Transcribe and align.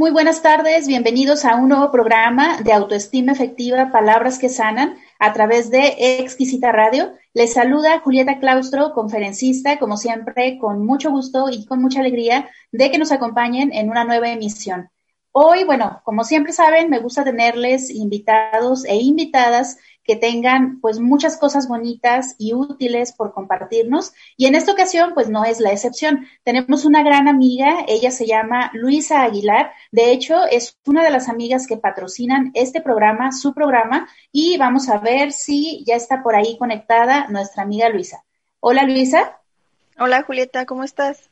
Muy 0.00 0.12
buenas 0.12 0.40
tardes. 0.40 0.88
Bienvenidos 0.88 1.44
a 1.44 1.56
un 1.56 1.68
nuevo 1.68 1.92
programa 1.92 2.56
de 2.62 2.72
autoestima 2.72 3.32
efectiva, 3.32 3.92
palabras 3.92 4.38
que 4.38 4.48
sanan, 4.48 4.96
a 5.18 5.34
través 5.34 5.70
de 5.70 5.94
Exquisita 6.20 6.72
Radio. 6.72 7.12
Les 7.34 7.52
saluda 7.52 8.00
Julieta 8.00 8.38
Claustro, 8.38 8.94
conferencista, 8.94 9.78
como 9.78 9.98
siempre, 9.98 10.56
con 10.56 10.86
mucho 10.86 11.10
gusto 11.10 11.50
y 11.50 11.66
con 11.66 11.82
mucha 11.82 12.00
alegría 12.00 12.48
de 12.72 12.90
que 12.90 12.96
nos 12.96 13.12
acompañen 13.12 13.74
en 13.74 13.90
una 13.90 14.04
nueva 14.04 14.30
emisión. 14.30 14.88
Hoy, 15.32 15.64
bueno, 15.64 16.00
como 16.02 16.24
siempre 16.24 16.54
saben, 16.54 16.88
me 16.88 17.00
gusta 17.00 17.22
tenerles 17.22 17.90
invitados 17.90 18.86
e 18.86 18.96
invitadas 18.96 19.76
que 20.10 20.16
tengan 20.16 20.80
pues 20.80 20.98
muchas 20.98 21.36
cosas 21.36 21.68
bonitas 21.68 22.34
y 22.36 22.52
útiles 22.52 23.12
por 23.12 23.32
compartirnos. 23.32 24.12
Y 24.36 24.46
en 24.46 24.56
esta 24.56 24.72
ocasión 24.72 25.12
pues 25.14 25.28
no 25.28 25.44
es 25.44 25.60
la 25.60 25.70
excepción. 25.70 26.26
Tenemos 26.42 26.84
una 26.84 27.04
gran 27.04 27.28
amiga, 27.28 27.84
ella 27.86 28.10
se 28.10 28.26
llama 28.26 28.72
Luisa 28.74 29.22
Aguilar. 29.22 29.70
De 29.92 30.10
hecho, 30.10 30.46
es 30.50 30.76
una 30.84 31.04
de 31.04 31.12
las 31.12 31.28
amigas 31.28 31.68
que 31.68 31.76
patrocinan 31.76 32.50
este 32.54 32.80
programa, 32.80 33.30
su 33.30 33.54
programa, 33.54 34.08
y 34.32 34.56
vamos 34.56 34.88
a 34.88 34.98
ver 34.98 35.30
si 35.30 35.84
ya 35.86 35.94
está 35.94 36.24
por 36.24 36.34
ahí 36.34 36.58
conectada 36.58 37.28
nuestra 37.28 37.62
amiga 37.62 37.88
Luisa. 37.88 38.24
Hola 38.58 38.82
Luisa. 38.82 39.38
Hola 39.96 40.24
Julieta, 40.24 40.66
¿cómo 40.66 40.82
estás? 40.82 41.30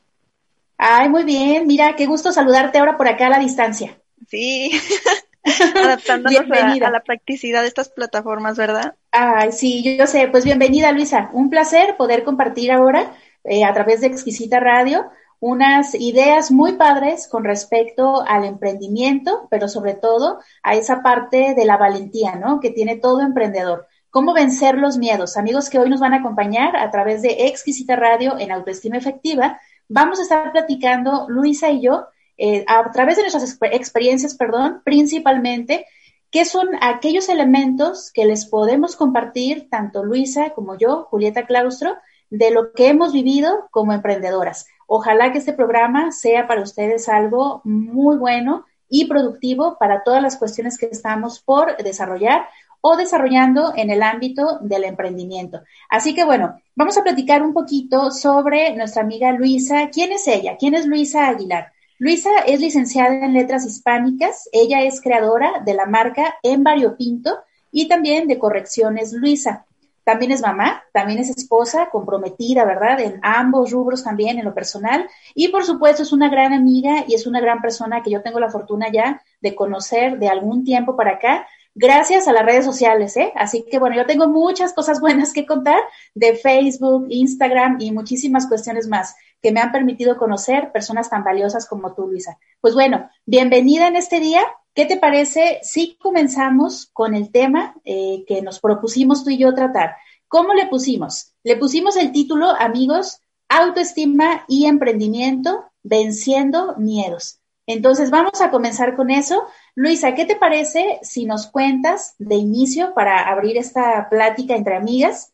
Ay, 0.77 1.09
muy 1.09 1.25
bien. 1.25 1.67
Mira, 1.67 1.97
qué 1.97 2.05
gusto 2.05 2.31
saludarte 2.31 2.79
ahora 2.79 2.95
por 2.95 3.09
acá 3.09 3.27
a 3.27 3.31
la 3.31 3.39
distancia. 3.39 3.99
Sí. 4.29 4.71
adaptándonos 5.75 6.41
a, 6.51 6.89
la 6.89 7.03
practicidad 7.03 7.61
de 7.61 7.67
estas 7.67 7.89
plataformas, 7.89 8.57
¿verdad? 8.57 8.95
Ay, 9.11 9.51
sí, 9.51 9.97
yo 9.97 10.07
sé. 10.07 10.27
Pues 10.27 10.45
bienvenida, 10.45 10.91
Luisa. 10.91 11.29
Un 11.33 11.49
placer 11.49 11.97
poder 11.97 12.23
compartir 12.23 12.71
ahora 12.71 13.13
eh, 13.43 13.63
a 13.63 13.73
través 13.73 14.01
de 14.01 14.07
Exquisita 14.07 14.59
Radio 14.59 15.09
unas 15.39 15.95
ideas 15.95 16.51
muy 16.51 16.73
padres 16.73 17.27
con 17.27 17.45
respecto 17.45 18.23
al 18.27 18.43
emprendimiento, 18.43 19.47
pero 19.49 19.69
sobre 19.69 19.93
todo 19.93 20.39
a 20.63 20.75
esa 20.75 21.01
parte 21.01 21.53
de 21.55 21.65
la 21.65 21.77
valentía, 21.77 22.35
¿no? 22.35 22.59
Que 22.59 22.71
tiene 22.71 22.97
todo 22.97 23.21
emprendedor. 23.21 23.87
¿Cómo 24.09 24.33
vencer 24.33 24.77
los 24.77 24.97
miedos? 24.97 25.37
Amigos 25.37 25.69
que 25.69 25.79
hoy 25.79 25.89
nos 25.89 26.01
van 26.01 26.13
a 26.13 26.17
acompañar 26.17 26.75
a 26.75 26.91
través 26.91 27.21
de 27.21 27.47
Exquisita 27.47 27.95
Radio 27.95 28.37
en 28.37 28.51
Autoestima 28.51 28.97
Efectiva, 28.97 29.59
vamos 29.87 30.19
a 30.19 30.23
estar 30.23 30.51
platicando, 30.51 31.27
Luisa 31.29 31.69
y 31.69 31.81
yo, 31.81 32.07
eh, 32.39 32.63
a 32.67 32.89
través 32.91 33.17
de 33.17 33.23
nuestras 33.23 33.59
experiencias, 33.73 34.33
perdón, 34.35 34.81
principalmente, 34.85 35.85
qué 36.31 36.45
son 36.45 36.69
aquellos 36.79 37.27
elementos 37.27 38.11
que 38.13 38.23
les 38.23 38.45
podemos 38.45 38.95
compartir, 38.95 39.67
tanto 39.69 40.05
Luisa 40.05 40.51
como 40.51 40.77
yo, 40.77 41.03
Julieta 41.09 41.45
Claustro, 41.45 41.97
de 42.29 42.51
lo 42.51 42.71
que 42.71 42.87
hemos 42.87 43.11
vivido 43.11 43.67
como 43.71 43.91
emprendedoras. 43.91 44.67
Ojalá 44.87 45.33
que 45.33 45.39
este 45.39 45.51
programa 45.51 46.13
sea 46.13 46.47
para 46.47 46.61
ustedes 46.61 47.09
algo 47.09 47.59
muy 47.65 48.15
bueno 48.15 48.65
y 48.87 49.05
productivo 49.05 49.77
para 49.77 50.03
todas 50.03 50.21
las 50.23 50.37
cuestiones 50.37 50.77
que 50.77 50.85
estamos 50.85 51.41
por 51.41 51.75
desarrollar 51.77 52.47
o 52.79 52.95
desarrollando 52.95 53.73
en 53.75 53.89
el 53.89 54.01
ámbito 54.01 54.59
del 54.61 54.85
emprendimiento. 54.85 55.61
Así 55.89 56.15
que 56.15 56.23
bueno, 56.23 56.61
vamos 56.73 56.97
a 56.97 57.03
platicar 57.03 57.41
un 57.41 57.53
poquito 57.53 58.11
sobre 58.11 58.73
nuestra 58.77 59.01
amiga 59.01 59.33
Luisa. 59.33 59.89
¿Quién 59.91 60.13
es 60.13 60.25
ella? 60.27 60.55
¿Quién 60.57 60.75
es 60.75 60.85
Luisa 60.85 61.27
Aguilar? 61.27 61.73
Luisa 62.01 62.29
es 62.47 62.61
licenciada 62.61 63.25
en 63.25 63.33
Letras 63.33 63.65
Hispánicas, 63.65 64.47
ella 64.53 64.83
es 64.83 65.01
creadora 65.01 65.61
de 65.65 65.73
la 65.73 65.85
marca 65.85 66.35
En 66.43 66.63
Pinto 66.97 67.39
y 67.73 67.89
también 67.89 68.25
de 68.29 68.39
Correcciones 68.39 69.11
Luisa. 69.11 69.65
También 70.05 70.31
es 70.31 70.41
mamá, 70.41 70.81
también 70.93 71.19
es 71.19 71.29
esposa, 71.29 71.89
comprometida, 71.91 72.63
¿verdad? 72.63 73.01
En 73.01 73.19
ambos 73.21 73.71
rubros 73.71 74.05
también, 74.05 74.39
en 74.39 74.45
lo 74.45 74.53
personal. 74.53 75.09
Y 75.35 75.49
por 75.49 75.65
supuesto 75.65 76.03
es 76.03 76.13
una 76.13 76.29
gran 76.29 76.53
amiga 76.53 77.03
y 77.05 77.15
es 77.15 77.27
una 77.27 77.41
gran 77.41 77.61
persona 77.61 78.01
que 78.01 78.11
yo 78.11 78.21
tengo 78.21 78.39
la 78.39 78.49
fortuna 78.49 78.87
ya 78.89 79.21
de 79.41 79.53
conocer 79.53 80.19
de 80.19 80.29
algún 80.29 80.63
tiempo 80.63 80.95
para 80.95 81.15
acá 81.15 81.47
gracias 81.75 82.27
a 82.27 82.33
las 82.33 82.45
redes 82.45 82.65
sociales, 82.65 83.15
¿eh? 83.17 83.31
Así 83.35 83.65
que 83.69 83.79
bueno, 83.79 83.95
yo 83.95 84.05
tengo 84.05 84.27
muchas 84.27 84.73
cosas 84.73 84.99
buenas 85.01 85.33
que 85.33 85.45
contar 85.45 85.79
de 86.13 86.35
Facebook, 86.35 87.07
Instagram 87.09 87.77
y 87.79 87.91
muchísimas 87.91 88.47
cuestiones 88.47 88.87
más 88.87 89.15
que 89.41 89.51
me 89.51 89.61
han 89.61 89.71
permitido 89.71 90.17
conocer 90.17 90.71
personas 90.71 91.09
tan 91.09 91.23
valiosas 91.23 91.67
como 91.67 91.93
tú, 91.93 92.07
Luisa. 92.07 92.37
Pues 92.61 92.73
bueno, 92.73 93.09
bienvenida 93.25 93.87
en 93.87 93.95
este 93.95 94.19
día. 94.19 94.41
¿Qué 94.73 94.85
te 94.85 94.97
parece 94.97 95.59
si 95.63 95.97
comenzamos 95.97 96.89
con 96.93 97.15
el 97.15 97.31
tema 97.31 97.75
eh, 97.85 98.23
que 98.27 98.41
nos 98.41 98.59
propusimos 98.59 99.23
tú 99.23 99.29
y 99.29 99.37
yo 99.37 99.53
tratar? 99.53 99.95
¿Cómo 100.27 100.53
le 100.53 100.67
pusimos? 100.67 101.33
Le 101.43 101.55
pusimos 101.57 101.97
el 101.97 102.11
título, 102.11 102.49
amigos, 102.51 103.21
autoestima 103.47 104.45
y 104.47 104.65
emprendimiento, 104.65 105.65
venciendo 105.81 106.75
miedos. 106.77 107.38
Entonces, 107.71 108.09
vamos 108.09 108.41
a 108.41 108.49
comenzar 108.49 108.95
con 108.95 109.11
eso. 109.11 109.43
Luisa, 109.75 110.15
¿qué 110.15 110.25
te 110.25 110.35
parece 110.35 110.97
si 111.03 111.25
nos 111.25 111.45
cuentas 111.45 112.15
de 112.17 112.33
inicio 112.33 112.95
para 112.95 113.19
abrir 113.29 113.57
esta 113.57 114.09
plática 114.09 114.55
entre 114.55 114.75
amigas? 114.75 115.33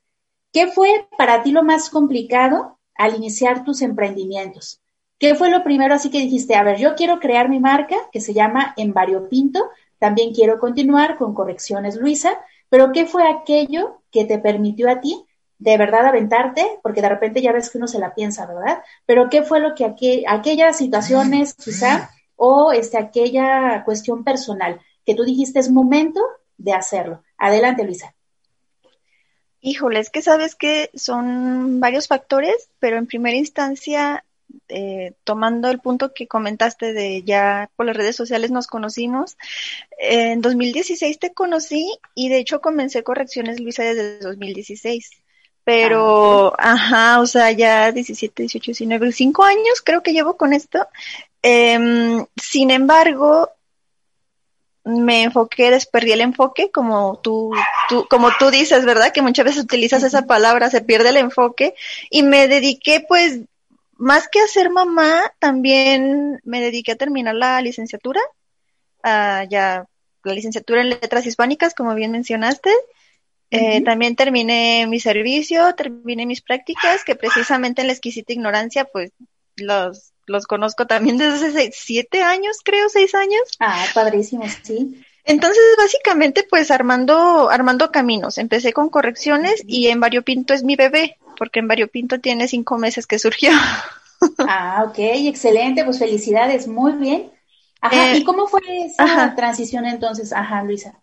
¿Qué 0.52 0.68
fue 0.68 1.08
para 1.18 1.44
ti 1.44 1.54
lo 1.54 1.64
más 1.64 1.90
complicado 1.90 2.78
al 2.96 3.16
iniciar 3.16 3.64
tus 3.64 3.82
emprendimientos? 3.82 4.82
¿Qué 5.18 5.36
fue 5.36 5.50
lo 5.50 5.64
primero 5.64 5.96
así 5.96 6.10
que 6.10 6.18
dijiste, 6.18 6.56
a 6.56 6.64
ver, 6.64 6.78
yo 6.78 6.96
quiero 6.96 7.22
crear 7.22 7.48
mi 7.48 7.62
marca 7.62 7.96
que 8.12 8.20
se 8.20 8.34
llama 8.34 8.74
En 8.76 8.94
Pinto, 9.30 9.70
también 9.98 10.34
quiero 10.34 10.60
continuar 10.60 11.16
con 11.16 11.34
Correcciones 11.34 11.96
Luisa, 11.96 12.38
pero 12.68 12.92
¿qué 12.92 13.06
fue 13.06 13.30
aquello 13.30 14.02
que 14.12 14.26
te 14.26 14.40
permitió 14.40 14.92
a 14.92 15.00
ti 15.00 15.26
de 15.58 15.78
verdad 15.78 16.06
aventarte? 16.06 16.80
Porque 16.84 17.02
de 17.02 17.08
repente 17.08 17.42
ya 17.42 17.54
ves 17.54 17.70
que 17.70 17.78
uno 17.78 17.88
se 17.88 18.00
la 18.00 18.14
piensa, 18.14 18.46
¿verdad? 18.46 18.84
Pero 19.06 19.30
¿qué 19.30 19.42
fue 19.44 19.62
lo 19.62 19.74
que 19.74 19.86
aquellas 20.28 20.78
situaciones 20.78 21.54
quizá 21.54 22.10
o 22.36 22.72
este, 22.72 22.98
aquella 22.98 23.84
cuestión 23.86 24.24
personal 24.24 24.82
que 25.06 25.16
tú 25.16 25.24
dijiste 25.24 25.60
es 25.60 25.70
momento 25.70 26.22
de 26.58 26.74
hacerlo. 26.74 27.24
Adelante, 27.38 27.84
Luisa. 27.84 28.16
Híjole, 29.62 30.00
es 30.00 30.10
que 30.10 30.22
sabes 30.22 30.56
que 30.56 30.92
son 30.94 31.80
varios 31.80 32.08
factores, 32.08 32.70
pero 32.80 32.98
en 32.98 33.08
primera 33.08 33.36
instancia, 33.36 34.24
eh, 34.70 35.14
tomando 35.24 35.70
el 35.70 35.80
punto 35.80 36.14
que 36.14 36.28
comentaste 36.28 36.94
de 36.94 37.24
ya 37.24 37.72
por 37.76 37.88
las 37.88 37.98
redes 37.98 38.16
sociales 38.16 38.52
nos 38.52 38.68
conocimos, 38.68 39.38
en 39.98 40.42
2016 40.42 41.18
te 41.18 41.34
conocí 41.34 41.98
y 42.14 42.30
de 42.30 42.38
hecho 42.38 42.62
comencé 42.62 43.04
correcciones 43.04 43.60
Luisa 43.60 43.84
desde 43.84 44.20
2016 44.20 45.25
pero, 45.66 46.54
ah, 46.58 46.74
ajá, 46.74 47.20
o 47.20 47.28
sea, 47.28 47.52
ya 47.52 47.92
17, 47.92 48.44
18, 48.44 48.68
19, 48.68 49.12
5 49.12 49.44
años 49.44 49.82
creo 49.84 50.02
que 50.02 50.14
llevo 50.14 50.38
con 50.38 50.54
esto 50.54 50.88
Em, 51.48 52.26
sin 52.36 52.72
embargo, 52.72 53.52
me 54.84 55.22
enfoqué, 55.22 55.70
desperdí 55.70 56.12
el 56.12 56.22
enfoque, 56.22 56.72
como 56.72 57.20
tú, 57.20 57.52
tú, 57.88 58.08
como 58.10 58.32
tú 58.40 58.50
dices, 58.50 58.84
¿verdad? 58.84 59.14
Que 59.14 59.22
muchas 59.22 59.46
veces 59.46 59.64
utilizas 59.64 60.02
esa 60.02 60.24
palabra, 60.24 60.72
se 60.72 60.82
pierde 60.82 61.10
el 61.10 61.18
enfoque, 61.18 61.76
y 62.10 62.24
me 62.24 62.48
dediqué, 62.48 63.06
pues, 63.08 63.42
más 63.96 64.28
que 64.28 64.40
a 64.40 64.48
ser 64.48 64.72
mamá, 64.72 65.32
también 65.38 66.42
me 66.46 66.62
dediqué 66.62 66.94
a 66.94 66.98
terminar 66.98 67.36
la 67.36 67.62
licenciatura, 67.62 68.22
a 69.04 69.44
ya 69.48 69.86
la 70.24 70.34
licenciatura 70.34 70.82
en 70.82 70.90
letras 70.90 71.28
hispánicas, 71.28 71.76
como 71.76 71.94
bien 71.94 72.12
mencionaste. 72.12 72.72
Eh, 73.52 73.82
también 73.82 74.16
terminé 74.16 74.86
mi 74.88 75.00
servicio, 75.00 75.74
terminé 75.76 76.26
mis 76.26 76.42
prácticas, 76.42 77.04
que 77.04 77.16
precisamente 77.16 77.82
en 77.82 77.88
la 77.88 77.94
exquisita 77.94 78.34
ignorancia, 78.34 78.86
pues 78.86 79.12
los, 79.56 80.14
los 80.26 80.48
conozco 80.48 80.88
también 80.88 81.18
desde 81.18 81.48
hace 81.48 81.72
siete 81.74 82.22
años, 82.22 82.58
creo, 82.64 82.90
seis 82.90 83.16
años. 83.16 83.42
Ah, 83.60 83.86
padrísimo, 83.94 84.44
sí. 84.64 85.02
Entonces, 85.24 85.64
básicamente, 85.78 86.46
pues 86.48 86.70
armando, 86.70 87.50
armando 87.50 87.92
caminos. 87.92 88.38
Empecé 88.38 88.74
con 88.74 88.90
correcciones 88.90 89.64
y 89.66 89.88
en 89.88 90.00
Variopinto 90.00 90.54
es 90.54 90.64
mi 90.64 90.76
bebé, 90.76 91.18
porque 91.38 91.60
en 91.60 91.68
Variopinto 91.68 92.20
tiene 92.20 92.48
cinco 92.48 92.78
meses 92.78 93.08
que 93.08 93.20
surgió. 93.20 93.52
Ah, 94.40 94.86
ok, 94.88 94.96
excelente, 94.98 95.84
pues 95.84 96.00
felicidades, 96.00 96.68
muy 96.68 96.94
bien. 96.94 97.32
Ajá, 97.82 98.16
¿y 98.16 98.22
eh, 98.22 98.24
cómo 98.24 98.48
fue 98.48 98.62
esa 98.86 99.36
transición 99.36 99.86
entonces? 99.86 100.34
Ajá, 100.34 100.64
Luisa. 100.64 101.00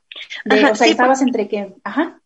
o 0.50 0.74
sea, 0.74 0.88
estabas 0.88 1.22
entre 1.22 1.46
qué, 1.46 1.74
ajá. 1.84 2.21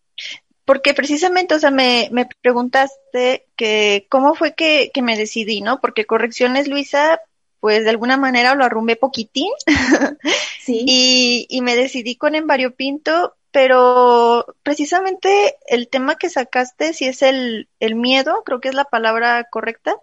Porque 0.67 0.95
precisamente, 0.95 1.55
o 1.55 1.59
sea, 1.61 1.71
me, 1.71 2.09
me 2.13 2.29
preguntaste 2.43 3.47
que 3.57 4.07
cómo 4.11 4.35
fue 4.35 4.55
que, 4.55 4.91
que 4.93 5.01
me 5.01 5.17
decidí, 5.17 5.63
¿no? 5.63 5.81
Porque 5.81 6.07
correcciones, 6.07 6.67
Luisa, 6.67 7.21
pues 7.61 7.85
de 7.85 7.91
alguna 7.91 8.17
manera 8.17 8.55
lo 8.55 8.65
arrumbé 8.65 8.97
poquitín. 8.97 9.51
Sí. 10.61 10.85
y, 10.85 11.47
y 11.49 11.63
me 11.63 11.77
decidí 11.77 12.17
con 12.17 12.35
en 12.35 12.49
Pinto, 12.73 13.37
pero 13.53 14.45
precisamente 14.65 15.55
el 15.69 15.87
tema 15.87 16.17
que 16.17 16.29
sacaste, 16.29 16.93
si 16.93 17.07
es 17.07 17.23
el, 17.23 17.69
el 17.79 17.95
miedo, 17.95 18.43
creo 18.45 18.61
que 18.61 18.69
es 18.69 18.75
la 18.75 18.85
palabra 18.85 19.45
correcta, 19.49 19.95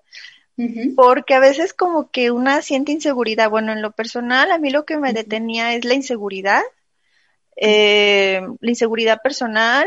porque 0.96 1.34
a 1.34 1.42
veces 1.42 1.74
como 1.74 2.10
que 2.12 2.32
una 2.32 2.62
siente 2.62 2.94
inseguridad. 2.94 3.50
Bueno, 3.50 3.74
en 3.74 3.82
lo 3.82 3.92
personal, 3.92 4.54
a 4.54 4.58
mí 4.58 4.70
lo 4.70 4.86
que 4.86 4.98
me 4.98 5.12
detenía 5.12 5.74
es 5.76 5.84
la 5.84 5.96
inseguridad, 5.96 6.62
eh, 7.58 8.42
la 8.62 8.70
inseguridad 8.70 9.22
personal 9.22 9.86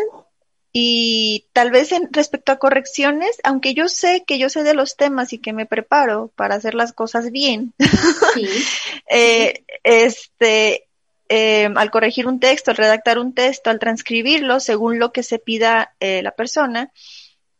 y 0.78 1.46
tal 1.54 1.70
vez 1.70 1.90
en, 1.92 2.10
respecto 2.12 2.52
a 2.52 2.58
correcciones, 2.58 3.40
aunque 3.44 3.72
yo 3.72 3.88
sé 3.88 4.24
que 4.26 4.38
yo 4.38 4.50
sé 4.50 4.62
de 4.62 4.74
los 4.74 4.94
temas 4.94 5.32
y 5.32 5.38
que 5.38 5.54
me 5.54 5.64
preparo 5.64 6.30
para 6.36 6.54
hacer 6.54 6.74
las 6.74 6.92
cosas 6.92 7.30
bien, 7.30 7.72
eh, 9.10 9.64
este, 9.84 10.86
eh, 11.30 11.70
al 11.74 11.90
corregir 11.90 12.26
un 12.26 12.40
texto, 12.40 12.72
al 12.72 12.76
redactar 12.76 13.18
un 13.18 13.32
texto, 13.32 13.70
al 13.70 13.78
transcribirlo 13.78 14.60
según 14.60 14.98
lo 14.98 15.12
que 15.12 15.22
se 15.22 15.38
pida 15.38 15.94
la 15.98 16.32
persona, 16.32 16.92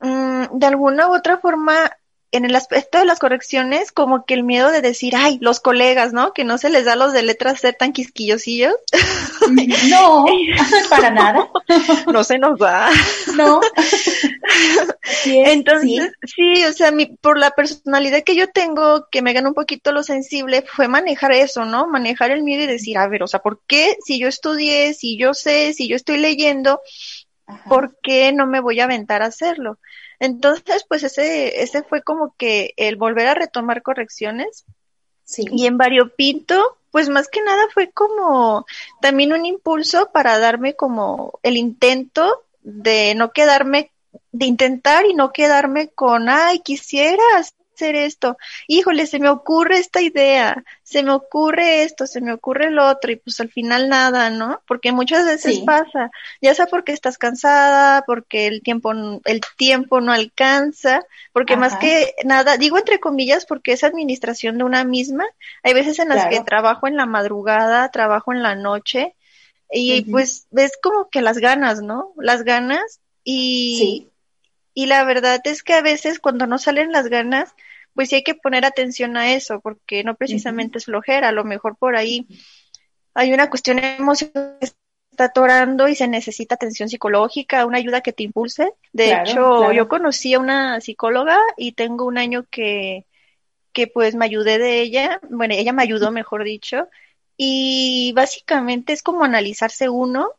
mm, 0.00 0.58
de 0.58 0.66
alguna 0.66 1.08
u 1.08 1.14
otra 1.14 1.38
forma 1.38 1.90
en 2.36 2.44
el 2.44 2.56
aspecto 2.56 2.98
de 2.98 3.04
las 3.04 3.18
correcciones, 3.18 3.92
como 3.92 4.24
que 4.24 4.34
el 4.34 4.42
miedo 4.42 4.70
de 4.70 4.80
decir, 4.80 5.14
ay, 5.16 5.38
los 5.40 5.60
colegas, 5.60 6.12
¿no? 6.12 6.32
Que 6.32 6.44
no 6.44 6.58
se 6.58 6.70
les 6.70 6.84
da 6.84 6.96
los 6.96 7.12
de 7.12 7.22
letras 7.22 7.60
ser 7.60 7.74
tan 7.74 7.92
quisquillosillos. 7.92 8.74
No, 9.90 10.26
para 10.90 11.10
nada. 11.10 11.48
No 12.12 12.24
se 12.24 12.38
nos 12.38 12.58
da. 12.58 12.90
No. 13.34 13.60
Entonces, 15.24 16.12
sí. 16.22 16.64
o 16.64 16.72
sea, 16.72 16.90
mi, 16.90 17.06
por 17.06 17.38
la 17.38 17.50
personalidad 17.50 18.22
que 18.22 18.36
yo 18.36 18.48
tengo, 18.48 19.08
que 19.10 19.22
me 19.22 19.32
gana 19.32 19.48
un 19.48 19.54
poquito 19.54 19.92
lo 19.92 20.02
sensible, 20.02 20.64
fue 20.66 20.88
manejar 20.88 21.32
eso, 21.32 21.64
¿no? 21.64 21.86
Manejar 21.86 22.30
el 22.30 22.42
miedo 22.42 22.62
y 22.62 22.66
decir, 22.66 22.98
a 22.98 23.08
ver, 23.08 23.22
o 23.22 23.26
sea, 23.26 23.40
¿por 23.40 23.60
qué 23.66 23.96
si 24.04 24.18
yo 24.18 24.28
estudié, 24.28 24.94
si 24.94 25.16
yo 25.18 25.34
sé, 25.34 25.72
si 25.72 25.88
yo 25.88 25.96
estoy 25.96 26.18
leyendo, 26.18 26.80
¿por 27.68 27.96
qué 28.02 28.32
no 28.32 28.46
me 28.46 28.60
voy 28.60 28.80
a 28.80 28.84
aventar 28.84 29.22
a 29.22 29.26
hacerlo? 29.26 29.78
Entonces, 30.20 30.84
pues 30.88 31.02
ese, 31.02 31.62
ese 31.62 31.82
fue 31.82 32.02
como 32.02 32.34
que 32.36 32.72
el 32.76 32.96
volver 32.96 33.28
a 33.28 33.34
retomar 33.34 33.82
correcciones. 33.82 34.64
Sí. 35.24 35.44
Y 35.50 35.66
en 35.66 35.76
Variopinto, 35.76 36.78
pues 36.90 37.08
más 37.08 37.28
que 37.28 37.42
nada 37.42 37.64
fue 37.74 37.90
como 37.90 38.64
también 39.00 39.32
un 39.32 39.44
impulso 39.44 40.10
para 40.12 40.38
darme 40.38 40.74
como 40.74 41.38
el 41.42 41.56
intento 41.56 42.44
de 42.62 43.14
no 43.16 43.32
quedarme, 43.32 43.90
de 44.32 44.46
intentar 44.46 45.04
y 45.06 45.14
no 45.14 45.32
quedarme 45.32 45.88
con, 45.88 46.28
ay, 46.28 46.60
quisieras 46.60 47.55
hacer 47.76 47.94
esto, 47.94 48.38
híjole, 48.66 49.06
se 49.06 49.18
me 49.18 49.28
ocurre 49.28 49.78
esta 49.78 50.00
idea, 50.00 50.64
se 50.82 51.02
me 51.02 51.12
ocurre 51.12 51.82
esto, 51.82 52.06
se 52.06 52.22
me 52.22 52.32
ocurre 52.32 52.68
el 52.68 52.78
otro, 52.78 53.12
y 53.12 53.16
pues 53.16 53.38
al 53.40 53.50
final 53.50 53.88
nada, 53.88 54.30
¿no? 54.30 54.62
Porque 54.66 54.92
muchas 54.92 55.26
veces 55.26 55.60
pasa, 55.60 56.10
ya 56.40 56.54
sea 56.54 56.66
porque 56.66 56.92
estás 56.92 57.18
cansada, 57.18 58.02
porque 58.06 58.46
el 58.46 58.62
tiempo, 58.62 58.92
el 59.24 59.40
tiempo 59.56 60.00
no 60.00 60.12
alcanza, 60.12 61.02
porque 61.32 61.56
más 61.56 61.76
que 61.76 62.14
nada, 62.24 62.56
digo 62.56 62.78
entre 62.78 62.98
comillas 62.98 63.44
porque 63.44 63.72
es 63.72 63.84
administración 63.84 64.58
de 64.58 64.64
una 64.64 64.84
misma, 64.84 65.26
hay 65.62 65.74
veces 65.74 65.98
en 65.98 66.08
las 66.08 66.26
que 66.28 66.40
trabajo 66.40 66.86
en 66.86 66.96
la 66.96 67.06
madrugada, 67.06 67.90
trabajo 67.90 68.32
en 68.32 68.42
la 68.42 68.54
noche, 68.54 69.14
y 69.70 70.02
pues 70.02 70.46
ves 70.50 70.72
como 70.82 71.08
que 71.10 71.20
las 71.20 71.38
ganas, 71.38 71.82
¿no? 71.82 72.12
Las 72.16 72.44
ganas 72.44 73.00
y, 73.22 74.06
y 74.76 74.84
la 74.84 75.04
verdad 75.04 75.40
es 75.44 75.62
que 75.62 75.72
a 75.72 75.80
veces 75.80 76.18
cuando 76.18 76.46
no 76.46 76.58
salen 76.58 76.92
las 76.92 77.08
ganas, 77.08 77.54
pues 77.94 78.10
sí 78.10 78.16
hay 78.16 78.22
que 78.22 78.34
poner 78.34 78.66
atención 78.66 79.16
a 79.16 79.32
eso, 79.32 79.60
porque 79.60 80.04
no 80.04 80.16
precisamente 80.16 80.76
es 80.76 80.84
flojera, 80.84 81.30
a 81.30 81.32
lo 81.32 81.44
mejor 81.44 81.76
por 81.78 81.96
ahí 81.96 82.28
hay 83.14 83.32
una 83.32 83.48
cuestión 83.48 83.78
emocional 83.78 84.58
que 84.60 84.66
está 85.12 85.24
atorando 85.24 85.88
y 85.88 85.94
se 85.94 86.08
necesita 86.08 86.56
atención 86.56 86.90
psicológica, 86.90 87.64
una 87.64 87.78
ayuda 87.78 88.02
que 88.02 88.12
te 88.12 88.24
impulse. 88.24 88.70
De 88.92 89.14
hecho, 89.14 89.72
yo 89.72 89.88
conocí 89.88 90.34
a 90.34 90.40
una 90.40 90.78
psicóloga 90.82 91.38
y 91.56 91.72
tengo 91.72 92.04
un 92.04 92.18
año 92.18 92.44
que, 92.50 93.06
que 93.72 93.86
pues 93.86 94.14
me 94.14 94.26
ayudé 94.26 94.58
de 94.58 94.82
ella, 94.82 95.20
bueno, 95.30 95.54
ella 95.56 95.72
me 95.72 95.84
ayudó, 95.84 96.10
mejor 96.10 96.44
dicho, 96.44 96.86
y 97.38 98.12
básicamente 98.14 98.92
es 98.92 99.02
como 99.02 99.24
analizarse 99.24 99.88
uno, 99.88 100.32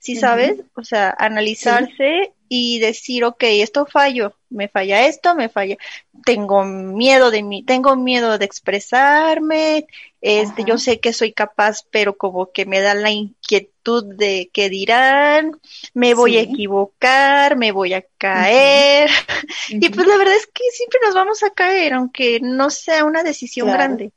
¿sí 0.00 0.16
sabes? 0.16 0.62
O 0.74 0.82
sea, 0.82 1.14
analizarse 1.16 2.32
y 2.54 2.78
decir, 2.78 3.24
ok, 3.24 3.42
esto 3.42 3.84
fallo, 3.84 4.36
me 4.48 4.68
falla 4.68 5.06
esto, 5.06 5.34
me 5.34 5.48
falla, 5.48 5.76
tengo 6.24 6.64
miedo 6.64 7.30
de 7.30 7.42
mí, 7.42 7.64
tengo 7.64 7.96
miedo 7.96 8.38
de 8.38 8.44
expresarme, 8.44 9.86
este, 10.20 10.64
yo 10.64 10.78
sé 10.78 11.00
que 11.00 11.12
soy 11.12 11.32
capaz, 11.32 11.84
pero 11.90 12.16
como 12.16 12.52
que 12.52 12.64
me 12.64 12.80
da 12.80 12.94
la 12.94 13.10
inquietud 13.10 14.14
de 14.14 14.50
qué 14.52 14.70
dirán, 14.70 15.60
me 15.92 16.14
voy 16.14 16.36
a 16.36 16.42
equivocar, 16.42 17.56
me 17.56 17.72
voy 17.72 17.94
a 17.94 18.04
caer, 18.18 19.10
y 19.68 19.88
pues 19.88 20.06
la 20.06 20.16
verdad 20.16 20.36
es 20.36 20.46
que 20.46 20.62
siempre 20.70 21.00
nos 21.04 21.14
vamos 21.14 21.42
a 21.42 21.50
caer, 21.50 21.94
aunque 21.94 22.38
no 22.40 22.70
sea 22.70 23.04
una 23.04 23.22
decisión 23.22 23.68
grande. 23.68 24.12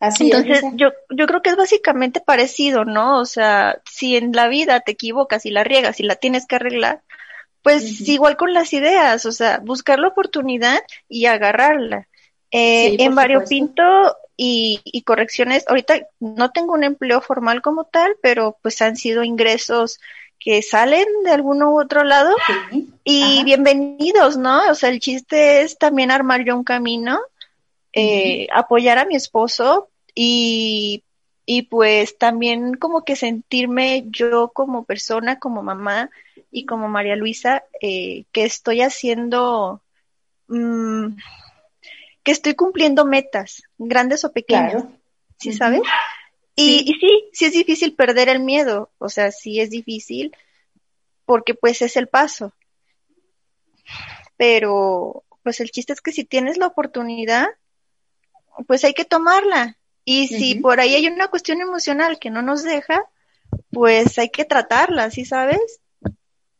Así 0.00 0.30
Entonces, 0.30 0.64
yo, 0.76 0.92
yo 1.10 1.26
creo 1.26 1.42
que 1.42 1.50
es 1.50 1.56
básicamente 1.56 2.20
parecido, 2.20 2.86
¿no? 2.86 3.18
O 3.18 3.26
sea, 3.26 3.82
si 3.84 4.16
en 4.16 4.32
la 4.32 4.48
vida 4.48 4.80
te 4.80 4.92
equivocas 4.92 5.44
y 5.44 5.50
la 5.50 5.62
riegas 5.62 6.00
y 6.00 6.04
la 6.04 6.16
tienes 6.16 6.46
que 6.46 6.56
arreglar, 6.56 7.02
pues 7.62 8.00
igual 8.08 8.36
con 8.36 8.54
las 8.54 8.72
ideas, 8.72 9.26
o 9.26 9.32
sea, 9.32 9.58
buscar 9.58 9.98
la 9.98 10.08
oportunidad 10.08 10.80
y 11.08 11.26
agarrarla. 11.26 12.08
Eh, 12.50 12.96
en 12.98 13.14
Variopinto 13.14 14.16
y, 14.36 14.80
y 14.84 15.02
correcciones, 15.02 15.64
ahorita 15.68 16.08
no 16.18 16.50
tengo 16.50 16.72
un 16.72 16.82
empleo 16.82 17.20
formal 17.20 17.62
como 17.62 17.84
tal, 17.84 18.16
pero 18.22 18.58
pues 18.62 18.80
han 18.82 18.96
sido 18.96 19.22
ingresos 19.22 20.00
que 20.40 20.62
salen 20.62 21.06
de 21.22 21.30
alguno 21.30 21.70
u 21.70 21.80
otro 21.80 22.02
lado 22.02 22.34
y 23.04 23.44
bienvenidos, 23.44 24.38
¿no? 24.38 24.70
O 24.70 24.74
sea, 24.74 24.88
el 24.88 24.98
chiste 24.98 25.60
es 25.60 25.76
también 25.76 26.10
armar 26.10 26.44
yo 26.44 26.56
un 26.56 26.64
camino, 26.64 27.20
eh, 27.92 28.48
apoyar 28.52 28.96
a 28.98 29.04
mi 29.04 29.16
esposo 29.16 29.90
y, 30.14 31.04
y 31.44 31.62
pues 31.62 32.16
también 32.16 32.74
como 32.74 33.04
que 33.04 33.16
sentirme 33.16 34.04
yo 34.08 34.48
como 34.54 34.84
persona, 34.84 35.38
como 35.38 35.62
mamá, 35.62 36.08
y 36.50 36.66
como 36.66 36.88
María 36.88 37.16
Luisa, 37.16 37.64
eh, 37.80 38.24
que 38.32 38.44
estoy 38.44 38.82
haciendo, 38.82 39.82
mm, 40.48 41.16
que 42.22 42.32
estoy 42.32 42.54
cumpliendo 42.54 43.04
metas, 43.04 43.62
grandes 43.78 44.24
o 44.24 44.32
pequeñas. 44.32 44.84
¿Sí 45.38 45.52
sabes? 45.52 45.80
Y, 46.54 46.80
sí. 46.80 46.84
y 46.86 46.94
sí, 46.94 47.24
sí 47.32 47.44
es 47.46 47.52
difícil 47.52 47.94
perder 47.94 48.28
el 48.28 48.40
miedo, 48.40 48.90
o 48.98 49.08
sea, 49.08 49.32
sí 49.32 49.60
es 49.60 49.70
difícil, 49.70 50.36
porque 51.24 51.54
pues 51.54 51.80
es 51.80 51.96
el 51.96 52.08
paso. 52.08 52.52
Pero, 54.36 55.24
pues 55.42 55.60
el 55.60 55.70
chiste 55.70 55.92
es 55.92 56.00
que 56.00 56.12
si 56.12 56.24
tienes 56.24 56.58
la 56.58 56.66
oportunidad, 56.66 57.46
pues 58.66 58.84
hay 58.84 58.94
que 58.94 59.04
tomarla. 59.04 59.76
Y 60.04 60.28
si 60.28 60.56
por 60.56 60.80
ahí 60.80 60.94
hay 60.94 61.06
una 61.06 61.28
cuestión 61.28 61.60
emocional 61.60 62.18
que 62.18 62.30
no 62.30 62.42
nos 62.42 62.64
deja, 62.64 63.04
pues 63.70 64.18
hay 64.18 64.30
que 64.30 64.44
tratarla, 64.44 65.10
¿sí 65.10 65.24
sabes? 65.24 65.80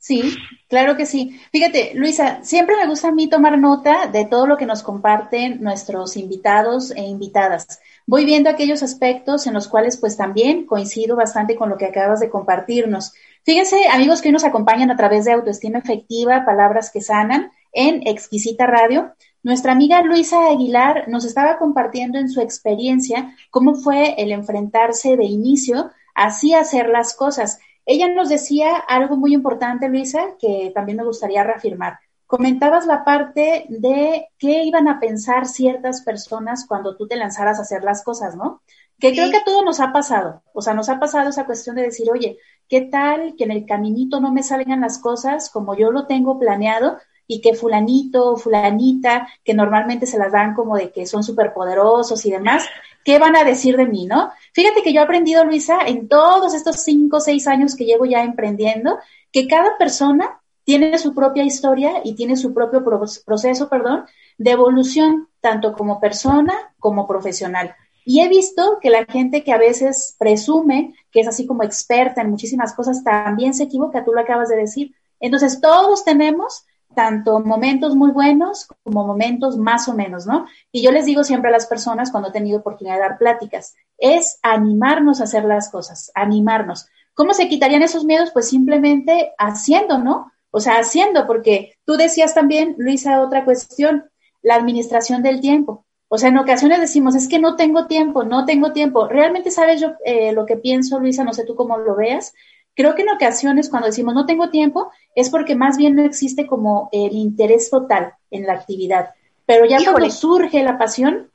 Sí, 0.00 0.34
claro 0.66 0.96
que 0.96 1.04
sí. 1.04 1.38
Fíjate, 1.52 1.92
Luisa, 1.94 2.42
siempre 2.42 2.74
me 2.76 2.86
gusta 2.86 3.08
a 3.08 3.12
mí 3.12 3.28
tomar 3.28 3.58
nota 3.58 4.06
de 4.06 4.24
todo 4.24 4.46
lo 4.46 4.56
que 4.56 4.64
nos 4.64 4.82
comparten 4.82 5.62
nuestros 5.62 6.16
invitados 6.16 6.90
e 6.92 7.02
invitadas. 7.02 7.80
Voy 8.06 8.24
viendo 8.24 8.48
aquellos 8.48 8.82
aspectos 8.82 9.46
en 9.46 9.52
los 9.52 9.68
cuales 9.68 9.98
pues 9.98 10.16
también 10.16 10.64
coincido 10.64 11.16
bastante 11.16 11.54
con 11.54 11.68
lo 11.68 11.76
que 11.76 11.84
acabas 11.84 12.18
de 12.18 12.30
compartirnos. 12.30 13.12
Fíjense, 13.42 13.88
amigos 13.88 14.22
que 14.22 14.28
hoy 14.28 14.32
nos 14.32 14.44
acompañan 14.44 14.90
a 14.90 14.96
través 14.96 15.26
de 15.26 15.32
Autoestima 15.32 15.80
Efectiva, 15.80 16.46
Palabras 16.46 16.90
que 16.90 17.02
Sanan, 17.02 17.52
en 17.74 18.06
Exquisita 18.06 18.66
Radio. 18.66 19.12
Nuestra 19.42 19.72
amiga 19.72 20.00
Luisa 20.00 20.46
Aguilar 20.48 21.08
nos 21.08 21.26
estaba 21.26 21.58
compartiendo 21.58 22.18
en 22.18 22.30
su 22.30 22.40
experiencia 22.40 23.36
cómo 23.50 23.74
fue 23.74 24.14
el 24.16 24.32
enfrentarse 24.32 25.18
de 25.18 25.24
inicio 25.24 25.90
así 26.14 26.54
hacer 26.54 26.88
las 26.88 27.14
cosas. 27.14 27.60
Ella 27.92 28.06
nos 28.06 28.28
decía 28.28 28.76
algo 28.76 29.16
muy 29.16 29.34
importante, 29.34 29.88
Luisa, 29.88 30.36
que 30.38 30.70
también 30.72 30.98
me 30.98 31.04
gustaría 31.04 31.42
reafirmar. 31.42 31.98
Comentabas 32.24 32.86
la 32.86 33.02
parte 33.04 33.66
de 33.68 34.28
qué 34.38 34.62
iban 34.62 34.86
a 34.86 35.00
pensar 35.00 35.48
ciertas 35.48 36.02
personas 36.02 36.66
cuando 36.68 36.96
tú 36.96 37.08
te 37.08 37.16
lanzaras 37.16 37.58
a 37.58 37.62
hacer 37.62 37.82
las 37.82 38.04
cosas, 38.04 38.36
¿no? 38.36 38.62
Que 39.00 39.10
creo 39.10 39.28
que 39.32 39.38
a 39.38 39.44
todos 39.44 39.64
nos 39.64 39.80
ha 39.80 39.92
pasado. 39.92 40.44
O 40.52 40.62
sea, 40.62 40.72
nos 40.72 40.88
ha 40.88 41.00
pasado 41.00 41.30
esa 41.30 41.46
cuestión 41.46 41.74
de 41.74 41.82
decir, 41.82 42.08
oye, 42.12 42.38
¿qué 42.68 42.82
tal 42.82 43.34
que 43.36 43.42
en 43.42 43.50
el 43.50 43.66
caminito 43.66 44.20
no 44.20 44.30
me 44.30 44.44
salgan 44.44 44.82
las 44.82 44.98
cosas 44.98 45.50
como 45.50 45.76
yo 45.76 45.90
lo 45.90 46.06
tengo 46.06 46.38
planeado? 46.38 46.96
y 47.32 47.40
que 47.40 47.54
fulanito 47.54 48.32
o 48.32 48.36
fulanita, 48.36 49.28
que 49.44 49.54
normalmente 49.54 50.04
se 50.04 50.18
las 50.18 50.32
dan 50.32 50.52
como 50.52 50.76
de 50.76 50.90
que 50.90 51.06
son 51.06 51.22
superpoderosos 51.22 52.26
y 52.26 52.32
demás, 52.32 52.66
¿qué 53.04 53.18
van 53.18 53.36
a 53.36 53.44
decir 53.44 53.76
de 53.76 53.86
mí, 53.86 54.06
no? 54.06 54.30
Fíjate 54.52 54.82
que 54.82 54.92
yo 54.92 55.00
he 55.00 55.04
aprendido, 55.04 55.44
Luisa, 55.44 55.78
en 55.86 56.08
todos 56.08 56.54
estos 56.54 56.76
cinco 56.76 57.18
o 57.18 57.20
seis 57.20 57.46
años 57.46 57.74
que 57.76 57.84
llevo 57.84 58.04
ya 58.04 58.22
emprendiendo, 58.22 58.98
que 59.32 59.46
cada 59.46 59.76
persona 59.78 60.40
tiene 60.64 60.98
su 60.98 61.14
propia 61.14 61.44
historia 61.44 62.00
y 62.04 62.14
tiene 62.14 62.36
su 62.36 62.54
propio 62.54 62.84
proceso, 63.24 63.68
perdón, 63.68 64.04
de 64.38 64.50
evolución, 64.50 65.28
tanto 65.40 65.72
como 65.72 66.00
persona 66.00 66.54
como 66.78 67.06
profesional. 67.06 67.74
Y 68.04 68.20
he 68.20 68.28
visto 68.28 68.78
que 68.80 68.90
la 68.90 69.04
gente 69.04 69.44
que 69.44 69.52
a 69.52 69.58
veces 69.58 70.16
presume 70.18 70.94
que 71.10 71.20
es 71.20 71.28
así 71.28 71.46
como 71.46 71.62
experta 71.62 72.22
en 72.22 72.30
muchísimas 72.30 72.72
cosas 72.72 73.04
también 73.04 73.54
se 73.54 73.64
equivoca, 73.64 74.04
tú 74.04 74.12
lo 74.12 74.20
acabas 74.20 74.48
de 74.48 74.56
decir. 74.56 74.94
Entonces, 75.18 75.60
todos 75.60 76.04
tenemos 76.04 76.64
tanto 76.94 77.40
momentos 77.40 77.94
muy 77.94 78.10
buenos 78.10 78.68
como 78.82 79.06
momentos 79.06 79.56
más 79.56 79.88
o 79.88 79.94
menos, 79.94 80.26
¿no? 80.26 80.46
Y 80.72 80.82
yo 80.82 80.90
les 80.92 81.06
digo 81.06 81.24
siempre 81.24 81.48
a 81.48 81.52
las 81.52 81.66
personas 81.66 82.10
cuando 82.10 82.30
he 82.30 82.32
tenido 82.32 82.58
oportunidad 82.58 82.96
de 82.96 83.00
dar 83.02 83.18
pláticas, 83.18 83.74
es 83.98 84.38
animarnos 84.42 85.20
a 85.20 85.24
hacer 85.24 85.44
las 85.44 85.70
cosas, 85.70 86.10
animarnos. 86.14 86.88
¿Cómo 87.14 87.34
se 87.34 87.48
quitarían 87.48 87.82
esos 87.82 88.04
miedos? 88.04 88.30
Pues 88.32 88.48
simplemente 88.48 89.32
haciendo, 89.38 89.98
¿no? 89.98 90.32
O 90.50 90.60
sea, 90.60 90.78
haciendo, 90.78 91.26
porque 91.26 91.74
tú 91.84 91.94
decías 91.94 92.34
también, 92.34 92.74
Luisa, 92.78 93.20
otra 93.20 93.44
cuestión, 93.44 94.10
la 94.42 94.56
administración 94.56 95.22
del 95.22 95.40
tiempo. 95.40 95.84
O 96.08 96.18
sea, 96.18 96.30
en 96.30 96.38
ocasiones 96.38 96.80
decimos, 96.80 97.14
es 97.14 97.28
que 97.28 97.38
no 97.38 97.54
tengo 97.54 97.86
tiempo, 97.86 98.24
no 98.24 98.44
tengo 98.44 98.72
tiempo. 98.72 99.06
Realmente 99.06 99.52
sabes 99.52 99.80
yo 99.80 99.92
eh, 100.04 100.32
lo 100.32 100.44
que 100.44 100.56
pienso, 100.56 100.98
Luisa, 100.98 101.22
no 101.22 101.32
sé 101.32 101.44
tú 101.44 101.54
cómo 101.54 101.78
lo 101.78 101.94
veas, 101.94 102.34
Creo 102.74 102.94
que 102.94 103.02
en 103.02 103.10
ocasiones 103.10 103.68
cuando 103.68 103.86
decimos 103.86 104.14
no 104.14 104.26
tengo 104.26 104.50
tiempo 104.50 104.90
es 105.14 105.28
porque 105.30 105.54
más 105.54 105.76
bien 105.76 105.96
no 105.96 106.04
existe 106.04 106.46
como 106.46 106.88
el 106.92 107.12
interés 107.12 107.70
total 107.70 108.14
en 108.30 108.46
la 108.46 108.54
actividad. 108.54 109.10
Pero 109.46 109.64
ya 109.64 109.78
cuando 109.84 110.10
surge 110.10 110.62
la 110.62 110.78
pasión, 110.78 111.30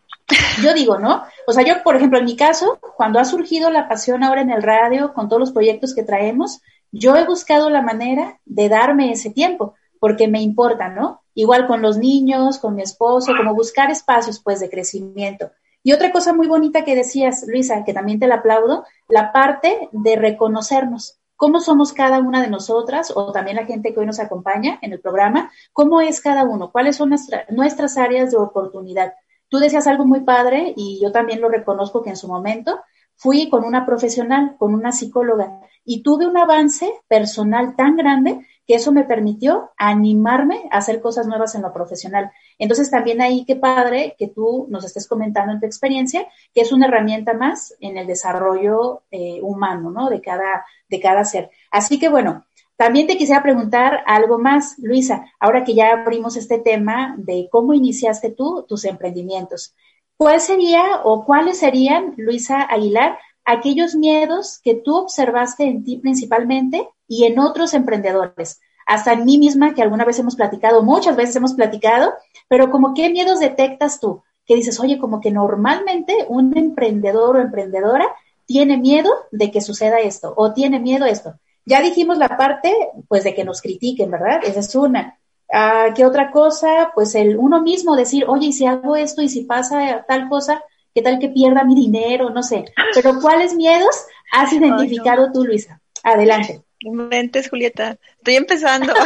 yo 0.63 0.73
digo, 0.73 0.97
¿no? 0.97 1.23
O 1.47 1.51
sea, 1.51 1.63
yo, 1.63 1.83
por 1.83 1.95
ejemplo, 1.95 2.17
en 2.17 2.25
mi 2.25 2.35
caso, 2.35 2.79
cuando 2.95 3.19
ha 3.19 3.25
surgido 3.25 3.69
la 3.69 3.87
pasión 3.87 4.23
ahora 4.23 4.41
en 4.41 4.49
el 4.49 4.63
radio, 4.63 5.13
con 5.13 5.27
todos 5.27 5.39
los 5.39 5.51
proyectos 5.51 5.93
que 5.93 6.03
traemos, 6.03 6.61
yo 6.91 7.15
he 7.15 7.25
buscado 7.25 7.69
la 7.69 7.81
manera 7.81 8.39
de 8.45 8.69
darme 8.69 9.11
ese 9.11 9.29
tiempo, 9.29 9.75
porque 9.99 10.27
me 10.27 10.41
importa, 10.41 10.87
¿no? 10.89 11.21
Igual 11.33 11.67
con 11.67 11.81
los 11.81 11.97
niños, 11.97 12.57
con 12.57 12.75
mi 12.75 12.81
esposo, 12.81 13.33
como 13.35 13.53
buscar 13.53 13.91
espacios, 13.91 14.39
pues, 14.39 14.61
de 14.61 14.69
crecimiento. 14.69 15.51
Y 15.83 15.91
otra 15.91 16.11
cosa 16.11 16.33
muy 16.33 16.47
bonita 16.47 16.85
que 16.85 16.95
decías, 16.95 17.45
Luisa, 17.47 17.83
que 17.83 17.93
también 17.93 18.19
te 18.19 18.27
la 18.27 18.35
aplaudo, 18.35 18.85
la 19.09 19.31
parte 19.31 19.89
de 19.91 20.15
reconocernos 20.15 21.19
cómo 21.35 21.59
somos 21.59 21.93
cada 21.93 22.19
una 22.19 22.41
de 22.41 22.49
nosotras 22.49 23.11
o 23.15 23.31
también 23.31 23.57
la 23.57 23.65
gente 23.65 23.93
que 23.93 23.99
hoy 23.99 24.05
nos 24.05 24.19
acompaña 24.19 24.79
en 24.81 24.93
el 24.93 24.99
programa, 24.99 25.51
cómo 25.73 26.01
es 26.01 26.21
cada 26.21 26.43
uno, 26.43 26.71
cuáles 26.71 26.95
son 26.95 27.13
nuestras 27.49 27.97
áreas 27.97 28.31
de 28.31 28.37
oportunidad. 28.37 29.13
Tú 29.49 29.59
decías 29.59 29.87
algo 29.87 30.05
muy 30.05 30.21
padre 30.21 30.73
y 30.75 30.99
yo 31.01 31.11
también 31.11 31.41
lo 31.41 31.49
reconozco 31.49 32.01
que 32.01 32.09
en 32.09 32.17
su 32.17 32.27
momento 32.27 32.79
fui 33.15 33.49
con 33.49 33.63
una 33.63 33.85
profesional, 33.85 34.55
con 34.57 34.73
una 34.73 34.91
psicóloga 34.91 35.61
y 35.83 36.03
tuve 36.03 36.27
un 36.27 36.37
avance 36.37 36.91
personal 37.07 37.75
tan 37.75 37.95
grande 37.95 38.45
que 38.67 38.75
eso 38.75 38.91
me 38.91 39.03
permitió 39.03 39.71
animarme 39.77 40.63
a 40.71 40.77
hacer 40.77 41.01
cosas 41.01 41.27
nuevas 41.27 41.55
en 41.55 41.61
lo 41.61 41.73
profesional. 41.73 42.31
Entonces 42.57 42.89
también 42.89 43.21
ahí 43.21 43.45
qué 43.45 43.55
padre 43.55 44.15
que 44.17 44.27
tú 44.27 44.67
nos 44.69 44.85
estés 44.85 45.07
comentando 45.07 45.53
en 45.53 45.59
tu 45.59 45.65
experiencia, 45.65 46.27
que 46.53 46.61
es 46.61 46.71
una 46.71 46.87
herramienta 46.87 47.33
más 47.33 47.75
en 47.79 47.97
el 47.97 48.07
desarrollo 48.07 49.03
eh, 49.11 49.39
humano, 49.41 49.91
¿no? 49.91 50.09
De 50.09 50.21
cada, 50.21 50.65
de 50.89 50.99
cada 50.99 51.23
ser. 51.25 51.51
Así 51.71 51.99
que 51.99 52.09
bueno, 52.09 52.45
también 52.77 53.07
te 53.07 53.17
quisiera 53.17 53.41
preguntar 53.41 54.03
algo 54.05 54.37
más, 54.37 54.77
Luisa, 54.79 55.25
ahora 55.39 55.63
que 55.63 55.75
ya 55.75 55.91
abrimos 55.91 56.35
este 56.35 56.59
tema 56.59 57.15
de 57.17 57.47
cómo 57.51 57.73
iniciaste 57.73 58.31
tú 58.31 58.65
tus 58.67 58.83
emprendimientos. 58.83 59.73
¿Cuál 60.17 60.41
sería 60.41 61.01
o 61.03 61.25
cuáles 61.25 61.59
serían, 61.59 62.13
Luisa 62.17 62.61
Aguilar, 62.61 63.17
aquellos 63.45 63.95
miedos 63.95 64.59
que 64.63 64.75
tú 64.75 64.95
observaste 64.97 65.63
en 65.63 65.83
ti 65.83 65.97
principalmente 65.97 66.89
y 67.07 67.25
en 67.25 67.39
otros 67.39 67.73
emprendedores. 67.73 68.59
Hasta 68.85 69.13
en 69.13 69.25
mí 69.25 69.37
misma, 69.37 69.73
que 69.73 69.81
alguna 69.81 70.05
vez 70.05 70.19
hemos 70.19 70.35
platicado, 70.35 70.83
muchas 70.83 71.15
veces 71.15 71.35
hemos 71.37 71.53
platicado, 71.53 72.13
pero 72.47 72.69
como 72.69 72.93
qué 72.93 73.09
miedos 73.09 73.39
detectas 73.39 73.99
tú, 73.99 74.23
que 74.45 74.55
dices, 74.55 74.79
oye, 74.79 74.99
como 74.99 75.21
que 75.21 75.31
normalmente 75.31 76.25
un 76.27 76.55
emprendedor 76.57 77.37
o 77.37 77.41
emprendedora 77.41 78.07
tiene 78.45 78.77
miedo 78.77 79.09
de 79.31 79.49
que 79.49 79.61
suceda 79.61 79.99
esto 79.99 80.33
o 80.37 80.53
tiene 80.53 80.79
miedo 80.79 81.05
esto. 81.05 81.35
Ya 81.65 81.81
dijimos 81.81 82.19
la 82.19 82.37
parte, 82.37 82.71
pues, 83.07 83.23
de 83.23 83.33
que 83.33 83.43
nos 83.43 83.61
critiquen, 83.61 84.11
¿verdad? 84.11 84.41
Esa 84.43 84.59
es 84.59 84.75
una. 84.75 85.17
Ah, 85.51 85.87
¿Qué 85.95 86.05
otra 86.05 86.31
cosa? 86.31 86.91
Pues 86.93 87.15
el 87.15 87.37
uno 87.37 87.61
mismo 87.61 87.95
decir, 87.95 88.25
oye, 88.27 88.47
y 88.47 88.53
si 88.53 88.67
hago 88.67 88.95
esto 88.95 89.23
y 89.23 89.29
si 89.29 89.45
pasa 89.45 90.05
tal 90.07 90.29
cosa, 90.29 90.63
¿qué 90.95 91.01
tal 91.01 91.19
que 91.19 91.29
pierda 91.29 91.63
mi 91.65 91.75
dinero? 91.75 92.29
No 92.29 92.41
sé. 92.41 92.65
Pero 92.95 93.19
¿cuáles 93.19 93.53
miedos 93.53 93.93
has 94.31 94.51
identificado 94.53 95.31
tú, 95.33 95.43
Luisa? 95.43 95.81
Adelante. 96.03 96.63
Mentes, 96.81 97.49
Julieta. 97.49 97.97
Estoy 98.17 98.35
empezando. 98.35 98.93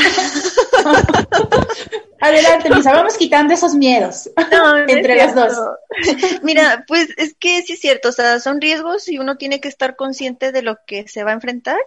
Adelante, 2.21 2.69
Luisa, 2.69 2.91
vamos 2.93 3.17
quitando 3.17 3.53
esos 3.53 3.73
miedos 3.73 4.29
entre 4.87 5.15
las 5.15 5.33
dos. 5.33 5.53
Mira, 6.43 6.83
pues 6.87 7.09
es 7.17 7.33
que 7.39 7.63
sí 7.63 7.73
es 7.73 7.79
cierto, 7.79 8.09
o 8.09 8.11
sea, 8.11 8.39
son 8.39 8.61
riesgos 8.61 9.07
y 9.07 9.17
uno 9.17 9.37
tiene 9.37 9.59
que 9.59 9.69
estar 9.69 9.95
consciente 9.95 10.51
de 10.51 10.61
lo 10.61 10.77
que 10.85 11.07
se 11.07 11.23
va 11.23 11.31
a 11.31 11.35
enfrentar. 11.35 11.79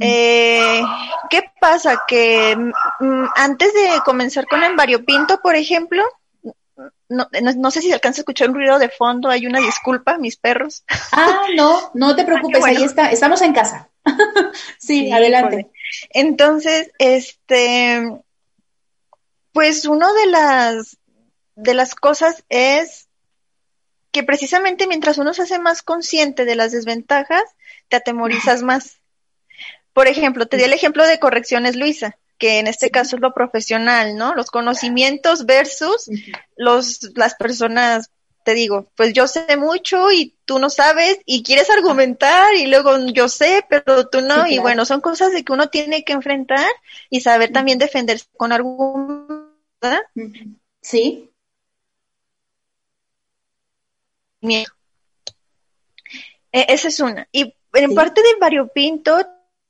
eh, 0.00 0.82
¿Qué 1.30 1.44
pasa? 1.60 2.02
Que 2.08 2.56
mm, 2.56 3.24
antes 3.36 3.72
de 3.74 4.00
comenzar 4.04 4.46
con 4.46 4.64
el 4.64 4.74
variopinto, 4.74 5.40
por 5.42 5.54
ejemplo, 5.54 6.02
no, 7.08 7.28
no, 7.30 7.70
sé 7.70 7.80
si 7.80 7.88
se 7.88 7.94
alcanza 7.94 8.20
a 8.20 8.22
escuchar 8.22 8.48
un 8.48 8.54
ruido 8.56 8.78
de 8.78 8.88
fondo, 8.88 9.28
hay 9.28 9.46
una 9.46 9.60
disculpa, 9.60 10.18
mis 10.18 10.36
perros. 10.36 10.84
Ah, 11.12 11.42
no, 11.54 11.90
no 11.94 12.16
te 12.16 12.24
preocupes, 12.24 12.64
ahí 12.64 12.82
está, 12.82 13.10
estamos 13.10 13.42
en 13.42 13.52
casa. 13.52 13.90
sí, 14.78 15.12
adelante. 15.12 15.70
Entonces, 16.10 16.90
este, 16.98 18.22
pues 19.52 19.84
uno 19.84 20.12
de 20.14 20.26
las, 20.28 20.96
de 21.54 21.74
las 21.74 21.94
cosas 21.94 22.44
es 22.48 23.08
que 24.10 24.22
precisamente 24.22 24.86
mientras 24.86 25.18
uno 25.18 25.34
se 25.34 25.42
hace 25.42 25.58
más 25.58 25.82
consciente 25.82 26.44
de 26.46 26.56
las 26.56 26.72
desventajas, 26.72 27.44
te 27.88 27.96
atemorizas 27.96 28.62
más. 28.62 29.00
Por 29.92 30.06
ejemplo, 30.06 30.46
te 30.46 30.56
di 30.56 30.64
el 30.64 30.72
ejemplo 30.72 31.06
de 31.06 31.18
correcciones, 31.18 31.76
Luisa 31.76 32.18
que 32.42 32.58
en 32.58 32.66
este 32.66 32.90
caso 32.90 33.14
es 33.14 33.22
lo 33.22 33.32
profesional, 33.32 34.16
¿no? 34.16 34.34
Los 34.34 34.50
conocimientos 34.50 35.46
versus 35.46 36.10
los, 36.56 36.98
las 37.14 37.36
personas, 37.36 38.10
te 38.44 38.54
digo, 38.54 38.90
pues 38.96 39.12
yo 39.12 39.28
sé 39.28 39.56
mucho 39.56 40.10
y 40.10 40.34
tú 40.44 40.58
no 40.58 40.68
sabes 40.68 41.20
y 41.24 41.44
quieres 41.44 41.70
argumentar 41.70 42.52
y 42.56 42.66
luego 42.66 42.98
yo 43.12 43.28
sé, 43.28 43.64
pero 43.70 44.08
tú 44.08 44.22
no, 44.22 44.48
y 44.48 44.58
bueno, 44.58 44.84
son 44.84 45.00
cosas 45.00 45.32
de 45.32 45.44
que 45.44 45.52
uno 45.52 45.68
tiene 45.68 46.02
que 46.02 46.14
enfrentar 46.14 46.68
y 47.10 47.20
saber 47.20 47.52
también 47.52 47.78
defenderse 47.78 48.26
con 48.36 48.50
algún, 48.50 49.52
Sí. 50.80 51.30
Miedo. 54.40 54.72
E, 56.50 56.66
esa 56.70 56.88
es 56.88 56.98
una. 56.98 57.28
Y 57.30 57.54
en 57.74 57.94
parte 57.94 58.20
de 58.20 58.34
variopinto 58.40 59.16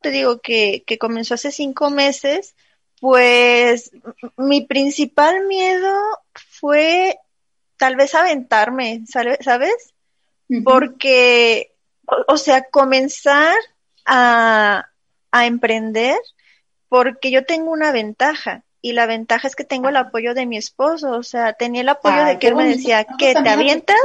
te 0.01 0.11
digo 0.11 0.41
que, 0.41 0.85
que 0.87 0.97
comenzó 0.97 1.35
hace 1.35 1.53
cinco 1.53 1.91
meses, 1.91 2.55
pues 3.03 3.91
mi 4.37 4.61
principal 4.61 5.45
miedo 5.49 5.93
fue 6.35 7.19
tal 7.77 7.97
vez 7.97 8.15
aventarme, 8.15 9.03
¿sabes? 9.09 9.93
Porque, 10.63 11.75
o, 12.29 12.37
sea, 12.37 12.63
comenzar 12.71 13.57
a, 14.07 14.87
a 15.33 15.47
emprender 15.47 16.17
porque 16.89 17.33
yo 17.33 17.45
tengo 17.45 17.73
una 17.73 17.91
ventaja 17.91 18.63
y 18.81 18.93
la 18.93 19.07
ventaja 19.07 19.49
es 19.49 19.57
que 19.57 19.65
tengo 19.65 19.89
el 19.89 19.97
apoyo 19.97 20.33
de 20.33 20.47
mi 20.47 20.57
esposo, 20.57 21.11
o 21.11 21.25
sea, 21.25 21.55
tenía 21.55 21.81
el 21.81 21.89
apoyo 21.89 22.25
de 22.25 22.39
que 22.39 22.47
él 22.47 22.55
me 22.55 22.69
decía, 22.69 23.05
¿qué, 23.19 23.35
te 23.35 23.49
avientas? 23.49 23.97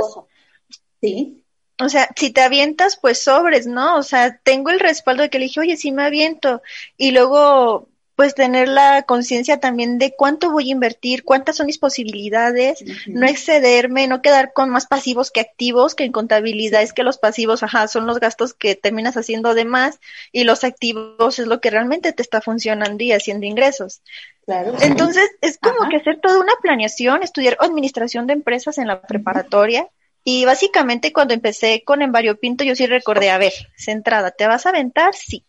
Sí 1.01 1.43
o 1.79 1.89
sea, 1.89 2.09
si 2.15 2.31
te 2.31 2.41
avientas, 2.41 2.97
pues 2.99 3.21
sobres, 3.21 3.67
¿no? 3.67 3.97
O 3.97 4.03
sea, 4.03 4.39
tengo 4.39 4.71
el 4.71 4.79
respaldo 4.79 5.23
de 5.23 5.29
que 5.29 5.37
le 5.37 5.45
dije, 5.45 5.59
oye, 5.59 5.77
sí 5.77 5.91
me 5.91 6.03
aviento. 6.03 6.61
Y 6.97 7.11
luego, 7.11 7.87
pues 8.17 8.33
tener 8.33 8.67
la 8.67 9.03
conciencia 9.03 9.59
también 9.59 9.99
de 9.99 10.15
cuánto 10.15 10.49
voy 10.49 10.69
a 10.69 10.71
invertir, 10.71 11.23
cuántas 11.23 11.55
son 11.55 11.67
mis 11.67 11.77
posibilidades, 11.77 12.83
no 13.05 13.27
excederme, 13.27 14.07
no 14.07 14.23
quedar 14.23 14.53
con 14.53 14.71
más 14.71 14.87
pasivos 14.87 15.29
que 15.29 15.39
activos, 15.39 15.93
que 15.93 16.03
en 16.03 16.11
contabilidad 16.11 16.81
es 16.81 16.93
que 16.93 17.03
los 17.03 17.19
pasivos, 17.19 17.61
ajá, 17.61 17.87
son 17.87 18.07
los 18.07 18.19
gastos 18.19 18.55
que 18.55 18.73
terminas 18.73 19.17
haciendo 19.17 19.53
de 19.53 19.65
más 19.65 19.99
y 20.31 20.45
los 20.45 20.63
activos 20.63 21.37
es 21.37 21.45
lo 21.45 21.61
que 21.61 21.69
realmente 21.69 22.11
te 22.11 22.23
está 22.23 22.41
funcionando 22.41 23.03
y 23.03 23.11
haciendo 23.11 23.45
ingresos. 23.45 24.01
Claro. 24.45 24.73
Entonces, 24.81 25.29
es 25.41 25.59
como 25.59 25.87
que 25.87 25.97
hacer 25.97 26.19
toda 26.19 26.39
una 26.39 26.53
planeación, 26.59 27.21
estudiar 27.21 27.55
administración 27.59 28.25
de 28.25 28.33
empresas 28.33 28.79
en 28.79 28.87
la 28.87 28.99
preparatoria, 28.99 29.87
y 30.23 30.43
básicamente 30.43 31.13
cuando 31.13 31.35
empecé 31.35 31.83
con 31.85 32.01
Embario 32.01 32.39
Pinto, 32.39 32.63
yo 32.63 32.75
sí 32.75 32.87
recordé, 32.87 33.29
a 33.29 33.37
ver, 33.37 33.53
centrada, 33.77 34.31
¿te 34.31 34.47
vas 34.47 34.65
a 34.65 34.69
aventar? 34.69 35.13
Sí. 35.13 35.45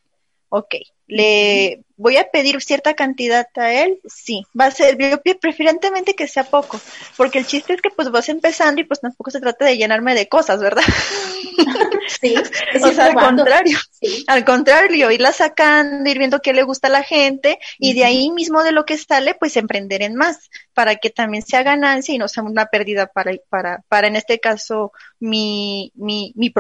Ok. 0.50 0.75
¿Le 1.08 1.80
voy 1.96 2.16
a 2.18 2.30
pedir 2.30 2.60
cierta 2.60 2.94
cantidad 2.94 3.48
a 3.56 3.72
él? 3.72 3.98
Sí. 4.06 4.46
Va 4.58 4.66
a 4.66 4.70
ser, 4.70 4.96
yo 4.98 5.18
preferentemente 5.40 6.14
que 6.14 6.28
sea 6.28 6.44
poco, 6.44 6.80
porque 7.16 7.38
el 7.38 7.46
chiste 7.46 7.72
es 7.72 7.82
que 7.82 7.90
pues 7.90 8.10
vas 8.10 8.28
empezando 8.28 8.80
y 8.80 8.84
pues 8.84 9.00
tampoco 9.00 9.30
se 9.30 9.40
trata 9.40 9.64
de 9.64 9.76
llenarme 9.76 10.14
de 10.14 10.28
cosas, 10.28 10.60
¿verdad? 10.60 10.84
Sí. 12.20 12.34
o 12.82 12.88
sea, 12.92 13.06
al 13.06 13.14
contrario. 13.14 13.78
Al 14.26 14.44
contrario, 14.44 15.10
irla 15.10 15.32
sacando, 15.32 16.08
ir 16.08 16.18
viendo 16.18 16.40
qué 16.40 16.52
le 16.52 16.62
gusta 16.62 16.88
a 16.88 16.90
la 16.90 17.02
gente 17.02 17.58
y 17.78 17.94
de 17.94 18.04
ahí 18.04 18.30
mismo 18.30 18.62
de 18.62 18.72
lo 18.72 18.84
que 18.84 18.96
sale, 18.96 19.34
pues 19.34 19.56
emprender 19.56 20.02
en 20.02 20.14
más, 20.14 20.50
para 20.78 20.94
que 20.94 21.11
también 21.11 21.42
sea 21.42 21.64
ganancia 21.64 22.14
y 22.14 22.18
no 22.18 22.28
sea 22.28 22.44
una 22.44 22.66
pérdida 22.66 23.08
para, 23.08 23.32
para, 23.49 23.82
para 23.88 24.06
en 24.06 24.14
este 24.14 24.38
caso, 24.38 24.92
mi, 25.18 25.90
mi, 25.97 26.32
mi, 26.37 26.54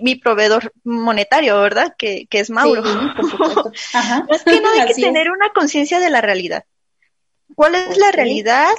mi, 0.00 0.14
proveedor 0.14 0.72
monetario, 0.84 1.60
¿verdad? 1.60 1.94
Que, 1.98 2.26
que 2.30 2.40
es 2.40 2.48
Mauro. 2.48 2.82
Ajá. 3.92 4.24
es 4.30 4.42
que 4.42 4.58
no 4.62 4.70
hay 4.70 4.86
que 4.86 4.94
tener 4.94 5.30
una 5.30 5.50
conciencia 5.50 6.00
de 6.00 6.08
la 6.08 6.22
realidad. 6.22 6.64
¿Cuál 7.54 7.74
es 7.74 7.98
la 7.98 8.10
realidad? 8.10 8.72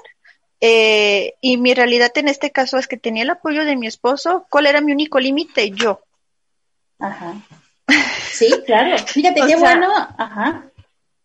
Eh, 0.59 1.35
y 1.39 1.57
mi 1.57 1.75
realidad 1.75 2.11
en 2.15 2.27
este 2.27 2.49
caso 2.49 2.79
es 2.79 2.87
que 2.87 2.97
tenía 2.97 3.21
el 3.21 3.29
apoyo 3.29 3.65
de 3.65 3.75
mi 3.75 3.85
esposo. 3.85 4.47
¿Cuál 4.49 4.65
era 4.65 4.81
mi 4.81 4.91
único 4.91 5.19
límite? 5.19 5.69
Yo. 5.69 6.01
Ajá. 6.97 7.35
Sí, 8.31 8.51
claro. 8.65 8.97
Fíjate, 9.05 9.41
qué 9.47 9.55
bueno. 9.55 9.87
Ajá. 10.17 10.63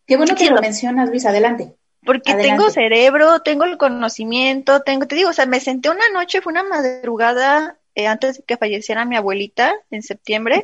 Qué 0.06 0.18
bueno 0.18 0.35
que 0.35 0.50
lo 0.50 0.61
mencionas, 0.61 1.09
Luis. 1.09 1.25
Adelante. 1.25 1.75
Porque 2.04 2.34
tengo 2.34 2.70
cerebro, 2.70 3.40
tengo 3.40 3.64
el 3.64 3.78
conocimiento, 3.78 4.80
tengo, 4.82 5.06
te 5.06 5.14
digo, 5.14 5.30
o 5.30 5.32
sea, 5.32 5.46
me 5.46 5.61
senté 5.61 5.90
una 5.90 6.08
noche, 6.12 6.40
fue 6.40 6.52
una 6.52 6.62
madrugada 6.62 7.78
eh, 7.94 8.06
antes 8.06 8.38
de 8.38 8.42
que 8.44 8.56
falleciera 8.56 9.04
mi 9.04 9.16
abuelita 9.16 9.75
en 9.90 10.02
septiembre. 10.02 10.62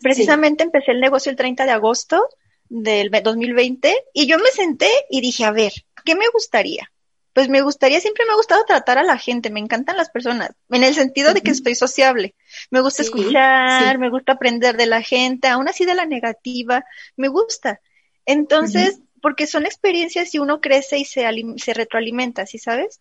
Precisamente 0.00 0.64
empecé 0.64 0.92
el 0.92 1.00
negocio 1.00 1.30
el 1.30 1.36
30 1.36 1.64
de 1.64 1.70
agosto 1.72 2.28
del 2.68 3.10
2020 3.10 3.94
y 4.12 4.26
yo 4.26 4.38
me 4.38 4.50
senté 4.50 4.90
y 5.08 5.20
dije, 5.20 5.44
a 5.44 5.52
ver, 5.52 5.72
¿qué 6.04 6.14
me 6.14 6.28
gustaría? 6.32 6.90
Pues 7.32 7.48
me 7.48 7.60
gustaría, 7.60 8.00
siempre 8.00 8.24
me 8.24 8.32
ha 8.32 8.36
gustado 8.36 8.64
tratar 8.64 8.96
a 8.96 9.02
la 9.02 9.18
gente, 9.18 9.50
me 9.50 9.60
encantan 9.60 9.98
las 9.98 10.08
personas, 10.08 10.52
en 10.70 10.84
el 10.84 10.94
sentido 10.94 11.34
de 11.34 11.42
que 11.42 11.50
estoy 11.50 11.74
sociable. 11.74 12.34
Me 12.70 12.80
gusta 12.80 13.02
escuchar, 13.02 13.98
me 13.98 14.08
gusta 14.08 14.32
aprender 14.32 14.76
de 14.78 14.86
la 14.86 15.02
gente, 15.02 15.48
aún 15.48 15.68
así 15.68 15.84
de 15.84 15.94
la 15.94 16.06
negativa, 16.06 16.84
me 17.14 17.28
gusta. 17.28 17.80
Entonces, 18.24 19.00
porque 19.22 19.46
son 19.46 19.66
experiencias 19.66 20.34
y 20.34 20.38
uno 20.38 20.60
crece 20.60 20.98
y 20.98 21.04
se, 21.04 21.26
se 21.56 21.74
retroalimenta, 21.74 22.46
¿sí 22.46 22.58
sabes? 22.58 23.00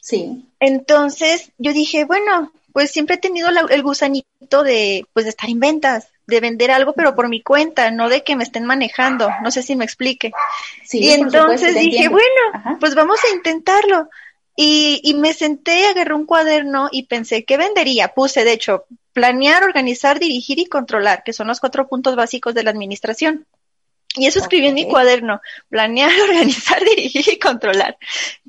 Sí. 0.00 0.44
Entonces, 0.60 1.50
yo 1.58 1.72
dije, 1.72 2.04
bueno, 2.04 2.52
pues 2.72 2.90
siempre 2.90 3.16
he 3.16 3.18
tenido 3.18 3.48
el 3.48 3.82
gusanito 3.82 4.62
de, 4.62 5.06
pues, 5.12 5.24
de 5.24 5.30
estar 5.30 5.48
en 5.48 5.60
ventas, 5.60 6.08
de 6.26 6.40
vender 6.40 6.70
algo, 6.70 6.92
pero 6.92 7.14
por 7.14 7.28
mi 7.28 7.42
cuenta, 7.42 7.90
no 7.90 8.08
de 8.08 8.24
que 8.24 8.36
me 8.36 8.44
estén 8.44 8.64
manejando. 8.64 9.30
No 9.42 9.50
sé 9.50 9.62
si 9.62 9.76
me 9.76 9.84
explique. 9.84 10.32
y 10.92 11.10
entonces 11.10 11.74
dije, 11.74 12.08
bueno, 12.08 12.78
pues 12.80 12.94
vamos 12.94 13.20
a 13.24 13.34
intentarlo. 13.34 14.08
Y, 14.56 15.00
y 15.02 15.14
me 15.14 15.32
senté, 15.32 15.86
agarré 15.86 16.14
un 16.14 16.26
cuaderno 16.26 16.88
y 16.92 17.06
pensé, 17.06 17.44
¿qué 17.44 17.56
vendería? 17.56 18.08
Puse, 18.08 18.44
de 18.44 18.52
hecho, 18.52 18.86
planear, 19.12 19.64
organizar, 19.64 20.18
dirigir 20.18 20.58
y 20.58 20.66
controlar, 20.66 21.22
que 21.24 21.32
son 21.32 21.46
los 21.46 21.60
cuatro 21.60 21.88
puntos 21.88 22.16
básicos 22.16 22.54
de 22.54 22.64
la 22.64 22.70
administración. 22.70 23.46
Y 24.16 24.26
eso 24.26 24.38
escribí 24.38 24.68
en 24.68 24.74
mi 24.74 24.86
cuaderno, 24.86 25.40
planear, 25.68 26.10
organizar, 26.28 26.82
dirigir 26.84 27.28
y 27.28 27.38
controlar. 27.38 27.98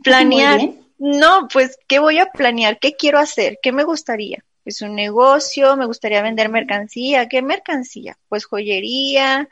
Planear. 0.03 0.61
No, 0.97 1.47
pues, 1.51 1.77
¿qué 1.87 1.99
voy 1.99 2.19
a 2.19 2.27
planear? 2.27 2.79
¿Qué 2.79 2.93
quiero 2.93 3.19
hacer? 3.19 3.59
¿Qué 3.61 3.71
me 3.71 3.83
gustaría? 3.83 4.43
es 4.65 4.81
un 4.81 4.95
negocio, 4.95 5.77
me 5.77 5.85
gustaría 5.85 6.23
vender 6.23 6.49
mercancía. 6.49 7.29
¿Qué 7.29 7.41
mercancía? 7.41 8.17
Pues 8.27 8.45
joyería, 8.45 9.47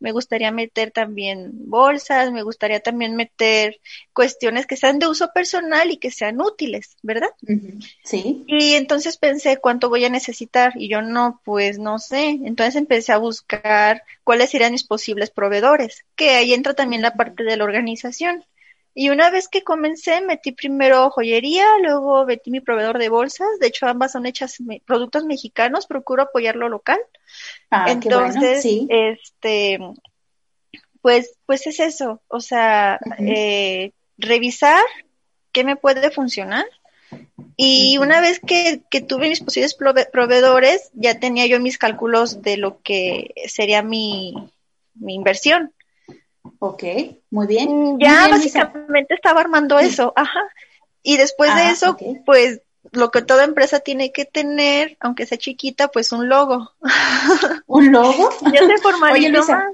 me 0.00 0.12
gustaría 0.12 0.50
meter 0.50 0.90
también 0.90 1.50
bolsas, 1.52 2.32
me 2.32 2.42
gustaría 2.42 2.80
también 2.80 3.14
meter 3.14 3.80
cuestiones 4.12 4.66
que 4.66 4.76
sean 4.76 4.98
de 4.98 5.06
uso 5.06 5.30
personal 5.32 5.90
y 5.90 5.98
que 5.98 6.10
sean 6.10 6.40
útiles, 6.40 6.96
¿verdad? 7.02 7.30
Sí. 8.02 8.44
Y 8.46 8.74
entonces 8.74 9.18
pensé 9.18 9.58
cuánto 9.58 9.88
voy 9.88 10.04
a 10.04 10.10
necesitar 10.10 10.72
y 10.76 10.88
yo 10.88 11.02
no, 11.02 11.40
pues 11.44 11.78
no 11.78 11.98
sé. 11.98 12.40
Entonces 12.44 12.76
empecé 12.76 13.12
a 13.12 13.18
buscar 13.18 14.02
cuáles 14.24 14.50
serían 14.50 14.72
mis 14.72 14.84
posibles 14.84 15.30
proveedores, 15.30 16.04
que 16.16 16.30
ahí 16.30 16.52
entra 16.52 16.74
también 16.74 17.02
la 17.02 17.14
parte 17.14 17.44
de 17.44 17.56
la 17.56 17.64
organización. 17.64 18.44
Y 18.94 19.10
una 19.10 19.30
vez 19.30 19.48
que 19.48 19.62
comencé, 19.62 20.20
metí 20.20 20.52
primero 20.52 21.10
joyería, 21.10 21.64
luego 21.80 22.24
metí 22.26 22.50
mi 22.50 22.60
proveedor 22.60 22.98
de 22.98 23.08
bolsas. 23.08 23.48
De 23.60 23.68
hecho, 23.68 23.86
ambas 23.86 24.12
son 24.12 24.26
hechas 24.26 24.58
productos 24.84 25.24
mexicanos, 25.24 25.86
procuro 25.86 26.24
apoyar 26.24 26.56
lo 26.56 26.68
local. 26.68 26.98
Ah, 27.70 27.86
Entonces, 27.88 28.64
este, 28.88 29.78
pues, 31.00 31.36
pues 31.46 31.66
es 31.66 31.78
eso. 31.78 32.20
O 32.26 32.40
sea, 32.40 32.98
eh, 33.18 33.92
revisar 34.18 34.82
qué 35.52 35.62
me 35.62 35.76
puede 35.76 36.10
funcionar. 36.10 36.66
Y 37.56 37.98
una 37.98 38.20
vez 38.20 38.40
que, 38.40 38.82
que 38.90 39.00
tuve 39.00 39.28
mis 39.28 39.40
posibles 39.40 39.74
proveedores, 39.74 40.90
ya 40.94 41.20
tenía 41.20 41.46
yo 41.46 41.60
mis 41.60 41.78
cálculos 41.78 42.42
de 42.42 42.56
lo 42.56 42.80
que 42.82 43.34
sería 43.46 43.82
mi, 43.82 44.34
mi 44.94 45.14
inversión. 45.14 45.72
Ok, 46.58 46.84
muy 47.30 47.46
bien. 47.46 47.94
Mm, 47.94 47.98
ya 48.00 48.28
básicamente 48.28 49.14
estaba 49.14 49.40
armando 49.40 49.78
eso, 49.78 50.12
ajá. 50.16 50.40
Y 51.02 51.16
después 51.16 51.54
de 51.54 51.62
ah, 51.62 51.70
eso, 51.70 51.96
pues 52.26 52.60
lo 52.92 53.10
que 53.10 53.22
toda 53.22 53.44
empresa 53.44 53.80
tiene 53.80 54.12
que 54.12 54.24
tener, 54.24 54.96
aunque 55.00 55.26
sea 55.26 55.38
chiquita, 55.38 55.88
pues 55.88 56.12
un 56.12 56.28
logo. 56.28 56.72
¿Un 57.66 57.92
logo? 57.92 58.30
ya 58.52 58.66
se 58.66 58.78
formalizó 58.78 59.52
más. 59.52 59.64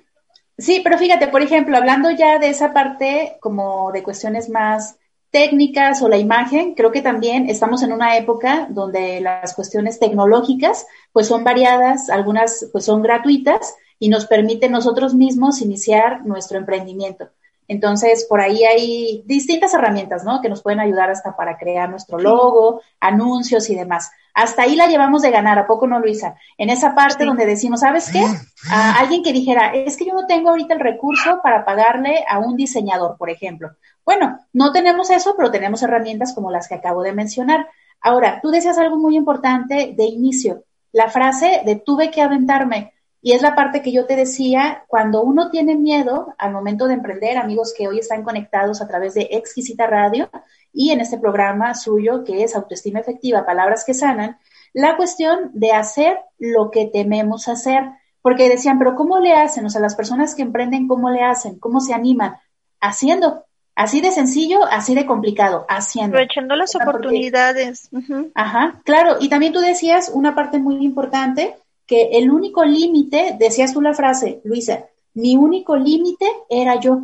Sí, 0.59 0.81
pero 0.83 0.97
fíjate, 0.97 1.29
por 1.29 1.43
ejemplo, 1.43 1.77
hablando 1.77 2.11
ya 2.11 2.39
de 2.39 2.49
esa 2.49 2.73
parte 2.73 3.37
como 3.41 3.93
de 3.93 4.03
cuestiones 4.03 4.49
más 4.49 4.97
técnicas 5.31 6.01
o 6.01 6.09
la 6.09 6.17
imagen, 6.17 6.75
creo 6.75 6.93
que 6.93 7.03
también 7.03 7.51
estamos 7.51 7.83
en 7.83 7.93
una 7.93 8.17
época 8.17 8.67
donde 8.71 9.21
las 9.21 9.55
cuestiones 9.55 9.99
tecnológicas 9.99 10.87
pues 11.13 11.27
son 11.27 11.45
variadas, 11.45 12.09
algunas 12.09 12.69
pues 12.73 12.87
son 12.87 13.03
gratuitas 13.03 13.75
y 13.99 14.09
nos 14.09 14.27
permite 14.27 14.69
nosotros 14.69 15.15
mismos 15.15 15.61
iniciar 15.61 16.25
nuestro 16.27 16.59
emprendimiento. 16.59 17.29
Entonces, 17.69 18.27
por 18.29 18.41
ahí 18.41 18.65
hay 18.65 19.23
distintas 19.27 19.75
herramientas, 19.75 20.25
¿no? 20.25 20.41
Que 20.41 20.49
nos 20.49 20.63
pueden 20.63 20.79
ayudar 20.79 21.11
hasta 21.11 21.37
para 21.37 21.59
crear 21.59 21.91
nuestro 21.91 22.19
logo, 22.19 22.81
anuncios 23.01 23.69
y 23.71 23.75
demás. 23.75 24.11
Hasta 24.35 24.63
ahí 24.63 24.77
la 24.77 24.87
llevamos 24.87 25.23
de 25.23 25.31
ganar, 25.31 25.59
¿a 25.59 25.67
poco 25.67 25.87
no, 25.87 25.99
Luisa? 25.99 26.37
En 26.59 26.71
esa 26.71 26.95
parte 26.95 27.25
donde 27.25 27.47
decimos, 27.47 27.81
¿sabes 27.81 28.11
qué? 28.13 28.25
A 28.71 28.99
alguien 29.01 29.23
que 29.23 29.33
dijera, 29.33 29.73
es 29.75 29.97
que 29.97 30.05
yo 30.05 30.15
no 30.15 30.27
tengo 30.27 30.51
ahorita 30.51 30.75
el 30.75 30.81
recurso 30.81 31.41
para 31.43 31.65
pagarle 31.65 32.25
a 32.29 32.39
un 32.39 32.55
diseñador, 32.55 33.17
por 33.17 33.31
ejemplo. 33.31 33.71
Bueno, 34.05 34.39
no 34.53 34.73
tenemos 34.73 35.11
eso, 35.11 35.35
pero 35.37 35.51
tenemos 35.51 35.83
herramientas 35.83 36.35
como 36.35 36.51
las 36.51 36.69
que 36.69 36.75
acabo 36.75 37.03
de 37.03 37.13
mencionar. 37.13 37.67
Ahora, 38.01 38.41
tú 38.41 38.51
decías 38.51 38.79
algo 38.79 38.99
muy 38.99 39.17
importante 39.17 39.95
de 39.97 40.05
inicio, 40.05 40.65
la 40.93 41.09
frase 41.09 41.63
de 41.65 41.77
tuve 41.77 42.11
que 42.11 42.23
aventarme. 42.23 42.93
Y 43.27 43.33
es 43.33 43.43
la 43.43 43.57
parte 43.57 43.83
que 43.83 43.91
yo 43.91 44.07
te 44.07 44.15
decía, 44.15 44.85
cuando 44.87 45.21
uno 45.25 45.51
tiene 45.51 45.75
miedo 45.75 46.33
al 46.39 46.53
momento 46.53 46.87
de 46.87 46.95
emprender, 46.95 47.39
amigos 47.39 47.75
que 47.77 47.89
hoy 47.89 47.99
están 47.99 48.23
conectados 48.23 48.81
a 48.81 48.87
través 48.87 49.15
de 49.15 49.27
Exquisita 49.33 49.89
Radio 49.89 50.31
y 50.73 50.93
en 50.93 51.01
este 51.01 51.19
programa 51.19 51.75
suyo 51.75 52.23
que 52.23 52.45
es 52.45 52.55
Autoestima 52.55 53.01
Efectiva, 53.01 53.45
Palabras 53.45 53.85
que 53.85 53.95
Sanan, 53.95 54.39
la 54.73 54.97
cuestión 54.97 55.51
de 55.55 55.73
hacer 55.73 56.21
lo 56.39 56.71
que 56.71 56.87
tememos 56.87 57.49
hacer. 57.49 57.83
Porque 58.23 58.49
decían, 58.49 58.79
pero 58.79 58.95
¿cómo 58.95 59.19
le 59.19 59.35
hacen? 59.35 59.67
O 59.67 59.71
sea, 59.71 59.81
las 59.81 59.97
personas 59.97 60.37
que 60.37 60.43
emprenden, 60.43 60.87
¿cómo 60.87 61.11
le 61.11 61.25
hacen? 61.25 61.59
¿Cómo 61.59 61.81
se 61.81 61.95
animan? 61.95 62.37
Haciendo. 62.81 63.45
Así 63.75 64.01
de 64.01 64.13
sencillo, 64.13 64.65
así 64.71 64.95
de 64.95 65.05
complicado, 65.05 65.67
haciendo. 65.69 66.17
Aprovechando 66.17 66.55
las 66.55 66.77
oportunidades. 66.77 67.91
Ajá, 68.37 68.81
claro. 68.85 69.17
Y 69.19 69.29
también 69.31 69.53
tú 69.53 69.59
decías 69.59 70.13
una 70.15 70.37
parte 70.37 70.61
muy 70.61 70.85
importante, 70.85 71.57
que 71.87 72.11
el 72.13 72.31
único 72.31 72.65
límite, 72.65 73.37
decías 73.39 73.73
tú 73.73 73.81
la 73.81 73.95
frase, 73.95 74.41
Luisa, 74.45 74.87
mi 75.15 75.37
único 75.37 75.77
límite 75.77 76.27
era 76.51 76.79
yo. 76.81 77.03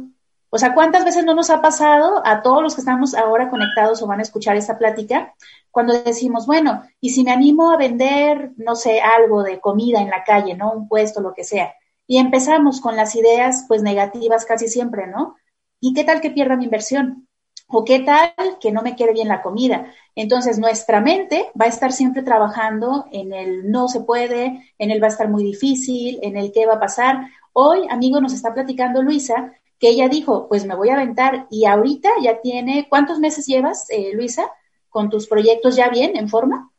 O 0.51 0.59
sea, 0.59 0.75
¿cuántas 0.75 1.05
veces 1.05 1.25
no 1.25 1.35
nos 1.35 1.49
ha 1.49 1.63
pasado 1.63 2.21
a 2.27 2.43
todos 2.43 2.63
los 2.63 2.75
que 2.75 2.83
estamos 2.83 3.15
ahora 3.15 3.49
conectados 3.49 4.03
o 4.03 4.07
van 4.07 4.19
a 4.19 4.23
escuchar 4.23 4.55
esta 4.57 4.77
plática? 4.77 5.35
Cuando 5.71 5.95
decimos, 6.03 6.47
bueno, 6.47 6.83
y 7.01 7.11
si 7.11 7.25
me 7.25 7.31
animo 7.31 7.71
a 7.71 7.79
vender, 7.79 8.53
no 8.57 8.77
sé, 8.77 9.01
algo 9.01 9.43
de 9.43 9.61
comida 9.61 10.03
en 10.03 10.11
la 10.11 10.25
calle, 10.25 10.55
¿no? 10.55 10.73
Un 10.73 10.89
puesto, 10.89 11.23
lo 11.23 11.33
que 11.33 11.45
sea. 11.45 11.73
Y 12.07 12.19
empezamos 12.19 12.83
con 12.83 12.97
las 12.97 13.15
ideas 13.15 13.65
pues 13.67 13.83
negativas 13.83 14.45
casi 14.45 14.69
siempre, 14.69 15.07
¿no? 15.07 15.37
¿Y 15.81 15.95
qué 15.95 16.05
tal 16.05 16.21
que 16.21 16.31
pierda 16.31 16.57
mi 16.57 16.65
inversión? 16.65 17.29
¿O 17.75 17.87
qué 17.87 18.01
tal 18.01 18.35
que 18.61 18.71
no 18.71 18.83
me 18.83 18.95
quede 18.95 19.15
bien 19.15 19.29
la 19.29 19.41
comida? 19.41 19.91
Entonces, 20.15 20.59
nuestra 20.59 21.01
mente 21.01 21.51
va 21.59 21.65
a 21.65 21.69
estar 21.69 21.91
siempre 21.91 22.23
trabajando 22.23 23.07
en 23.13 23.33
el 23.33 23.71
no 23.71 23.89
se 23.89 24.01
puede, 24.01 24.75
en 24.79 24.91
el 24.91 25.03
va 25.03 25.07
a 25.07 25.11
estar 25.11 25.31
muy 25.31 25.43
difícil, 25.43 26.19
en 26.21 26.37
el 26.37 26.53
qué 26.53 26.67
va 26.67 26.75
a 26.75 26.81
pasar. 26.81 27.31
Hoy, 27.55 27.87
amigo, 27.89 28.21
nos 28.21 28.35
está 28.35 28.53
platicando 28.53 29.03
Luisa 29.03 29.55
que 29.79 29.89
ella 29.89 30.11
dijo, 30.11 30.49
pues 30.49 30.67
me 30.67 30.75
voy 30.75 30.91
a 30.91 30.95
aventar 30.95 31.47
y 31.51 31.65
ahorita 31.65 32.11
ya 32.23 32.43
tiene, 32.43 32.87
¿cuántos 32.91 33.19
meses 33.19 33.47
llevas, 33.47 33.87
eh, 33.89 34.13
Luisa, 34.13 34.51
con 34.91 35.09
tus 35.09 35.27
proyectos 35.27 35.75
ya 35.75 35.89
bien, 35.89 36.15
en 36.15 36.29
forma? 36.29 36.71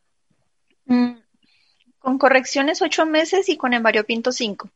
Mm, 0.86 1.14
con 1.98 2.18
correcciones 2.18 2.80
ocho 2.82 3.04
meses 3.04 3.48
y 3.48 3.56
con 3.56 3.72
Pinto 4.06 4.30
cinco. 4.30 4.70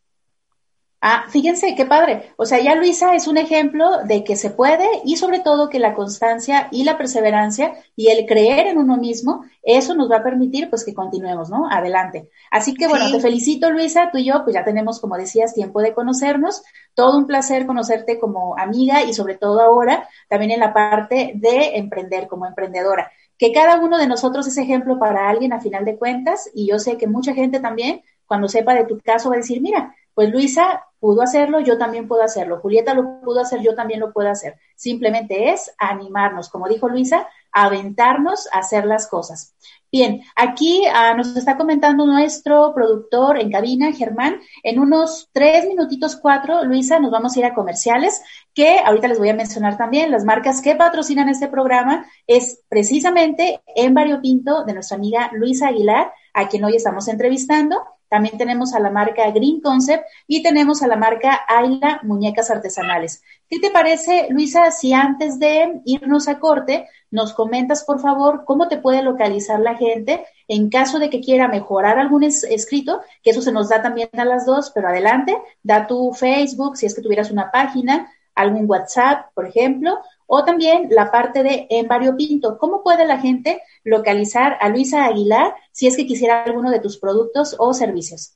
Ah, 1.00 1.26
fíjense 1.28 1.76
qué 1.76 1.87
padre. 1.87 2.32
O 2.37 2.44
sea, 2.44 2.58
ya 2.58 2.74
Luisa 2.74 3.14
es 3.14 3.28
un 3.28 3.37
ejemplo 3.37 4.02
de 4.04 4.24
que 4.24 4.34
se 4.34 4.50
puede 4.50 4.84
y 5.04 5.16
sobre 5.16 5.38
todo 5.38 5.68
que 5.68 5.78
la 5.78 5.94
constancia 5.94 6.66
y 6.72 6.82
la 6.82 6.98
perseverancia 6.98 7.74
y 7.94 8.08
el 8.08 8.26
creer 8.26 8.66
en 8.66 8.78
uno 8.78 8.96
mismo, 8.96 9.44
eso 9.62 9.94
nos 9.94 10.11
va 10.11 10.16
a 10.16 10.22
permitir 10.24 10.68
pues 10.68 10.84
que 10.84 10.94
continuemos, 10.94 11.50
¿no? 11.50 11.70
Adelante. 11.70 12.30
Así 12.50 12.74
que 12.74 12.88
bueno, 12.88 13.12
te 13.12 13.20
felicito 13.20 13.70
Luisa, 13.70 14.11
tú 14.11 14.18
y 14.18 14.24
yo 14.24 14.42
pues 14.42 14.54
ya 14.54 14.64
tenemos, 14.64 14.98
como 14.98 15.16
decías, 15.16 15.54
tiempo 15.54 15.80
de 15.82 15.94
conocernos. 15.94 16.62
Todo 16.94 17.16
un 17.16 17.28
placer 17.28 17.64
conocerte 17.64 18.18
como 18.18 18.58
amiga 18.58 19.04
y 19.04 19.14
sobre 19.14 19.37
todo 19.37 19.61
ahora 19.61 20.08
también 20.28 20.50
en 20.50 20.61
la 20.61 20.74
parte 20.74 21.32
de 21.37 21.76
emprender 21.76 22.26
como 22.26 22.44
emprendedora. 22.44 23.12
Que 23.38 23.52
cada 23.52 23.78
uno 23.78 23.98
de 23.98 24.08
nosotros 24.08 24.48
es 24.48 24.58
ejemplo 24.58 24.98
para 24.98 25.28
alguien 25.28 25.52
a 25.52 25.61
final 25.61 25.84
de 25.84 25.96
cuentas 25.96 26.50
y 26.54 26.68
yo 26.68 26.80
sé 26.80 26.96
que 26.96 27.06
mucha 27.06 27.34
gente 27.34 27.61
también 27.61 28.02
cuando 28.26 28.48
sepa 28.48 28.74
de 28.74 28.84
tu 28.84 28.98
caso 28.98 29.30
va 29.30 29.37
a 29.37 29.38
decir, 29.38 29.61
mira, 29.62 29.94
pues 30.18 30.33
Luisa 30.33 30.85
pudo 30.98 31.22
hacerlo, 31.22 31.61
yo 31.61 31.78
también 31.78 32.09
puedo 32.09 32.24
hacerlo. 32.24 32.59
Julieta 32.59 32.92
lo 32.92 33.20
pudo 33.20 33.38
hacer, 33.38 33.61
yo 33.61 33.76
también 33.76 34.00
lo 34.00 34.12
puedo 34.12 34.28
hacer. 34.28 34.57
Simplemente 34.74 35.52
es 35.52 35.72
animarnos, 35.78 36.48
como 36.48 36.66
dijo 36.66 36.88
Luisa, 36.88 37.28
aventarnos 37.52 38.48
a 38.52 38.59
hacer 38.59 38.85
las 38.85 39.07
cosas. 39.07 39.54
Bien, 39.92 40.22
aquí 40.35 40.83
ah, 40.92 41.14
nos 41.14 41.37
está 41.37 41.57
comentando 41.57 42.04
nuestro 42.04 42.74
productor 42.74 43.38
en 43.38 43.52
cabina, 43.52 43.92
Germán. 43.92 44.40
En 44.64 44.81
unos 44.81 45.28
tres 45.31 45.68
minutitos, 45.68 46.16
cuatro, 46.16 46.64
Luisa, 46.64 46.98
nos 46.98 47.12
vamos 47.12 47.37
a 47.37 47.38
ir 47.38 47.44
a 47.44 47.54
comerciales, 47.54 48.20
que 48.52 48.81
ahorita 48.81 49.07
les 49.07 49.20
voy 49.20 49.28
a 49.28 49.35
mencionar 49.35 49.76
también. 49.76 50.11
Las 50.11 50.24
marcas 50.24 50.62
que 50.62 50.74
patrocinan 50.74 51.28
este 51.28 51.46
programa 51.46 52.07
es 52.26 52.64
precisamente 52.68 53.61
en 53.76 53.94
Pinto 54.20 54.64
de 54.64 54.74
nuestra 54.74 54.96
amiga 54.96 55.31
Luisa 55.33 55.68
Aguilar, 55.68 56.12
a 56.35 56.48
quien 56.48 56.64
hoy 56.64 56.74
estamos 56.74 57.07
entrevistando 57.07 57.76
también 58.09 58.38
tenemos 58.38 58.75
a 58.75 58.81
la 58.81 58.90
marca 58.90 59.31
Green 59.31 59.61
Concept 59.61 60.05
y 60.27 60.42
tenemos 60.42 60.83
a 60.83 60.87
la 60.87 60.97
marca 60.97 61.40
Ayla 61.47 62.01
Muñecas 62.03 62.51
Artesanales. 62.51 63.23
¿Qué 63.49 63.59
te 63.59 63.71
parece, 63.71 64.29
Luisa, 64.31 64.71
si 64.71 64.92
antes 64.92 65.38
de 65.38 65.81
irnos 65.85 66.29
a 66.29 66.38
corte 66.38 66.88
nos 67.11 67.33
comentas, 67.33 67.85
por 67.85 68.01
favor, 68.01 68.44
cómo 68.44 68.68
te 68.68 68.79
puede 68.79 69.03
localizar 69.03 69.61
la 69.61 69.77
gente 69.77 70.25
en 70.47 70.68
caso 70.71 70.99
de 70.99 71.11
que 71.11 71.21
quiera 71.21 71.49
mejorar 71.49 71.99
algún 71.99 72.23
escrito, 72.23 73.01
que 73.23 73.31
eso 73.31 73.42
se 73.42 73.53
nos 73.53 73.68
da 73.68 73.83
también 73.83 74.11
a 74.12 74.25
las 74.25 74.44
dos, 74.47 74.71
pero 74.75 74.88
adelante, 74.88 75.37
da 75.62 75.87
tu 75.87 76.12
Facebook, 76.12 76.77
si 76.77 76.87
es 76.87 76.94
que 76.94 77.03
tuvieras 77.03 77.31
una 77.31 77.51
página, 77.51 78.11
algún 78.35 78.68
WhatsApp, 78.68 79.33
por 79.35 79.47
ejemplo, 79.47 79.99
o 80.29 80.45
también 80.45 80.88
la 80.91 81.11
parte 81.11 81.43
de 81.43 81.67
en 81.71 81.88
Pinto. 82.17 82.59
¿Cómo 82.59 82.85
puede 82.85 83.07
la 83.07 83.19
gente 83.19 83.62
localizar 83.83 84.59
a 84.61 84.69
Luisa 84.69 85.07
Aguilar 85.07 85.55
si 85.73 85.87
es 85.87 85.97
que 85.97 86.07
quisiera 86.07 86.45
alguno 86.45 86.71
de 86.71 86.81
tus 86.81 86.99
productos 86.99 87.57
o 87.59 87.73
servicios? 87.73 88.35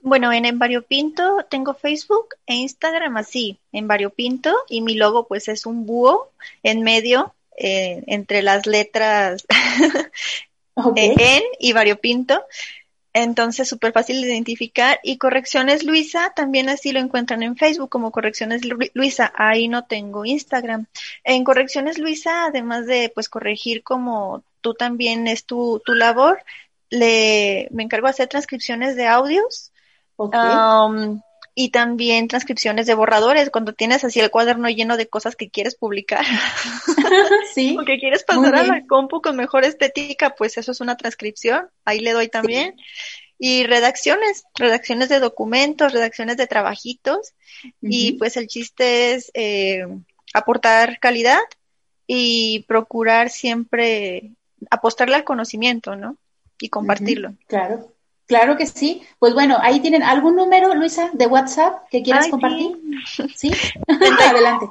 Bueno, 0.00 0.32
en 0.32 0.58
Pinto 0.88 1.44
tengo 1.50 1.74
Facebook 1.74 2.30
e 2.46 2.54
Instagram 2.54 3.18
así, 3.18 3.60
en 3.70 3.86
Pinto, 4.16 4.56
y 4.68 4.80
mi 4.80 4.94
logo 4.94 5.28
pues 5.28 5.48
es 5.48 5.66
un 5.66 5.84
búho 5.84 6.30
en 6.62 6.82
medio, 6.82 7.34
eh, 7.58 8.02
entre 8.06 8.40
las 8.40 8.66
letras 8.66 9.44
en 10.96 11.42
y 11.58 11.72
Pinto. 12.00 12.42
Entonces, 13.12 13.68
súper 13.68 13.92
fácil 13.92 14.20
de 14.20 14.28
identificar. 14.28 15.00
Y 15.02 15.18
Correcciones 15.18 15.84
Luisa, 15.84 16.32
también 16.34 16.68
así 16.68 16.92
lo 16.92 17.00
encuentran 17.00 17.42
en 17.42 17.56
Facebook 17.56 17.90
como 17.90 18.12
Correcciones 18.12 18.62
Luisa. 18.94 19.32
Ahí 19.36 19.68
no 19.68 19.84
tengo 19.84 20.24
Instagram. 20.24 20.86
En 21.24 21.44
Correcciones 21.44 21.98
Luisa, 21.98 22.46
además 22.46 22.86
de 22.86 23.10
pues 23.14 23.28
corregir 23.28 23.82
como 23.82 24.44
tú 24.60 24.74
también 24.74 25.26
es 25.26 25.44
tu, 25.44 25.82
tu 25.84 25.94
labor, 25.94 26.42
le, 26.90 27.68
me 27.70 27.82
encargo 27.82 28.06
de 28.06 28.10
hacer 28.10 28.28
transcripciones 28.28 28.96
de 28.96 29.06
audios. 29.06 29.72
Um, 30.16 31.22
y 31.54 31.70
también 31.70 32.28
transcripciones 32.28 32.86
de 32.86 32.94
borradores, 32.94 33.50
cuando 33.50 33.72
tienes 33.72 34.04
así 34.04 34.20
el 34.20 34.30
cuaderno 34.30 34.68
lleno 34.68 34.96
de 34.96 35.08
cosas 35.08 35.36
que 35.36 35.50
quieres 35.50 35.74
publicar. 35.74 36.24
sí. 37.54 37.76
o 37.78 37.84
que 37.84 37.98
quieres 37.98 38.24
pasar 38.24 38.54
a 38.54 38.62
la 38.62 38.86
compu 38.86 39.20
con 39.20 39.36
mejor 39.36 39.64
estética, 39.64 40.34
pues 40.36 40.56
eso 40.58 40.72
es 40.72 40.80
una 40.80 40.96
transcripción, 40.96 41.68
ahí 41.84 42.00
le 42.00 42.12
doy 42.12 42.28
también. 42.28 42.76
Y 43.38 43.64
redacciones, 43.64 44.44
redacciones 44.54 45.08
de 45.08 45.18
documentos, 45.18 45.92
redacciones 45.92 46.36
de 46.36 46.46
trabajitos, 46.46 47.32
y 47.80 48.12
pues 48.12 48.36
el 48.36 48.46
chiste 48.46 49.14
es 49.14 49.30
eh, 49.34 49.86
aportar 50.34 50.98
calidad 51.00 51.40
y 52.06 52.64
procurar 52.68 53.30
siempre 53.30 54.32
apostarle 54.70 55.16
al 55.16 55.24
conocimiento, 55.24 55.96
¿no? 55.96 56.18
Y 56.60 56.68
compartirlo. 56.68 57.34
Claro. 57.46 57.94
Claro 58.30 58.56
que 58.56 58.64
sí. 58.64 59.02
Pues 59.18 59.34
bueno, 59.34 59.58
ahí 59.60 59.80
tienen 59.80 60.04
algún 60.04 60.36
número, 60.36 60.72
Luisa, 60.76 61.10
de 61.14 61.26
WhatsApp 61.26 61.88
que 61.90 62.00
quieras 62.00 62.28
compartir. 62.28 62.78
Sí. 63.34 63.50
Adelante. 63.88 64.66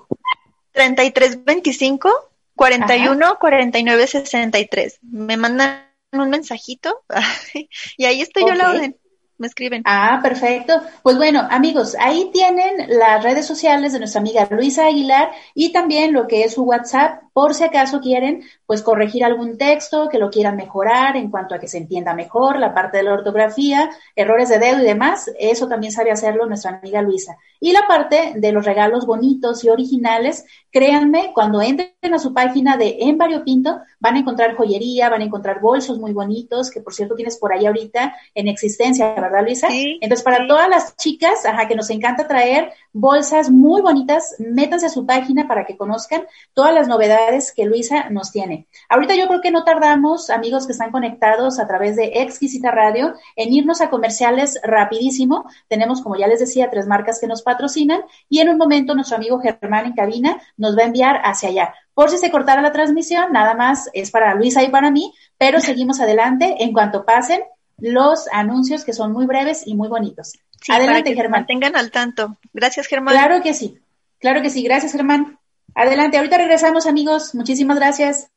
3325 0.71 2.09
41 2.55 3.37
49 3.37 4.07
63. 4.07 4.99
Me 5.01 5.35
mandan 5.35 5.89
un 6.13 6.29
mensajito 6.29 7.03
y 7.97 8.05
ahí 8.05 8.21
estoy 8.21 8.43
yo 8.47 8.55
la 8.55 8.69
orden 8.69 8.97
me 9.39 9.47
escriben. 9.47 9.81
Ah, 9.85 10.19
perfecto. 10.21 10.73
Pues 11.01 11.17
bueno, 11.17 11.47
amigos, 11.49 11.95
ahí 11.99 12.29
tienen 12.31 12.89
las 12.89 13.23
redes 13.23 13.47
sociales 13.47 13.93
de 13.93 13.99
nuestra 13.99 14.19
amiga 14.19 14.47
Luisa 14.51 14.85
Aguilar 14.85 15.31
y 15.55 15.71
también 15.71 16.13
lo 16.13 16.27
que 16.27 16.43
es 16.43 16.53
su 16.53 16.63
WhatsApp, 16.63 17.23
por 17.31 17.53
si 17.53 17.63
acaso 17.63 18.01
quieren, 18.01 18.43
pues 18.65 18.81
corregir 18.81 19.23
algún 19.23 19.57
texto, 19.57 20.09
que 20.09 20.19
lo 20.19 20.29
quieran 20.29 20.57
mejorar 20.57 21.15
en 21.15 21.31
cuanto 21.31 21.55
a 21.55 21.59
que 21.59 21.69
se 21.69 21.77
entienda 21.77 22.13
mejor, 22.13 22.59
la 22.59 22.73
parte 22.73 22.97
de 22.97 23.03
la 23.03 23.13
ortografía, 23.13 23.89
errores 24.13 24.49
de 24.49 24.59
dedo 24.59 24.79
y 24.79 24.85
demás, 24.85 25.31
eso 25.39 25.69
también 25.69 25.93
sabe 25.93 26.11
hacerlo 26.11 26.45
nuestra 26.45 26.71
amiga 26.71 27.01
Luisa. 27.01 27.37
Y 27.61 27.71
la 27.71 27.87
parte 27.87 28.33
de 28.35 28.51
los 28.51 28.65
regalos 28.65 29.05
bonitos 29.05 29.63
y 29.63 29.69
originales, 29.69 30.45
créanme, 30.69 31.31
cuando 31.33 31.61
entren 31.61 32.13
a 32.13 32.19
su 32.19 32.33
página 32.33 32.75
de 32.75 32.97
En 32.99 33.17
Pinto, 33.45 33.79
van 33.99 34.15
a 34.15 34.19
encontrar 34.19 34.55
joyería, 34.55 35.09
van 35.09 35.21
a 35.21 35.25
encontrar 35.25 35.61
bolsos 35.61 35.97
muy 35.97 36.11
bonitos, 36.11 36.71
que 36.71 36.81
por 36.81 36.93
cierto 36.93 37.15
tienes 37.15 37.37
por 37.37 37.53
ahí 37.53 37.65
ahorita 37.65 38.15
en 38.35 38.47
existencia, 38.49 39.13
¿verdad, 39.13 39.28
Luisa? 39.41 39.67
Entonces, 39.71 40.23
para 40.23 40.47
todas 40.47 40.69
las 40.69 40.95
chicas, 40.97 41.45
ajá, 41.45 41.67
que 41.67 41.75
nos 41.75 41.89
encanta 41.89 42.27
traer 42.27 42.71
bolsas 42.91 43.49
muy 43.49 43.81
bonitas, 43.81 44.35
métanse 44.39 44.87
a 44.87 44.89
su 44.89 45.05
página 45.05 45.47
para 45.47 45.65
que 45.65 45.77
conozcan 45.77 46.23
todas 46.53 46.73
las 46.73 46.87
novedades 46.87 47.53
que 47.53 47.65
Luisa 47.65 48.09
nos 48.09 48.31
tiene. 48.31 48.67
Ahorita 48.89 49.15
yo 49.15 49.27
creo 49.27 49.41
que 49.41 49.51
no 49.51 49.63
tardamos, 49.63 50.29
amigos 50.29 50.65
que 50.65 50.73
están 50.73 50.91
conectados 50.91 51.59
a 51.59 51.67
través 51.67 51.95
de 51.95 52.21
Exquisita 52.21 52.71
Radio, 52.71 53.13
en 53.35 53.53
irnos 53.53 53.81
a 53.81 53.89
comerciales 53.89 54.59
rapidísimo. 54.63 55.45
Tenemos, 55.67 56.01
como 56.01 56.15
ya 56.15 56.27
les 56.27 56.39
decía, 56.39 56.69
tres 56.69 56.87
marcas 56.87 57.19
que 57.19 57.27
nos 57.27 57.41
patrocinan 57.41 58.01
y 58.27 58.39
en 58.39 58.49
un 58.49 58.57
momento 58.57 58.95
nuestro 58.95 59.17
amigo 59.17 59.39
Germán 59.39 59.85
en 59.85 59.93
cabina 59.93 60.41
nos 60.57 60.77
va 60.77 60.83
a 60.83 60.87
enviar 60.87 61.21
hacia 61.23 61.49
allá. 61.49 61.73
Por 61.93 62.09
si 62.09 62.17
se 62.17 62.31
cortara 62.31 62.61
la 62.61 62.71
transmisión, 62.71 63.33
nada 63.33 63.55
más 63.55 63.89
es 63.93 64.09
para 64.09 64.33
Luisa 64.33 64.63
y 64.63 64.69
para 64.69 64.89
mí, 64.89 65.13
pero 65.37 65.59
seguimos 65.59 65.99
adelante 65.99 66.55
en 66.59 66.73
cuanto 66.73 67.05
pasen 67.05 67.41
los 67.81 68.27
anuncios 68.31 68.83
que 68.83 68.93
son 68.93 69.11
muy 69.11 69.25
breves 69.25 69.65
y 69.65 69.75
muy 69.75 69.87
bonitos. 69.87 70.33
Adelante, 70.67 71.15
Germán. 71.15 71.45
Tengan 71.45 71.75
al 71.75 71.91
tanto. 71.91 72.37
Gracias, 72.53 72.87
Germán. 72.87 73.13
Claro 73.13 73.41
que 73.41 73.53
sí. 73.53 73.79
Claro 74.19 74.41
que 74.41 74.49
sí. 74.49 74.63
Gracias, 74.63 74.91
Germán. 74.91 75.39
Adelante. 75.75 76.17
Ahorita 76.17 76.37
regresamos, 76.37 76.85
amigos. 76.85 77.33
Muchísimas 77.35 77.77
gracias. 77.77 78.29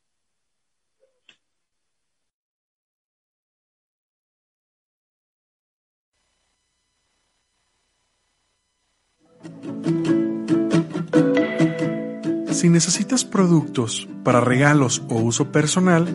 Si 12.63 12.69
necesitas 12.69 13.25
productos 13.25 14.07
para 14.23 14.39
regalos 14.39 15.03
o 15.09 15.15
uso 15.15 15.51
personal, 15.51 16.07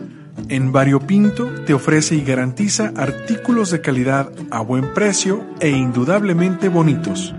en 0.47 0.71
Variopinto 0.71 1.45
te 1.67 1.75
ofrece 1.75 2.15
y 2.15 2.23
garantiza 2.23 2.91
artículos 2.95 3.69
de 3.69 3.81
calidad 3.81 4.31
a 4.49 4.61
buen 4.61 4.95
precio 4.95 5.45
e 5.59 5.69
indudablemente 5.69 6.67
bonitos. 6.67 7.35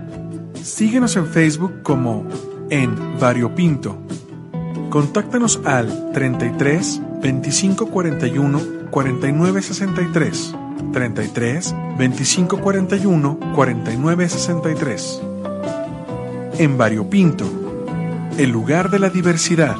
Síguenos 0.63 1.17
en 1.17 1.27
Facebook 1.27 1.81
como 1.83 2.25
en 2.69 3.19
Variopinto. 3.19 3.97
Contáctanos 4.89 5.59
al 5.65 6.13
33 6.13 7.01
25 7.21 7.87
41 7.87 8.61
49 8.91 9.61
63 9.61 10.55
33 10.93 11.75
25 11.97 12.61
41 12.61 13.39
49 13.53 14.29
63. 14.29 15.21
En 16.59 16.77
Variopinto, 16.77 17.60
el 18.37 18.49
lugar 18.49 18.89
de 18.89 18.99
la 18.99 19.09
diversidad. 19.09 19.75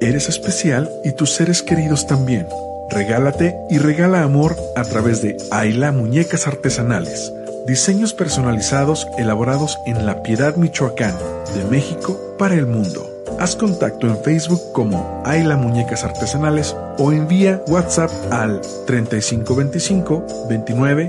Eres 0.00 0.28
especial 0.28 0.90
y 1.04 1.14
tus 1.14 1.30
seres 1.30 1.62
queridos 1.62 2.06
también. 2.06 2.46
Regálate 2.90 3.56
y 3.70 3.78
regala 3.78 4.22
amor 4.22 4.56
a 4.76 4.82
través 4.82 5.22
de 5.22 5.36
Aila 5.52 5.92
Muñecas 5.92 6.46
Artesanales 6.46 7.32
Diseños 7.66 8.14
personalizados 8.14 9.06
elaborados 9.18 9.78
en 9.86 10.06
La 10.06 10.22
Piedad, 10.22 10.56
Michoacán, 10.56 11.14
de 11.54 11.64
México 11.66 12.18
para 12.38 12.54
el 12.54 12.66
mundo. 12.66 13.09
Haz 13.40 13.56
contacto 13.56 14.06
en 14.06 14.22
Facebook 14.22 14.60
como 14.72 15.22
Ayla 15.24 15.56
Muñecas 15.56 16.04
Artesanales 16.04 16.76
o 16.98 17.10
envía 17.10 17.62
WhatsApp 17.68 18.10
al 18.30 18.60
3525 18.86 20.46
29 20.50 21.08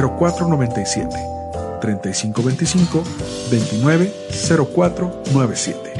0497. 0.00 1.08
3525 1.80 3.02
29 3.50 4.12
0497. 4.70 5.94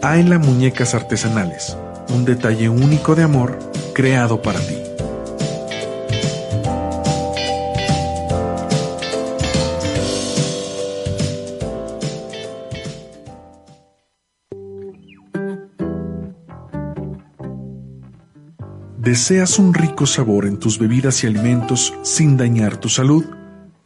Ayla 0.00 0.38
Muñecas 0.38 0.94
Artesanales, 0.94 1.76
un 2.14 2.24
detalle 2.24 2.68
único 2.68 3.16
de 3.16 3.24
amor 3.24 3.58
creado 3.94 4.40
para 4.40 4.60
ti. 4.60 4.85
¿Deseas 19.06 19.60
un 19.60 19.72
rico 19.72 20.04
sabor 20.04 20.46
en 20.46 20.58
tus 20.58 20.80
bebidas 20.80 21.22
y 21.22 21.28
alimentos 21.28 21.94
sin 22.02 22.36
dañar 22.36 22.76
tu 22.76 22.88
salud? 22.88 23.24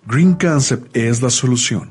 Green 0.07 0.33
Concept 0.33 0.97
es 0.97 1.21
la 1.21 1.29
solución. 1.29 1.91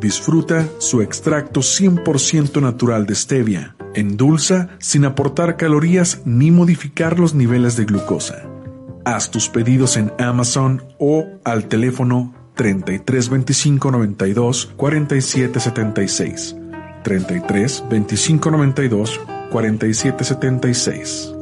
Disfruta 0.00 0.68
su 0.78 1.00
extracto 1.00 1.60
100% 1.60 2.60
natural 2.60 3.06
de 3.06 3.14
stevia, 3.14 3.76
endulza 3.94 4.70
sin 4.80 5.04
aportar 5.04 5.56
calorías 5.56 6.22
ni 6.24 6.50
modificar 6.50 7.20
los 7.20 7.32
niveles 7.32 7.76
de 7.76 7.84
glucosa. 7.84 8.42
Haz 9.04 9.30
tus 9.30 9.48
pedidos 9.48 9.96
en 9.96 10.12
Amazon 10.18 10.82
o 10.98 11.26
al 11.44 11.68
teléfono 11.68 12.34
33 12.56 13.28
25 13.28 13.90
92 13.92 14.72
47 14.76 15.60
76. 15.60 16.56
33 17.04 17.84
25 17.88 18.50
92 18.50 19.20
47 19.52 20.24
76. 20.24 21.33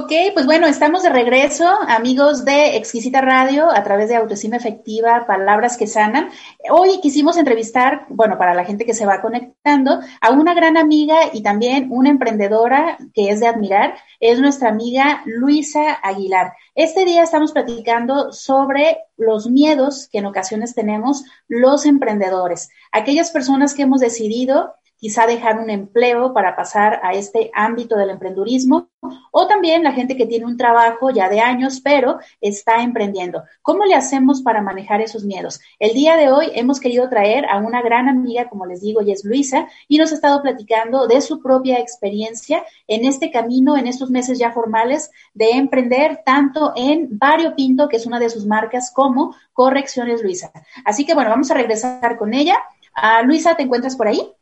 Ok, 0.00 0.12
pues 0.32 0.46
bueno, 0.46 0.68
estamos 0.68 1.02
de 1.02 1.08
regreso, 1.08 1.66
amigos 1.88 2.44
de 2.44 2.76
Exquisita 2.76 3.20
Radio, 3.20 3.68
a 3.68 3.82
través 3.82 4.08
de 4.08 4.14
Autoestima 4.14 4.54
Efectiva, 4.54 5.26
Palabras 5.26 5.76
que 5.76 5.88
Sanan. 5.88 6.30
Hoy 6.70 7.00
quisimos 7.00 7.36
entrevistar, 7.36 8.06
bueno, 8.08 8.38
para 8.38 8.54
la 8.54 8.64
gente 8.64 8.86
que 8.86 8.94
se 8.94 9.06
va 9.06 9.20
conectando, 9.20 9.98
a 10.20 10.30
una 10.30 10.54
gran 10.54 10.76
amiga 10.76 11.16
y 11.32 11.42
también 11.42 11.88
una 11.90 12.10
emprendedora 12.10 12.96
que 13.12 13.30
es 13.30 13.40
de 13.40 13.48
admirar, 13.48 13.96
es 14.20 14.38
nuestra 14.38 14.68
amiga 14.68 15.22
Luisa 15.24 15.94
Aguilar. 15.94 16.52
Este 16.76 17.04
día 17.04 17.24
estamos 17.24 17.50
platicando 17.50 18.30
sobre 18.32 18.98
los 19.16 19.50
miedos 19.50 20.08
que 20.12 20.18
en 20.18 20.26
ocasiones 20.26 20.76
tenemos 20.76 21.24
los 21.48 21.86
emprendedores, 21.86 22.70
aquellas 22.92 23.32
personas 23.32 23.74
que 23.74 23.82
hemos 23.82 24.00
decidido 24.00 24.76
quizá 24.98 25.26
dejar 25.26 25.58
un 25.58 25.70
empleo 25.70 26.34
para 26.34 26.56
pasar 26.56 27.00
a 27.02 27.14
este 27.14 27.50
ámbito 27.54 27.96
del 27.96 28.10
emprendurismo, 28.10 28.88
o 29.30 29.46
también 29.46 29.84
la 29.84 29.92
gente 29.92 30.16
que 30.16 30.26
tiene 30.26 30.44
un 30.44 30.56
trabajo 30.56 31.10
ya 31.10 31.28
de 31.28 31.40
años, 31.40 31.80
pero 31.82 32.18
está 32.40 32.82
emprendiendo. 32.82 33.44
¿Cómo 33.62 33.84
le 33.84 33.94
hacemos 33.94 34.42
para 34.42 34.60
manejar 34.60 35.00
esos 35.00 35.24
miedos? 35.24 35.60
El 35.78 35.94
día 35.94 36.16
de 36.16 36.30
hoy 36.32 36.50
hemos 36.54 36.80
querido 36.80 37.08
traer 37.08 37.46
a 37.46 37.58
una 37.58 37.80
gran 37.80 38.08
amiga, 38.08 38.48
como 38.48 38.66
les 38.66 38.80
digo, 38.80 39.00
y 39.00 39.12
es 39.12 39.24
Luisa, 39.24 39.68
y 39.86 39.98
nos 39.98 40.10
ha 40.10 40.16
estado 40.16 40.42
platicando 40.42 41.06
de 41.06 41.20
su 41.20 41.40
propia 41.40 41.78
experiencia 41.78 42.64
en 42.88 43.04
este 43.04 43.30
camino, 43.30 43.76
en 43.76 43.86
estos 43.86 44.10
meses 44.10 44.38
ya 44.38 44.50
formales 44.50 45.12
de 45.32 45.50
emprender, 45.52 46.22
tanto 46.26 46.72
en 46.74 47.06
Vario 47.18 47.54
Pinto, 47.54 47.88
que 47.88 47.96
es 47.96 48.06
una 48.06 48.18
de 48.18 48.30
sus 48.30 48.46
marcas, 48.46 48.90
como 48.92 49.36
Correcciones 49.52 50.22
Luisa. 50.22 50.50
Así 50.84 51.06
que 51.06 51.14
bueno, 51.14 51.30
vamos 51.30 51.50
a 51.52 51.54
regresar 51.54 52.18
con 52.18 52.34
ella. 52.34 52.58
Ah, 52.94 53.22
Luisa, 53.22 53.54
¿te 53.54 53.62
encuentras 53.62 53.94
por 53.94 54.08
ahí? 54.08 54.34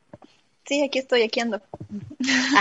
Sí, 0.66 0.82
aquí 0.82 0.98
estoy, 0.98 1.22
aquí 1.22 1.38
ando. 1.38 1.60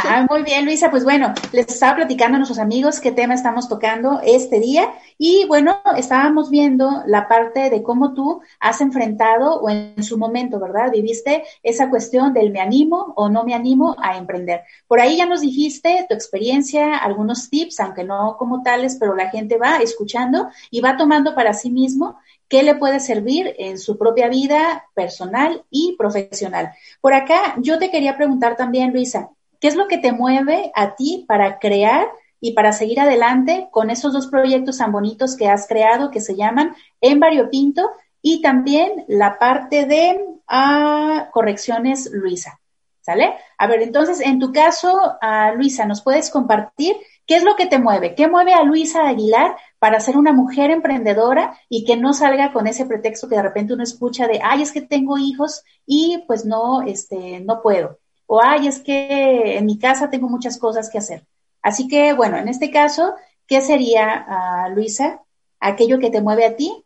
Ah, 0.03 0.27
muy 0.29 0.43
bien, 0.43 0.65
Luisa. 0.65 0.91
Pues 0.91 1.03
bueno, 1.03 1.33
les 1.51 1.67
estaba 1.67 1.95
platicando 1.95 2.35
a 2.35 2.39
nuestros 2.39 2.59
amigos 2.59 2.99
qué 2.99 3.11
tema 3.11 3.33
estamos 3.33 3.67
tocando 3.67 4.21
este 4.23 4.59
día. 4.59 4.93
Y 5.17 5.45
bueno, 5.47 5.79
estábamos 5.97 6.51
viendo 6.51 7.01
la 7.07 7.27
parte 7.27 7.71
de 7.71 7.81
cómo 7.81 8.13
tú 8.13 8.41
has 8.59 8.81
enfrentado 8.81 9.59
o 9.59 9.69
en 9.69 10.03
su 10.03 10.19
momento, 10.19 10.59
¿verdad? 10.59 10.91
Viviste 10.91 11.43
esa 11.63 11.89
cuestión 11.89 12.33
del 12.33 12.51
me 12.51 12.59
animo 12.59 13.13
o 13.15 13.27
no 13.29 13.43
me 13.43 13.55
animo 13.55 13.95
a 13.99 14.17
emprender. 14.17 14.61
Por 14.87 14.99
ahí 14.99 15.17
ya 15.17 15.25
nos 15.25 15.41
dijiste 15.41 16.05
tu 16.07 16.13
experiencia, 16.13 16.97
algunos 16.97 17.49
tips, 17.49 17.79
aunque 17.79 18.03
no 18.03 18.37
como 18.37 18.61
tales, 18.61 18.97
pero 18.99 19.15
la 19.15 19.31
gente 19.31 19.57
va 19.57 19.77
escuchando 19.77 20.49
y 20.69 20.81
va 20.81 20.97
tomando 20.97 21.33
para 21.33 21.53
sí 21.53 21.71
mismo 21.71 22.17
qué 22.47 22.63
le 22.63 22.75
puede 22.75 22.99
servir 22.99 23.55
en 23.57 23.79
su 23.79 23.97
propia 23.97 24.29
vida 24.29 24.85
personal 24.93 25.63
y 25.69 25.95
profesional. 25.97 26.73
Por 27.01 27.13
acá, 27.13 27.55
yo 27.59 27.79
te 27.79 27.89
quería 27.95 28.17
preguntar 28.17 28.57
también, 28.57 28.91
Luisa, 28.91 29.29
¿qué 29.61 29.69
es 29.69 29.75
lo 29.75 29.87
que 29.87 29.97
te 29.97 30.11
mueve 30.11 30.69
a 30.75 30.97
ti 30.97 31.23
para 31.29 31.59
crear 31.59 32.09
y 32.41 32.51
para 32.51 32.73
seguir 32.73 32.99
adelante 32.99 33.69
con 33.71 33.89
esos 33.89 34.11
dos 34.11 34.27
proyectos 34.27 34.79
tan 34.79 34.91
bonitos 34.91 35.37
que 35.37 35.47
has 35.47 35.65
creado 35.65 36.11
que 36.11 36.19
se 36.19 36.35
llaman 36.35 36.75
En 36.99 37.21
Pinto 37.49 37.89
y 38.21 38.41
también 38.41 39.05
la 39.07 39.39
parte 39.39 39.85
de 39.85 40.19
ah, 40.49 41.29
correcciones 41.31 42.09
Luisa? 42.11 42.59
¿Sale? 42.99 43.33
A 43.57 43.67
ver, 43.67 43.81
entonces, 43.81 44.19
en 44.19 44.39
tu 44.39 44.51
caso, 44.51 45.13
ah, 45.21 45.53
Luisa, 45.55 45.85
¿nos 45.85 46.01
puedes 46.01 46.29
compartir 46.29 46.97
qué 47.25 47.35
es 47.37 47.43
lo 47.43 47.55
que 47.55 47.65
te 47.65 47.79
mueve? 47.79 48.15
¿Qué 48.15 48.27
mueve 48.27 48.53
a 48.53 48.63
Luisa 48.63 49.07
Aguilar 49.07 49.55
para 49.79 49.99
ser 49.99 50.17
una 50.17 50.33
mujer 50.33 50.71
emprendedora 50.71 51.59
y 51.69 51.85
que 51.85 51.97
no 51.97 52.13
salga 52.13 52.53
con 52.53 52.67
ese 52.67 52.85
pretexto 52.85 53.27
que 53.27 53.35
de 53.35 53.43
repente 53.43 53.73
uno 53.73 53.83
escucha 53.83 54.27
de, 54.27 54.39
ay, 54.43 54.61
es 54.61 54.71
que 54.71 54.81
tengo 54.81 55.17
hijos 55.17 55.63
y 55.85 56.23
pues 56.27 56.45
no, 56.45 56.83
este, 56.83 57.39
no 57.41 57.61
puedo. 57.61 57.99
O, 58.27 58.41
ay, 58.41 58.67
es 58.67 58.79
que 58.79 59.57
en 59.57 59.65
mi 59.65 59.77
casa 59.77 60.09
tengo 60.09 60.27
muchas 60.27 60.57
cosas 60.57 60.89
que 60.89 60.97
hacer. 60.97 61.23
Así 61.61 61.87
que, 61.87 62.13
bueno, 62.13 62.37
en 62.37 62.47
este 62.47 62.71
caso, 62.71 63.15
¿qué 63.47 63.61
sería, 63.61 64.25
ah, 64.27 64.69
Luisa, 64.69 65.21
aquello 65.59 65.99
que 65.99 66.11
te 66.11 66.21
mueve 66.21 66.45
a 66.45 66.55
ti 66.55 66.83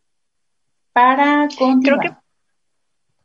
para 0.93 1.47
continuar? 1.57 1.99
Creo 1.99 2.15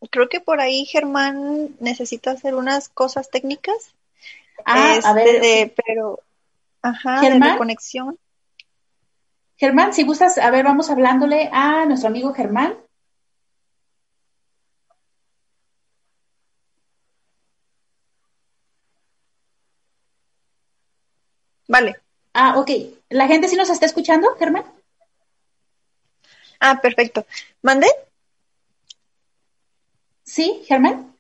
que, 0.01 0.09
creo 0.09 0.29
que 0.29 0.41
por 0.41 0.61
ahí 0.61 0.85
Germán 0.85 1.71
necesita 1.81 2.33
hacer 2.33 2.55
unas 2.55 2.89
cosas 2.89 3.31
técnicas. 3.31 3.95
Ah, 4.65 4.99
a 5.05 5.13
ver. 5.13 5.29
Este, 5.29 5.75
pero, 5.85 6.21
ajá, 6.85 7.21
¿Germán? 7.21 7.53
de 7.53 7.59
conexión. 7.59 8.19
Germán, 9.57 9.95
si 9.95 10.05
gustas, 10.05 10.37
a 10.39 10.51
ver, 10.51 10.65
vamos 10.65 10.91
hablándole 10.91 11.49
a 11.53 11.87
nuestro 11.87 12.09
amigo 12.09 12.35
Germán. 12.35 12.77
Vale. 21.67 21.97
Ah, 22.35 22.59
ok. 22.59 22.71
¿La 23.09 23.27
gente 23.27 23.49
sí 23.49 23.57
nos 23.57 23.71
está 23.71 23.87
escuchando, 23.87 24.35
Germán? 24.39 24.65
Ah, 26.61 26.81
perfecto. 26.81 27.27
¿Mande? 27.63 27.87
Sí, 30.25 30.63
Germán. 30.67 31.17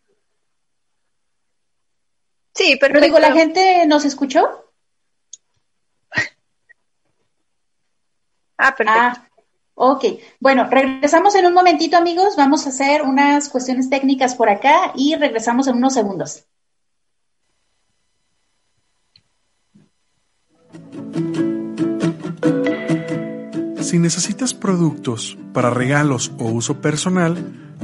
Sí, 2.55 2.77
perfecto. 2.77 3.00
Pero 3.00 3.00
digo, 3.00 3.18
¿la 3.18 3.33
gente 3.33 3.87
nos 3.87 4.05
escuchó? 4.05 4.63
Ah, 8.58 8.74
perfecto. 8.76 9.20
Ah, 9.20 9.28
ok. 9.74 10.04
Bueno, 10.40 10.68
regresamos 10.70 11.34
en 11.34 11.46
un 11.46 11.54
momentito, 11.54 11.96
amigos. 11.96 12.36
Vamos 12.36 12.66
a 12.66 12.70
hacer 12.70 13.02
unas 13.02 13.48
cuestiones 13.48 13.90
técnicas 13.90 14.34
por 14.34 14.48
acá 14.48 14.92
y 14.94 15.16
regresamos 15.16 15.66
en 15.66 15.76
unos 15.76 15.94
segundos. 15.94 16.44
Si 23.80 23.98
necesitas 23.98 24.54
productos 24.54 25.36
para 25.52 25.70
regalos 25.70 26.32
o 26.38 26.46
uso 26.46 26.80
personal, 26.80 27.36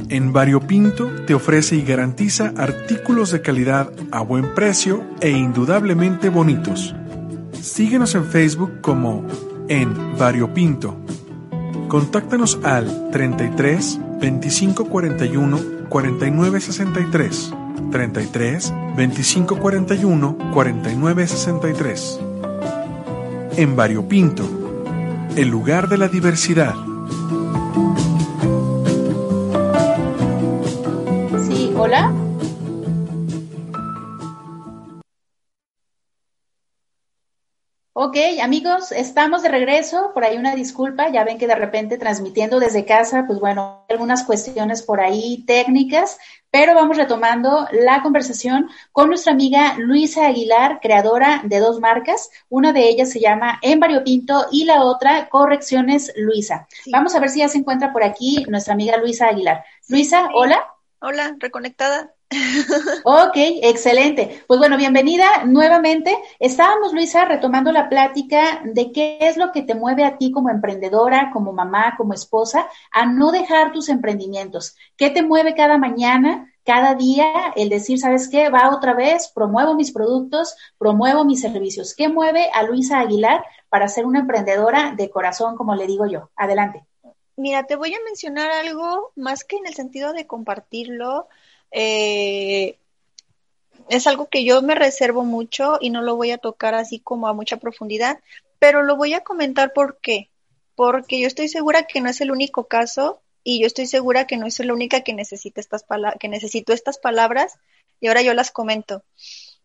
En 0.09 0.33
Variopinto 0.33 1.09
te 1.25 1.33
ofrece 1.33 1.75
y 1.75 1.83
garantiza 1.83 2.53
artículos 2.57 3.31
de 3.31 3.41
calidad 3.41 3.91
a 4.11 4.21
buen 4.21 4.53
precio 4.53 5.03
e 5.19 5.29
indudablemente 5.29 6.29
bonitos. 6.29 6.95
Síguenos 7.61 8.15
en 8.15 8.25
Facebook 8.25 8.81
como 8.81 9.25
en 9.67 10.17
Variopinto. 10.17 10.95
Contáctanos 11.87 12.59
al 12.63 13.09
33 13.11 13.99
25 14.19 14.85
41 14.85 15.59
49 15.89 16.61
63. 16.61 17.53
33 17.91 18.73
25 18.95 19.59
41 19.59 20.37
49 20.53 21.27
63. 21.27 22.19
En 23.57 23.75
Variopinto, 23.75 24.43
el 25.35 25.49
lugar 25.49 25.89
de 25.89 25.97
la 25.97 26.07
diversidad. 26.07 26.75
Ok, 38.11 38.17
amigos, 38.43 38.91
estamos 38.91 39.41
de 39.41 39.47
regreso. 39.47 40.11
Por 40.13 40.25
ahí 40.25 40.35
una 40.35 40.53
disculpa, 40.53 41.09
ya 41.09 41.23
ven 41.23 41.37
que 41.37 41.47
de 41.47 41.55
repente 41.55 41.97
transmitiendo 41.97 42.59
desde 42.59 42.83
casa, 42.83 43.23
pues 43.25 43.39
bueno, 43.39 43.85
algunas 43.87 44.25
cuestiones 44.25 44.83
por 44.83 44.99
ahí 44.99 45.45
técnicas, 45.47 46.19
pero 46.49 46.75
vamos 46.75 46.97
retomando 46.97 47.69
la 47.71 48.03
conversación 48.03 48.69
con 48.91 49.07
nuestra 49.07 49.31
amiga 49.31 49.75
Luisa 49.77 50.27
Aguilar, 50.27 50.81
creadora 50.81 51.39
de 51.45 51.59
dos 51.59 51.79
marcas. 51.79 52.29
Una 52.49 52.73
de 52.73 52.89
ellas 52.89 53.11
se 53.11 53.21
llama 53.21 53.59
En 53.61 53.79
Pinto 54.03 54.45
y 54.51 54.65
la 54.65 54.83
otra 54.83 55.29
Correcciones 55.29 56.11
Luisa. 56.17 56.67
Vamos 56.91 57.15
a 57.15 57.21
ver 57.21 57.29
si 57.29 57.39
ya 57.39 57.47
se 57.47 57.59
encuentra 57.59 57.93
por 57.93 58.03
aquí 58.03 58.43
nuestra 58.49 58.73
amiga 58.73 58.97
Luisa 58.97 59.27
Aguilar. 59.27 59.63
Luisa, 59.87 60.27
hola. 60.33 60.61
Hola, 60.99 61.33
reconectada. 61.39 62.13
Ok, 63.03 63.35
excelente. 63.35 64.43
Pues 64.47 64.59
bueno, 64.59 64.77
bienvenida 64.77 65.43
nuevamente. 65.45 66.15
Estábamos, 66.39 66.93
Luisa, 66.93 67.25
retomando 67.25 67.71
la 67.71 67.89
plática 67.89 68.61
de 68.63 68.91
qué 68.91 69.17
es 69.21 69.37
lo 69.37 69.51
que 69.51 69.63
te 69.63 69.75
mueve 69.75 70.05
a 70.05 70.17
ti 70.17 70.31
como 70.31 70.49
emprendedora, 70.49 71.31
como 71.33 71.51
mamá, 71.51 71.95
como 71.97 72.13
esposa, 72.13 72.67
a 72.91 73.05
no 73.05 73.31
dejar 73.31 73.71
tus 73.71 73.89
emprendimientos. 73.89 74.75
¿Qué 74.95 75.09
te 75.09 75.23
mueve 75.23 75.55
cada 75.55 75.77
mañana, 75.77 76.53
cada 76.63 76.95
día, 76.95 77.53
el 77.55 77.69
decir, 77.69 77.99
¿sabes 77.99 78.29
qué? 78.29 78.49
Va 78.49 78.73
otra 78.75 78.93
vez, 78.93 79.31
promuevo 79.33 79.75
mis 79.75 79.91
productos, 79.91 80.55
promuevo 80.77 81.25
mis 81.25 81.41
servicios. 81.41 81.95
¿Qué 81.95 82.07
mueve 82.07 82.49
a 82.53 82.63
Luisa 82.63 82.99
Aguilar 82.99 83.43
para 83.69 83.87
ser 83.87 84.05
una 84.05 84.19
emprendedora 84.19 84.93
de 84.95 85.09
corazón, 85.09 85.55
como 85.57 85.75
le 85.75 85.87
digo 85.87 86.05
yo? 86.05 86.29
Adelante. 86.35 86.85
Mira, 87.35 87.63
te 87.63 87.75
voy 87.75 87.93
a 87.93 88.03
mencionar 88.05 88.51
algo 88.51 89.11
más 89.15 89.43
que 89.43 89.57
en 89.57 89.65
el 89.65 89.73
sentido 89.73 90.13
de 90.13 90.27
compartirlo 90.27 91.27
eh, 91.71 92.77
es 93.89 94.07
algo 94.07 94.27
que 94.27 94.43
yo 94.43 94.61
me 94.61 94.75
reservo 94.75 95.23
mucho 95.23 95.77
y 95.81 95.89
no 95.89 96.01
lo 96.01 96.15
voy 96.15 96.31
a 96.31 96.37
tocar 96.37 96.75
así 96.75 96.99
como 96.99 97.27
a 97.27 97.33
mucha 97.33 97.57
profundidad, 97.57 98.19
pero 98.59 98.83
lo 98.83 98.95
voy 98.95 99.13
a 99.13 99.23
comentar 99.23 99.73
por 99.73 99.97
qué. 99.99 100.29
Porque 100.75 101.19
yo 101.19 101.27
estoy 101.27 101.47
segura 101.47 101.83
que 101.83 102.01
no 102.01 102.09
es 102.09 102.21
el 102.21 102.31
único 102.31 102.67
caso 102.67 103.21
y 103.43 103.59
yo 103.59 103.67
estoy 103.67 103.87
segura 103.87 104.27
que 104.27 104.37
no 104.37 104.45
es 104.45 104.59
la 104.59 104.73
única 104.73 105.01
que 105.01 105.13
necesita 105.13 105.59
estas 105.59 105.83
que 106.19 106.29
necesito 106.29 106.73
estas 106.73 106.97
palabras 106.97 107.57
y 107.99 108.07
ahora 108.07 108.21
yo 108.21 108.33
las 108.33 108.51
comento. 108.51 109.03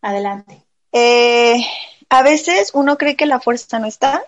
Adelante. 0.01 0.63
Eh, 0.93 1.65
a 2.09 2.23
veces 2.23 2.71
uno 2.75 2.97
cree 2.97 3.17
que 3.17 3.27
la 3.27 3.41
fuerza 3.41 3.79
no 3.79 3.87
está, 3.87 4.25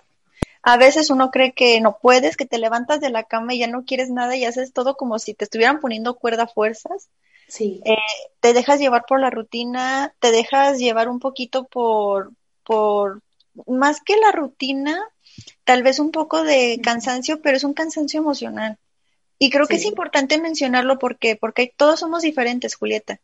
a 0.63 0.77
veces 0.77 1.11
uno 1.11 1.31
cree 1.31 1.53
que 1.53 1.81
no 1.81 1.99
puedes, 1.99 2.37
que 2.37 2.47
te 2.47 2.59
levantas 2.59 3.01
de 3.01 3.11
la 3.11 3.25
cama 3.25 3.55
y 3.55 3.61
ya 3.61 3.67
no 3.69 3.85
quieres 3.85 4.11
nada 4.11 4.37
y 4.37 4.45
haces 4.45 4.73
todo 4.73 4.97
como 4.97 5.19
si 5.19 5.35
te 5.35 5.45
estuvieran 5.45 5.81
poniendo 5.81 6.17
cuerda 6.17 6.47
fuerzas. 6.47 7.09
Sí. 7.49 7.81
Eh, 7.85 7.97
te 8.41 8.53
dejas 8.53 8.79
llevar 8.79 9.05
por 9.09 9.21
la 9.21 9.31
rutina, 9.31 10.15
te 10.21 10.31
dejas 10.31 10.79
llevar 10.79 11.09
un 11.09 11.19
poquito 11.19 11.67
por, 11.67 12.31
por, 12.63 13.23
más 13.67 14.01
que 14.03 14.17
la 14.17 14.33
rutina, 14.33 15.03
tal 15.65 15.83
vez 15.83 15.99
un 15.99 16.13
poco 16.13 16.45
de 16.45 16.81
cansancio, 16.83 17.41
pero 17.41 17.57
es 17.57 17.65
un 17.65 17.75
cansancio 17.75 18.21
emocional. 18.21 18.79
Y 19.39 19.51
creo 19.51 19.67
que 19.67 19.77
es 19.77 19.85
importante 19.85 20.41
mencionarlo 20.41 20.99
porque, 20.99 21.37
porque 21.37 21.73
todos 21.75 22.01
somos 22.01 22.23
diferentes, 22.23 22.75
Julieta. 22.75 23.21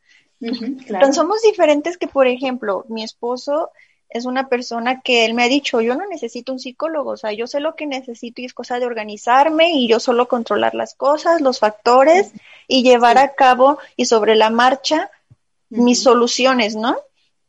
somos 1.13 1.43
diferentes 1.43 1.99
que, 1.99 2.07
por 2.07 2.29
ejemplo, 2.29 2.85
mi 2.89 3.03
esposo 3.03 3.71
es 4.15 4.27
una 4.27 4.49
persona 4.49 5.01
que 5.01 5.25
él 5.25 5.35
me 5.35 5.43
ha 5.43 5.49
dicho, 5.49 5.81
yo 5.81 5.97
no 5.97 6.07
necesito 6.07 6.53
un 6.53 6.61
psicólogo, 6.61 7.11
o 7.11 7.17
sea, 7.17 7.33
yo 7.33 7.49
sé 7.49 7.59
lo 7.59 7.75
que 7.75 7.85
necesito 7.87 8.41
y 8.41 8.45
es 8.45 8.55
cosa 8.55 8.79
de 8.79 8.87
organizarme 8.87 9.73
y 9.73 9.89
yo 9.89 9.99
solo 9.99 10.29
controlar 10.29 10.77
las 10.77 10.95
cosas, 10.95 11.41
los 11.41 11.59
factores 11.59 12.31
y 12.69 12.85
llevar 12.85 13.19
a 13.19 13.35
cabo 13.35 13.79
y 13.97 14.05
sobre 14.05 14.37
la 14.37 14.51
marcha 14.51 15.11
mis 15.69 16.01
soluciones, 16.01 16.77
¿no? 16.77 16.97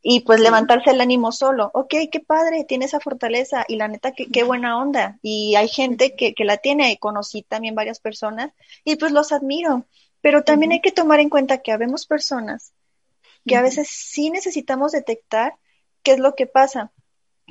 Y 0.01 0.21
pues 0.21 0.39
levantarse 0.39 0.89
el 0.89 1.01
ánimo 1.01 1.31
solo. 1.31 1.69
Ok, 1.75 1.93
qué 2.11 2.19
padre, 2.19 2.63
tiene 2.63 2.85
esa 2.85 2.99
fortaleza 2.99 3.63
y 3.67 3.75
la 3.75 3.87
neta, 3.87 4.13
qué, 4.13 4.27
qué 4.31 4.41
buena 4.43 4.79
onda. 4.79 5.19
Y 5.21 5.53
hay 5.55 5.67
gente 5.67 6.15
que, 6.15 6.33
que 6.33 6.45
la 6.45 6.57
tiene, 6.57 6.97
conocí 6.97 7.43
también 7.43 7.75
varias 7.75 7.99
personas 7.99 8.51
y 8.83 8.95
pues 8.95 9.11
los 9.11 9.31
admiro. 9.31 9.85
Pero 10.21 10.43
también 10.43 10.71
hay 10.71 10.81
que 10.81 10.91
tomar 10.91 11.19
en 11.19 11.29
cuenta 11.29 11.59
que 11.59 11.71
habemos 11.71 12.07
personas 12.07 12.73
que 13.45 13.55
a 13.55 13.61
veces 13.61 13.87
sí 13.87 14.31
necesitamos 14.31 14.93
detectar 14.93 15.53
¿Qué 16.05 16.11
es 16.11 16.19
lo 16.19 16.35
que 16.35 16.45
pasa? 16.45 16.91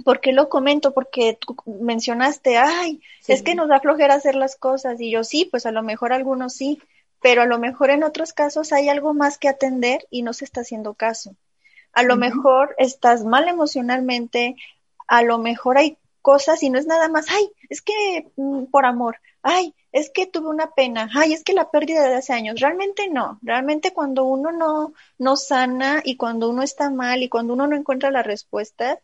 ¿Por 0.04 0.20
qué 0.20 0.32
lo 0.32 0.48
comento? 0.48 0.94
Porque 0.94 1.36
tú 1.38 1.56
mencionaste, 1.66 2.56
ay, 2.56 3.02
es 3.26 3.42
que 3.42 3.56
nos 3.56 3.68
da 3.68 3.80
flojera 3.80 4.14
hacer 4.14 4.36
las 4.36 4.54
cosas. 4.56 5.00
Y 5.00 5.10
yo 5.10 5.24
sí, 5.24 5.46
pues 5.50 5.66
a 5.66 5.72
lo 5.72 5.82
mejor 5.82 6.12
algunos 6.12 6.54
sí, 6.54 6.80
pero 7.20 7.42
a 7.42 7.46
lo 7.46 7.58
mejor 7.58 7.90
en 7.90 8.04
otros 8.04 8.32
casos 8.32 8.72
hay 8.72 8.88
algo 8.88 9.12
más 9.12 9.38
que 9.38 9.48
atender 9.48 10.06
y 10.08 10.22
no 10.22 10.32
se 10.32 10.44
está 10.44 10.60
haciendo 10.60 10.94
caso. 10.94 11.34
A 11.92 12.04
lo 12.04 12.16
mejor 12.16 12.76
estás 12.78 13.24
mal 13.24 13.48
emocionalmente, 13.48 14.54
a 15.08 15.22
lo 15.22 15.38
mejor 15.38 15.76
hay 15.76 15.98
cosas 16.22 16.62
y 16.62 16.70
no 16.70 16.78
es 16.78 16.86
nada 16.86 17.08
más, 17.08 17.26
ay, 17.28 17.50
es 17.68 17.82
que 17.82 18.30
mm, 18.36 18.66
por 18.66 18.86
amor, 18.86 19.18
ay, 19.44 19.74
es 19.92 20.10
que 20.10 20.26
tuve 20.26 20.48
una 20.48 20.72
pena, 20.72 21.08
ay, 21.14 21.34
es 21.34 21.44
que 21.44 21.52
la 21.52 21.70
pérdida 21.70 22.08
de 22.08 22.16
hace 22.16 22.32
años. 22.32 22.58
Realmente 22.58 23.08
no, 23.08 23.38
realmente 23.42 23.92
cuando 23.92 24.24
uno 24.24 24.50
no, 24.50 24.94
no 25.18 25.36
sana 25.36 26.02
y 26.04 26.16
cuando 26.16 26.50
uno 26.50 26.62
está 26.62 26.90
mal 26.90 27.22
y 27.22 27.28
cuando 27.28 27.52
uno 27.52 27.66
no 27.68 27.76
encuentra 27.76 28.10
la 28.10 28.22
respuesta, 28.22 28.98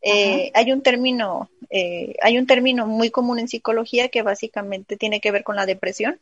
eh, 0.00 0.50
hay 0.54 0.72
un 0.72 0.80
término, 0.80 1.50
eh, 1.68 2.14
hay 2.22 2.38
un 2.38 2.46
término 2.46 2.86
muy 2.86 3.10
común 3.10 3.38
en 3.38 3.48
psicología 3.48 4.08
que 4.08 4.22
básicamente 4.22 4.96
tiene 4.96 5.20
que 5.20 5.30
ver 5.30 5.44
con 5.44 5.56
la 5.56 5.66
depresión. 5.66 6.20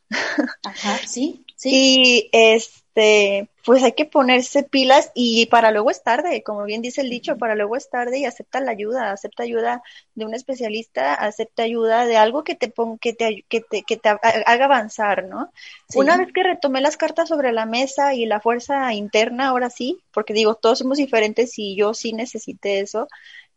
Ajá, 0.65 0.99
sí, 1.07 1.45
sí. 1.55 1.71
Y 1.73 2.31
este, 2.33 3.49
pues 3.69 3.83
hay 3.83 3.93
que 3.93 4.07
ponerse 4.07 4.63
pilas 4.63 5.13
y 5.15 5.45
para 5.45 5.71
luego 5.71 5.91
es 5.91 6.03
tarde, 6.03 6.43
como 6.43 6.65
bien 6.65 6.81
dice 6.81 7.03
el 7.03 7.11
dicho, 7.11 7.37
para 7.37 7.55
luego 7.55 7.77
es 7.77 7.91
tarde 7.91 8.19
y 8.19 8.25
acepta 8.25 8.61
la 8.61 8.71
ayuda, 8.71 9.13
acepta 9.13 9.43
ayuda 9.43 9.83
de 10.15 10.25
un 10.25 10.33
especialista, 10.33 11.13
acepta 11.13 11.65
ayuda 11.65 12.07
de 12.07 12.17
algo 12.17 12.45
que 12.45 12.55
te 12.55 12.69
ponga, 12.69 12.97
que 12.97 13.13
te, 13.13 13.45
que 13.47 13.61
te, 13.61 13.83
que 13.83 13.99
te 13.99 14.09
haga 14.09 14.65
avanzar, 14.65 15.25
¿no? 15.25 15.53
Una 15.95 16.17
vez 16.17 16.33
que 16.33 16.45
retomé 16.45 16.81
las 16.81 16.97
cartas 16.97 17.29
sobre 17.29 17.53
la 17.53 17.67
mesa 17.67 18.15
y 18.15 18.25
la 18.25 18.41
fuerza 18.41 18.95
interna, 18.95 19.49
ahora 19.49 19.69
sí, 19.69 19.99
porque 20.15 20.33
digo, 20.33 20.55
todos 20.55 20.79
somos 20.79 20.97
diferentes 20.97 21.59
y 21.59 21.77
yo 21.77 21.93
sí 21.93 22.15
necesité 22.15 22.81
eso, 22.81 23.07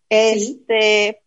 este, 0.09 1.21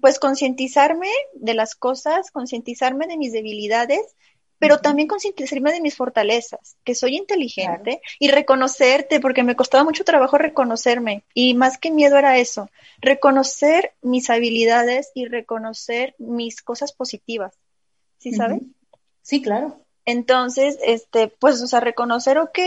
pues 0.00 0.20
concientizarme 0.20 1.10
de 1.34 1.54
las 1.54 1.74
cosas, 1.74 2.30
concientizarme 2.30 3.08
de 3.08 3.16
mis 3.16 3.32
debilidades, 3.32 4.14
pero 4.60 4.78
también 4.78 5.08
concientizarme 5.08 5.72
de 5.72 5.80
mis 5.80 5.96
fortalezas, 5.96 6.76
que 6.84 6.94
soy 6.94 7.16
inteligente 7.16 8.00
y 8.20 8.28
reconocerte, 8.28 9.18
porque 9.18 9.42
me 9.42 9.56
costaba 9.56 9.82
mucho 9.82 10.04
trabajo 10.04 10.38
reconocerme 10.38 11.24
y 11.34 11.54
más 11.54 11.78
que 11.78 11.90
miedo 11.90 12.16
era 12.16 12.38
eso, 12.38 12.70
reconocer 13.00 13.92
mis 14.00 14.30
habilidades 14.30 15.10
y 15.16 15.26
reconocer 15.26 16.14
mis 16.18 16.62
cosas 16.62 16.92
positivas. 16.92 17.54
¿Sí 18.18 18.32
sabes? 18.32 18.62
Sí, 19.22 19.42
claro. 19.42 19.80
Entonces, 20.04 20.78
este, 20.84 21.26
pues, 21.26 21.60
o 21.60 21.66
sea, 21.66 21.80
reconocer, 21.80 22.38
ok, 22.38 22.58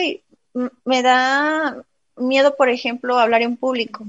me 0.83 1.01
da 1.01 1.81
miedo, 2.17 2.57
por 2.57 2.69
ejemplo, 2.69 3.17
hablar 3.17 3.41
en 3.41 3.55
público 3.55 4.05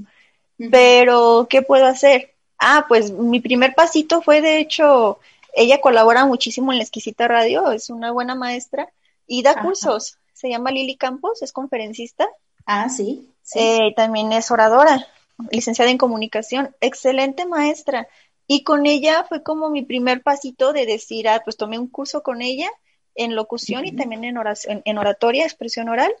pero, 0.71 1.47
¿qué 1.49 1.61
puedo 1.61 1.85
hacer? 1.85 2.33
Ah, 2.57 2.85
pues 2.87 3.11
mi 3.11 3.39
primer 3.39 3.75
pasito 3.75 4.21
fue, 4.21 4.41
de 4.41 4.59
hecho, 4.59 5.19
ella 5.55 5.81
colabora 5.81 6.25
muchísimo 6.25 6.71
en 6.71 6.77
la 6.77 6.83
exquisita 6.83 7.27
radio, 7.27 7.71
es 7.71 7.89
una 7.89 8.11
buena 8.11 8.35
maestra 8.35 8.91
y 9.25 9.41
da 9.41 9.61
cursos. 9.61 10.19
Se 10.33 10.49
llama 10.49 10.71
Lili 10.71 10.97
Campos, 10.97 11.41
es 11.41 11.53
conferencista. 11.53 12.27
Ah, 12.65 12.89
sí. 12.89 13.31
Eh, 13.55 13.93
también 13.95 14.31
es 14.33 14.51
oradora, 14.51 15.07
licenciada 15.51 15.89
en 15.91 15.97
comunicación, 15.97 16.75
excelente 16.81 17.45
maestra. 17.45 18.07
Y 18.47 18.63
con 18.63 18.85
ella 18.85 19.25
fue 19.27 19.43
como 19.43 19.69
mi 19.69 19.83
primer 19.83 20.21
pasito 20.21 20.73
de 20.73 20.85
decir, 20.85 21.27
ah, 21.29 21.41
pues 21.43 21.57
tomé 21.57 21.79
un 21.79 21.87
curso 21.87 22.21
con 22.21 22.41
ella 22.41 22.69
en 23.15 23.35
locución 23.35 23.85
y 23.85 23.95
también 23.95 24.25
en, 24.25 24.37
oración, 24.37 24.81
en 24.85 24.97
oratoria, 24.97 25.45
expresión 25.45 25.89
oral. 25.89 26.13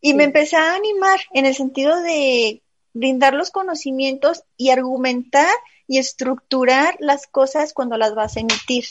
Y 0.00 0.14
me 0.14 0.24
empecé 0.24 0.56
a 0.56 0.74
animar 0.74 1.20
en 1.32 1.46
el 1.46 1.54
sentido 1.54 2.00
de 2.00 2.62
brindar 2.94 3.34
los 3.34 3.50
conocimientos 3.50 4.44
y 4.56 4.70
argumentar 4.70 5.54
y 5.86 5.98
estructurar 5.98 6.96
las 7.00 7.26
cosas 7.26 7.74
cuando 7.74 7.98
las 7.98 8.14
vas 8.14 8.36
a 8.36 8.40
emitir. 8.40 8.84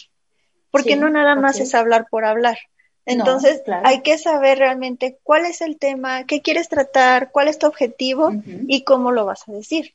Porque 0.69 0.95
no 0.95 1.09
nada 1.09 1.35
más 1.35 1.59
es 1.59 1.73
hablar 1.73 2.07
por 2.09 2.25
hablar. 2.25 2.57
Entonces, 3.05 3.61
hay 3.83 4.01
que 4.01 4.17
saber 4.17 4.59
realmente 4.59 5.19
cuál 5.23 5.45
es 5.45 5.61
el 5.61 5.77
tema, 5.77 6.25
qué 6.25 6.41
quieres 6.41 6.69
tratar, 6.69 7.31
cuál 7.31 7.47
es 7.47 7.59
tu 7.59 7.67
objetivo 7.67 8.31
y 8.67 8.83
cómo 8.83 9.11
lo 9.11 9.25
vas 9.25 9.47
a 9.47 9.51
decir. 9.51 9.93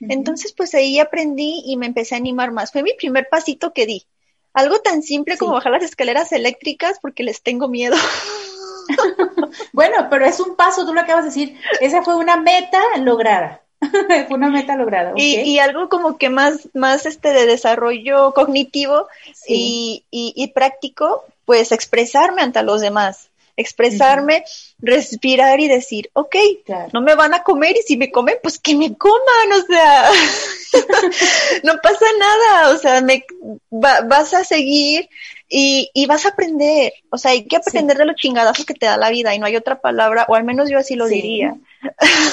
Entonces, 0.00 0.52
pues 0.52 0.74
ahí 0.74 0.98
aprendí 0.98 1.62
y 1.66 1.76
me 1.76 1.86
empecé 1.86 2.14
a 2.14 2.18
animar 2.18 2.52
más. 2.52 2.72
Fue 2.72 2.82
mi 2.82 2.94
primer 2.94 3.28
pasito 3.28 3.72
que 3.72 3.86
di. 3.86 4.04
Algo 4.52 4.80
tan 4.80 5.02
simple 5.02 5.36
como 5.36 5.52
bajar 5.52 5.72
las 5.72 5.82
escaleras 5.82 6.32
eléctricas 6.32 6.98
porque 7.00 7.24
les 7.24 7.42
tengo 7.42 7.68
miedo. 7.68 7.96
bueno, 9.72 10.08
pero 10.10 10.26
es 10.26 10.40
un 10.40 10.56
paso, 10.56 10.86
tú 10.86 10.94
lo 10.94 11.00
acabas 11.00 11.24
de 11.24 11.30
decir. 11.30 11.60
Esa 11.80 12.02
fue 12.02 12.16
una 12.16 12.36
meta 12.36 12.80
lograda. 12.98 13.60
fue 14.28 14.36
una 14.36 14.50
meta 14.50 14.76
lograda. 14.76 15.12
Y, 15.16 15.58
algo 15.58 15.88
como 15.88 16.16
que 16.16 16.30
más, 16.30 16.68
más 16.74 17.06
este 17.06 17.32
de 17.32 17.46
desarrollo 17.46 18.32
cognitivo 18.32 19.08
y, 19.46 20.04
y, 20.10 20.46
práctico, 20.48 21.24
pues 21.44 21.72
expresarme 21.72 22.42
ante 22.42 22.62
los 22.62 22.80
demás 22.80 23.28
expresarme, 23.56 24.44
respirar 24.78 25.60
y 25.60 25.68
decir, 25.68 26.10
ok, 26.12 26.36
no 26.92 27.00
me 27.00 27.14
van 27.14 27.34
a 27.34 27.42
comer 27.42 27.76
y 27.76 27.82
si 27.82 27.96
me 27.96 28.10
comen, 28.10 28.36
pues 28.42 28.58
que 28.58 28.74
me 28.74 28.96
coman, 28.96 29.52
o 29.52 29.66
sea, 29.66 30.10
no 31.62 31.74
pasa 31.82 32.06
nada, 32.18 32.70
o 32.70 32.78
sea, 32.78 33.00
me 33.00 33.24
vas 33.70 34.34
a 34.34 34.44
seguir 34.44 35.08
y, 35.48 35.90
y, 35.94 36.06
vas 36.06 36.26
a 36.26 36.30
aprender, 36.30 36.92
o 37.10 37.18
sea, 37.18 37.32
hay 37.32 37.44
que 37.44 37.56
aprender 37.56 37.96
de 37.96 38.06
los 38.06 38.16
chingadazos 38.16 38.64
que 38.64 38.74
te 38.74 38.86
da 38.86 38.96
la 38.96 39.10
vida 39.10 39.34
y 39.34 39.38
no 39.38 39.46
hay 39.46 39.56
otra 39.56 39.80
palabra, 39.80 40.24
o 40.28 40.34
al 40.34 40.44
menos 40.44 40.70
yo 40.70 40.78
así 40.78 40.96
lo 40.96 41.06
diría. 41.06 41.54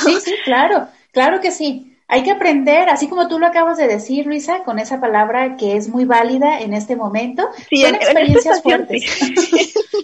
sí, 0.05 0.17
sí, 0.23 0.33
claro, 0.43 0.87
claro 1.11 1.41
que 1.41 1.51
sí. 1.51 1.90
Hay 2.13 2.23
que 2.23 2.31
aprender, 2.31 2.89
así 2.89 3.07
como 3.07 3.29
tú 3.29 3.39
lo 3.39 3.47
acabas 3.47 3.77
de 3.77 3.87
decir, 3.87 4.25
Luisa, 4.25 4.65
con 4.65 4.79
esa 4.79 4.99
palabra 4.99 5.55
que 5.55 5.77
es 5.77 5.87
muy 5.87 6.03
válida 6.03 6.59
en 6.59 6.73
este 6.73 6.97
momento. 6.97 7.47
son 7.73 7.95
experiencias 7.95 8.61
fuertes. 8.61 9.01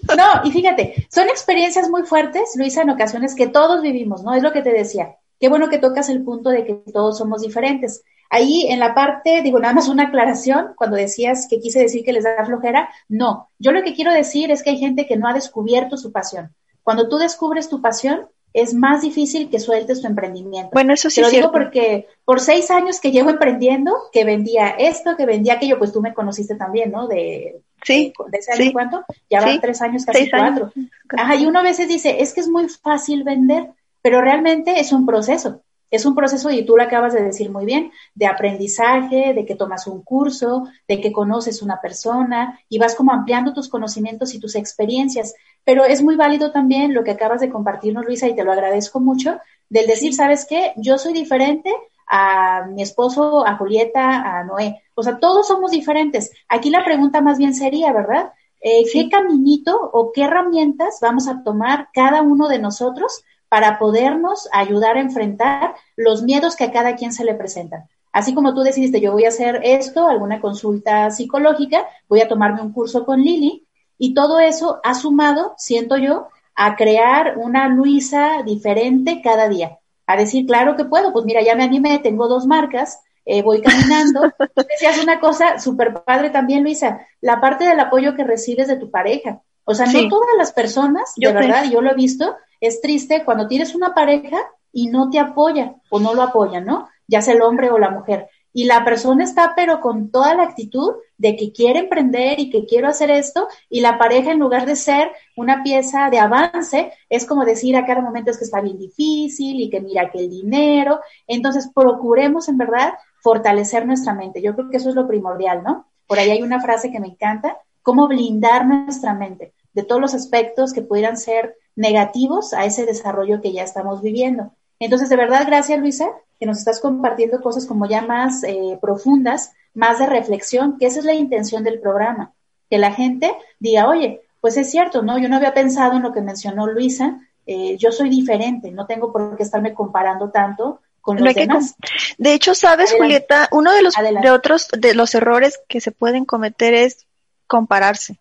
no, 0.18 0.42
y 0.46 0.52
fíjate, 0.54 1.06
son 1.12 1.28
experiencias 1.28 1.90
muy 1.90 2.04
fuertes, 2.04 2.54
Luisa, 2.56 2.84
en 2.84 2.92
ocasiones 2.92 3.36
que 3.36 3.48
todos 3.48 3.82
vivimos, 3.82 4.24
¿no? 4.24 4.34
Es 4.34 4.42
lo 4.42 4.54
que 4.54 4.62
te 4.62 4.72
decía. 4.72 5.18
Qué 5.38 5.50
bueno 5.50 5.68
que 5.68 5.80
tocas 5.80 6.08
el 6.08 6.24
punto 6.24 6.50
de 6.50 6.64
que 6.64 6.76
todos 6.94 7.18
somos 7.18 7.42
diferentes. 7.42 8.06
Ahí 8.30 8.68
en 8.70 8.80
la 8.80 8.96
parte, 8.96 9.42
digo, 9.42 9.60
nada 9.60 9.74
más 9.74 9.90
una 9.90 10.04
aclaración, 10.04 10.76
cuando 10.78 10.96
decías 10.96 11.46
que 11.50 11.60
quise 11.60 11.82
decir 11.82 12.06
que 12.06 12.14
les 12.14 12.24
da 12.24 12.46
flojera, 12.46 12.88
no. 13.10 13.50
Yo 13.60 13.74
lo 13.74 13.84
que 13.84 13.94
quiero 13.94 14.14
decir 14.14 14.50
es 14.50 14.64
que 14.64 14.70
hay 14.70 14.78
gente 14.78 15.08
que 15.08 15.18
no 15.18 15.28
ha 15.28 15.34
descubierto 15.34 15.98
su 15.98 16.14
pasión. 16.14 16.56
Cuando 16.84 17.10
tú 17.10 17.18
descubres 17.18 17.68
tu 17.68 17.82
pasión, 17.82 18.30
es 18.58 18.74
más 18.74 19.04
difícil 19.04 19.52
que 19.52 19.60
sueltes 19.60 20.02
tu 20.02 20.08
emprendimiento. 20.08 20.72
Bueno, 20.74 20.92
eso 20.92 21.12
sí. 21.12 21.18
Te 21.18 21.22
lo 21.22 21.30
digo 21.30 21.52
porque 21.52 22.08
por 22.26 22.40
seis 22.40 22.72
años 22.72 23.00
que 23.00 23.12
llevo 23.12 23.30
emprendiendo, 23.30 23.94
que 24.12 24.24
vendía 24.24 24.70
esto, 24.70 25.16
que 25.16 25.28
vendía 25.28 25.54
aquello, 25.54 25.78
pues 25.78 25.94
tú 25.94 26.02
me 26.02 26.16
conociste 26.16 26.56
también, 26.56 26.92
¿no? 26.92 27.08
De, 27.08 27.62
sí, 27.84 28.12
de, 28.32 28.38
ese 28.40 28.54
año 28.54 28.72
cuánto? 28.74 29.06
Ya 29.30 29.42
van 29.42 29.62
tres 29.62 29.80
años, 29.84 30.06
casi 30.06 30.28
cuatro. 30.28 30.72
Ajá, 31.16 31.36
y 31.36 31.46
uno 31.46 31.60
a 31.60 31.64
veces 31.64 31.88
dice, 31.88 32.20
es 32.20 32.34
que 32.34 32.42
es 32.42 32.50
muy 32.50 32.68
fácil 32.68 33.24
vender, 33.24 33.70
pero 34.02 34.22
realmente 34.22 34.80
es 34.80 34.92
un 34.92 35.06
proceso. 35.06 35.62
Es 35.90 36.06
un 36.06 36.16
proceso, 36.16 36.50
y 36.50 36.66
tú 36.66 36.76
lo 36.76 36.84
acabas 36.84 37.14
de 37.14 37.24
decir 37.24 37.50
muy 37.50 37.66
bien, 37.66 37.92
de 38.14 38.28
aprendizaje, 38.28 39.34
de 39.34 39.46
que 39.46 39.56
tomas 39.56 39.88
un 39.88 40.02
curso, 40.02 40.68
de 40.88 41.00
que 41.00 41.12
conoces 41.12 41.62
una 41.62 41.80
persona 41.80 42.60
y 42.68 42.78
vas 42.78 42.96
como 42.96 43.14
ampliando 43.14 43.54
tus 43.54 43.70
conocimientos 43.70 44.34
y 44.34 44.40
tus 44.40 44.56
experiencias. 44.56 45.34
Pero 45.64 45.86
es 45.86 46.02
muy 46.02 46.16
válido 46.16 46.52
también 46.52 46.94
lo 46.94 47.04
que 47.04 47.12
acabas 47.12 47.42
de 47.42 47.50
compartirnos, 47.50 48.06
Luisa, 48.06 48.28
y 48.28 48.36
te 48.36 48.44
lo 48.44 48.52
agradezco 48.52 49.00
mucho, 49.00 49.40
del 49.70 49.88
decir, 49.88 50.14
¿sabes 50.14 50.46
qué? 50.46 50.74
Yo 50.78 50.98
soy 50.98 51.14
diferente 51.14 51.74
a 52.08 52.66
mi 52.68 52.82
esposo, 52.82 53.46
a 53.46 53.58
Julieta, 53.58 54.40
a 54.40 54.44
Noé. 54.44 54.82
O 54.96 55.04
sea, 55.04 55.20
todos 55.20 55.48
somos 55.48 55.72
diferentes. 55.72 56.32
Aquí 56.48 56.70
la 56.70 56.84
pregunta 56.84 57.22
más 57.22 57.38
bien 57.38 57.54
sería, 57.54 57.92
¿verdad? 57.92 58.32
Eh, 58.62 58.84
¿Qué 58.92 59.10
caminito 59.10 59.78
o 59.94 60.12
qué 60.12 60.24
herramientas 60.24 61.00
vamos 61.02 61.28
a 61.28 61.44
tomar 61.44 61.90
cada 61.94 62.22
uno 62.22 62.48
de 62.48 62.60
nosotros 62.60 63.24
para 63.50 63.80
podernos 63.80 64.50
ayudar 64.52 64.98
a 64.98 65.02
enfrentar 65.02 65.76
los 65.96 66.24
miedos 66.24 66.56
que 66.56 66.66
a 66.66 66.72
cada 66.72 66.96
quien 66.96 67.14
se 67.14 67.24
le 67.24 67.34
presentan. 67.34 67.88
Así 68.12 68.34
como 68.34 68.54
tú 68.54 68.62
decidiste, 68.62 69.00
yo 69.00 69.12
voy 69.12 69.26
a 69.26 69.30
hacer 69.30 69.62
esto, 69.64 70.08
alguna 70.08 70.42
consulta 70.42 71.12
psicológica, 71.12 71.86
voy 72.10 72.22
a 72.22 72.28
tomarme 72.28 72.62
un 72.62 72.74
curso 72.74 73.06
con 73.06 73.22
Lili, 73.22 73.68
y 73.98 74.14
todo 74.14 74.40
eso 74.40 74.80
ha 74.84 74.94
sumado, 74.94 75.54
siento 75.58 75.98
yo, 75.98 76.28
a 76.56 76.76
crear 76.76 77.38
una 77.38 77.68
Luisa 77.68 78.44
diferente 78.44 79.22
cada 79.24 79.48
día. 79.48 79.78
A 80.08 80.18
decir, 80.18 80.46
claro 80.46 80.76
que 80.76 80.86
puedo, 80.86 81.14
pues 81.14 81.26
mira, 81.26 81.42
ya 81.44 81.56
me 81.56 81.64
animé, 81.64 82.00
tengo 82.00 82.28
dos 82.28 82.46
marcas, 82.46 83.02
eh, 83.26 83.42
voy 83.42 83.62
caminando. 83.62 84.22
Decías 84.56 85.04
una 85.04 85.20
cosa 85.20 85.60
súper 85.60 85.94
padre 86.04 86.30
también, 86.30 86.64
Luisa, 86.64 87.06
la 87.22 87.40
parte 87.42 87.66
del 87.66 87.80
apoyo 87.80 88.16
que 88.16 88.24
recibes 88.24 88.68
de 88.68 88.78
tu 88.78 88.90
pareja. 88.90 89.42
O 89.66 89.76
sea, 89.76 89.86
no 89.86 90.08
todas 90.08 90.36
las 90.38 90.54
personas, 90.54 91.14
de 91.18 91.32
verdad, 91.32 91.66
yo 91.70 91.82
lo 91.82 91.92
he 91.92 91.96
visto, 91.96 92.38
es 92.62 92.82
triste 92.82 93.24
cuando 93.26 93.48
tienes 93.48 93.76
una 93.76 93.94
pareja 93.94 94.38
y 94.72 94.88
no 94.88 95.10
te 95.10 95.20
apoya 95.20 95.76
o 95.90 96.00
no 96.00 96.14
lo 96.14 96.22
apoya, 96.22 96.62
¿no? 96.62 96.88
Ya 97.08 97.22
sea 97.22 97.34
el 97.34 97.42
hombre 97.42 97.70
o 97.70 97.78
la 97.78 97.90
mujer. 97.90 98.30
Y 98.54 98.66
la 98.66 98.84
persona 98.84 99.24
está 99.24 99.54
pero 99.56 99.82
con 99.82 100.10
toda 100.10 100.34
la 100.34 100.44
actitud 100.44 100.96
de 101.18 101.36
que 101.36 101.52
quiere 101.52 101.80
emprender 101.80 102.40
y 102.40 102.50
que 102.50 102.66
quiero 102.66 102.88
hacer 102.88 103.12
esto 103.12 103.48
y 103.70 103.82
la 103.82 103.98
pareja 103.98 104.32
en 104.32 104.40
lugar 104.40 104.66
de 104.66 104.76
ser 104.76 105.12
una 105.36 105.62
pieza 105.62 106.10
de 106.10 106.20
avance 106.20 106.92
es 107.10 107.26
como 107.26 107.46
decir 107.46 107.76
a 107.76 107.86
cada 107.86 108.02
momento 108.02 108.32
es 108.32 108.38
que 108.38 108.46
está 108.46 108.62
bien 108.62 108.78
difícil 108.80 109.60
y 109.60 109.70
que 109.70 109.82
mira 109.82 110.10
que 110.10 110.20
el 110.20 110.30
dinero. 110.30 111.00
Entonces 111.28 111.70
procuremos 111.74 112.50
en 112.50 112.58
verdad 112.58 112.94
fortalecer 113.22 113.86
nuestra 113.86 114.14
mente. 114.14 114.42
Yo 114.42 114.56
creo 114.56 114.70
que 114.70 114.78
eso 114.78 114.90
es 114.90 114.96
lo 114.96 115.08
primordial, 115.08 115.64
¿no? 115.64 115.86
Por 116.08 116.18
ahí 116.18 116.32
hay 116.32 116.42
una 116.42 116.62
frase 116.62 116.92
que 116.92 117.00
me 117.00 117.10
encanta, 117.10 117.58
cómo 117.84 118.08
blindar 118.08 118.66
nuestra 118.66 119.14
mente 119.14 119.54
de 119.74 119.84
todos 119.84 120.02
los 120.02 120.14
aspectos 120.14 120.74
que 120.74 120.82
pudieran 120.82 121.18
ser 121.18 121.56
negativos 121.78 122.54
a 122.54 122.66
ese 122.66 122.86
desarrollo 122.86 123.40
que 123.40 123.54
ya 123.54 123.64
estamos 123.64 124.02
viviendo. 124.02 124.52
Entonces, 124.80 125.10
de 125.10 125.16
verdad, 125.16 125.46
gracias 125.48 125.80
Luisa, 125.80 126.10
que 126.40 126.46
nos 126.46 126.58
estás 126.58 126.82
compartiendo 126.82 127.42
cosas 127.42 127.66
como 127.66 127.88
ya 127.88 128.02
más 128.02 128.44
eh, 128.44 128.78
profundas, 128.82 129.54
más 129.74 130.00
de 130.00 130.08
reflexión, 130.08 130.78
que 130.78 130.88
esa 130.88 131.00
es 131.00 131.06
la 131.06 131.14
intención 131.14 131.64
del 131.64 131.80
programa, 131.80 132.34
que 132.70 132.78
la 132.80 132.92
gente 132.92 133.34
diga, 133.60 133.88
oye, 133.88 134.22
pues 134.42 134.58
es 134.58 134.70
cierto, 134.70 135.04
¿no? 135.04 135.18
Yo 135.18 135.30
no 135.30 135.38
había 135.38 135.54
pensado 135.54 135.96
en 135.96 136.04
lo 136.04 136.14
que 136.14 136.22
mencionó 136.22 136.68
Luisa, 136.68 137.22
eh, 137.46 137.78
yo 137.78 137.92
soy 137.92 138.10
diferente, 138.10 138.72
no 138.72 138.88
tengo 138.88 139.12
por 139.12 139.38
qué 139.38 139.44
estarme 139.44 139.74
comparando 139.74 140.32
tanto 140.32 140.82
con 141.00 141.24
los 141.24 141.34
demás. 141.34 141.76
De 142.18 142.34
hecho, 142.34 142.56
sabes, 142.56 142.94
Julieta, 142.94 143.48
uno 143.52 143.72
de 143.72 143.84
los 143.84 143.94
de 143.96 144.32
otros 144.32 144.68
de 144.78 144.94
los 144.94 145.16
errores 145.16 145.60
que 145.70 145.80
se 145.80 145.92
pueden 145.92 146.26
cometer 146.26 146.74
es 146.74 147.06
compararse. 147.48 148.20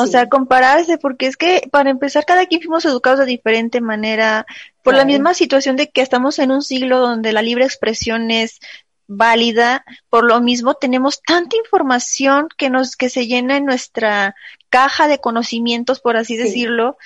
O 0.00 0.06
sea, 0.06 0.28
compararse, 0.28 0.96
porque 0.96 1.26
es 1.26 1.36
que 1.36 1.68
para 1.72 1.90
empezar, 1.90 2.24
cada 2.24 2.46
quien 2.46 2.60
fuimos 2.60 2.84
educados 2.84 3.18
de 3.18 3.26
diferente 3.26 3.80
manera, 3.80 4.46
por 4.82 4.94
la 4.94 5.04
misma 5.04 5.34
situación 5.34 5.76
de 5.76 5.90
que 5.90 6.02
estamos 6.02 6.38
en 6.38 6.52
un 6.52 6.62
siglo 6.62 7.00
donde 7.00 7.32
la 7.32 7.42
libre 7.42 7.64
expresión 7.64 8.30
es 8.30 8.60
válida, 9.08 9.84
por 10.08 10.24
lo 10.24 10.40
mismo 10.40 10.74
tenemos 10.74 11.22
tanta 11.22 11.56
información 11.56 12.48
que 12.56 12.70
nos, 12.70 12.94
que 12.94 13.08
se 13.08 13.26
llena 13.26 13.56
en 13.56 13.64
nuestra 13.64 14.36
caja 14.70 15.08
de 15.08 15.18
conocimientos, 15.18 16.00
por 16.00 16.16
así 16.16 16.36
decirlo, 16.36 16.96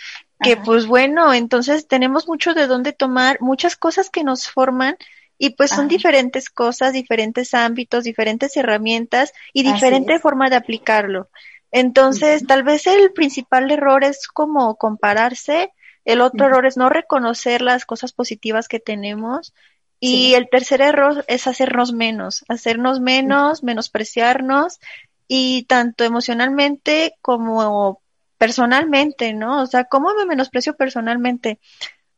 que 0.41 0.57
pues 0.57 0.87
bueno, 0.87 1.33
entonces 1.33 1.87
tenemos 1.87 2.29
mucho 2.29 2.53
de 2.53 2.67
dónde 2.67 2.93
tomar, 2.93 3.41
muchas 3.41 3.77
cosas 3.77 4.11
que 4.11 4.25
nos 4.25 4.51
forman 4.51 4.97
y 5.39 5.51
pues 5.51 5.71
son 5.71 5.89
diferentes 5.89 6.51
cosas, 6.51 6.93
diferentes 6.93 7.55
ámbitos, 7.55 8.05
diferentes 8.05 8.57
herramientas 8.57 9.33
y 9.53 9.63
diferente 9.63 10.19
forma 10.19 10.51
de 10.51 10.57
aplicarlo. 10.57 11.31
Entonces, 11.73 12.47
tal 12.47 12.63
vez 12.63 12.87
el 12.87 13.13
principal 13.13 13.71
error 13.71 14.05
es 14.05 14.29
como 14.29 14.77
compararse, 14.77 15.73
el 16.05 16.21
otro 16.21 16.47
error 16.47 16.67
es 16.67 16.77
no 16.77 16.89
reconocer 16.91 17.63
las 17.63 17.87
cosas 17.87 18.13
positivas 18.13 18.69
que 18.69 18.79
tenemos 18.79 19.55
y 19.99 20.35
el 20.35 20.49
tercer 20.51 20.81
error 20.81 21.25
es 21.29 21.47
hacernos 21.47 21.93
menos, 21.93 22.45
hacernos 22.49 23.01
menos, 23.01 23.63
menospreciarnos 23.63 24.81
y 25.29 25.65
tanto 25.65 26.05
emocionalmente 26.05 27.15
como 27.23 28.03
personalmente, 28.37 29.33
¿no? 29.33 29.63
O 29.63 29.67
sea, 29.67 29.85
¿cómo 29.85 30.13
me 30.15 30.27
menosprecio 30.27 30.77
personalmente? 30.77 31.61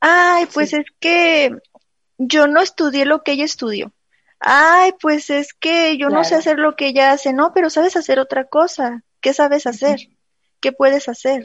Ay, 0.00 0.46
pues 0.52 0.72
es 0.72 0.86
que 0.98 1.54
yo 2.18 2.46
no 2.46 2.60
estudié 2.60 3.04
lo 3.04 3.22
que 3.22 3.32
ella 3.32 3.44
estudió. 3.44 3.92
Ay, 4.40 4.92
pues 5.00 5.30
es 5.30 5.54
que 5.54 5.96
yo 5.98 6.08
no 6.08 6.24
sé 6.24 6.34
hacer 6.34 6.58
lo 6.58 6.76
que 6.76 6.88
ella 6.88 7.12
hace. 7.12 7.32
No, 7.32 7.52
pero 7.54 7.70
sabes 7.70 7.96
hacer 7.96 8.18
otra 8.18 8.44
cosa. 8.44 9.02
¿Qué 9.24 9.32
sabes 9.32 9.66
hacer? 9.66 10.00
¿Qué 10.60 10.72
puedes 10.72 11.08
hacer? 11.08 11.44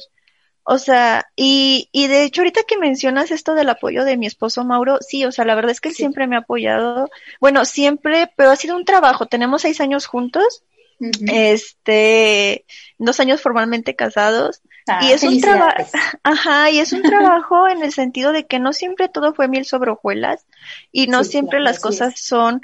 O 0.63 0.77
sea, 0.77 1.31
y, 1.37 1.87
y 1.93 2.07
de 2.07 2.25
hecho 2.25 2.41
ahorita 2.41 2.63
que 2.67 2.77
mencionas 2.77 3.31
esto 3.31 3.55
del 3.55 3.69
apoyo 3.69 4.03
de 4.03 4.17
mi 4.17 4.27
esposo 4.27 4.65
Mauro, 4.65 4.97
sí, 4.99 5.23
o 5.23 5.31
sea, 5.31 5.45
la 5.45 5.55
verdad 5.55 5.71
es 5.71 5.79
que 5.79 5.87
él 5.87 5.95
siempre 5.95 6.27
me 6.27 6.35
ha 6.35 6.39
apoyado. 6.39 7.09
Bueno, 7.39 7.63
siempre, 7.63 8.29
pero 8.35 8.51
ha 8.51 8.57
sido 8.57 8.75
un 8.75 8.83
trabajo. 8.83 9.27
Tenemos 9.27 9.61
seis 9.61 9.79
años 9.79 10.07
juntos, 10.07 10.65
este, 10.99 12.65
dos 12.97 13.21
años 13.21 13.41
formalmente 13.41 13.95
casados. 13.95 14.61
Ah, 14.85 14.99
y 15.01 15.13
es 15.13 15.23
un 15.23 15.39
trabajo, 15.39 15.85
ajá, 16.23 16.69
y 16.69 16.79
es 16.79 16.91
un 16.91 17.03
trabajo 17.03 17.65
en 17.69 17.81
el 17.81 17.93
sentido 17.93 18.33
de 18.33 18.45
que 18.45 18.59
no 18.59 18.73
siempre 18.73 19.07
todo 19.07 19.33
fue 19.33 19.47
miel 19.47 19.63
sobre 19.63 19.91
hojuelas 19.91 20.45
y 20.91 21.07
no 21.07 21.23
siempre 21.23 21.61
las 21.61 21.79
cosas 21.79 22.19
son 22.19 22.61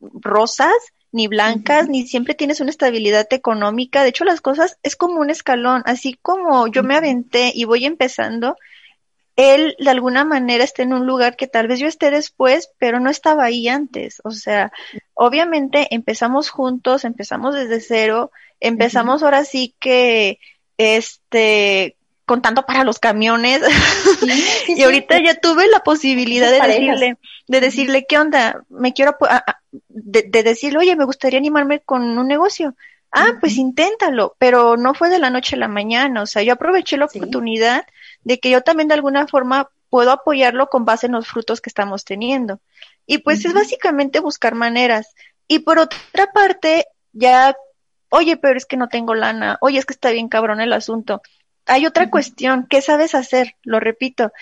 rosas 0.00 0.74
ni 1.12 1.26
blancas, 1.28 1.88
ni 1.88 2.06
siempre 2.06 2.34
tienes 2.34 2.60
una 2.60 2.70
estabilidad 2.70 3.26
económica. 3.30 4.02
De 4.02 4.10
hecho, 4.10 4.24
las 4.24 4.40
cosas 4.40 4.78
es 4.82 4.96
como 4.96 5.20
un 5.20 5.30
escalón. 5.30 5.82
Así 5.86 6.14
como 6.20 6.66
yo 6.68 6.82
me 6.82 6.96
aventé 6.96 7.52
y 7.54 7.64
voy 7.64 7.84
empezando, 7.84 8.56
él 9.36 9.76
de 9.78 9.90
alguna 9.90 10.24
manera 10.24 10.64
está 10.64 10.82
en 10.82 10.92
un 10.92 11.06
lugar 11.06 11.36
que 11.36 11.46
tal 11.46 11.68
vez 11.68 11.78
yo 11.78 11.86
esté 11.86 12.10
después, 12.10 12.72
pero 12.78 12.98
no 12.98 13.08
estaba 13.08 13.44
ahí 13.44 13.68
antes. 13.68 14.20
O 14.24 14.32
sea, 14.32 14.72
obviamente 15.14 15.94
empezamos 15.94 16.50
juntos, 16.50 17.04
empezamos 17.04 17.54
desde 17.54 17.80
cero, 17.80 18.32
empezamos 18.58 19.22
ahora 19.22 19.44
sí 19.44 19.76
que, 19.78 20.40
este, 20.76 21.97
contando 22.28 22.64
para 22.64 22.84
los 22.84 23.00
camiones. 23.00 23.60
y 24.68 24.80
ahorita 24.84 25.18
ya 25.20 25.34
tuve 25.34 25.66
la 25.66 25.80
posibilidad 25.80 26.52
de 26.52 26.60
decirle, 26.60 27.16
de 27.48 27.60
decirle, 27.60 28.06
¿qué 28.08 28.18
onda? 28.18 28.62
Me 28.68 28.92
quiero, 28.92 29.16
de, 29.88 30.22
de, 30.22 30.42
decirle, 30.44 30.78
oye, 30.78 30.94
me 30.94 31.04
gustaría 31.04 31.40
animarme 31.40 31.80
con 31.80 32.02
un 32.16 32.28
negocio. 32.28 32.76
Ah, 33.10 33.32
pues 33.40 33.56
inténtalo, 33.56 34.36
pero 34.38 34.76
no 34.76 34.94
fue 34.94 35.08
de 35.08 35.18
la 35.18 35.30
noche 35.30 35.56
a 35.56 35.58
la 35.58 35.68
mañana, 35.68 36.22
o 36.22 36.26
sea, 36.26 36.42
yo 36.42 36.52
aproveché 36.52 36.98
la 36.98 37.06
oportunidad 37.06 37.86
de 38.22 38.38
que 38.38 38.50
yo 38.50 38.60
también 38.60 38.88
de 38.88 38.94
alguna 38.94 39.26
forma 39.26 39.70
puedo 39.88 40.10
apoyarlo 40.10 40.68
con 40.68 40.84
base 40.84 41.06
en 41.06 41.12
los 41.12 41.26
frutos 41.26 41.62
que 41.62 41.70
estamos 41.70 42.04
teniendo. 42.04 42.60
Y 43.06 43.18
pues 43.18 43.46
es 43.46 43.54
básicamente 43.54 44.20
buscar 44.20 44.54
maneras. 44.54 45.14
Y 45.46 45.60
por 45.60 45.78
otra 45.78 46.30
parte, 46.34 46.86
ya, 47.12 47.56
oye, 48.10 48.36
pero 48.36 48.58
es 48.58 48.66
que 48.66 48.76
no 48.76 48.88
tengo 48.88 49.14
lana, 49.14 49.56
oye, 49.62 49.78
es 49.78 49.86
que 49.86 49.94
está 49.94 50.10
bien 50.10 50.28
cabrón 50.28 50.60
el 50.60 50.74
asunto 50.74 51.22
hay 51.68 51.86
otra 51.86 52.10
cuestión, 52.10 52.66
¿qué 52.68 52.82
sabes 52.82 53.14
hacer? 53.14 53.54
Lo 53.62 53.78
repito. 53.80 54.32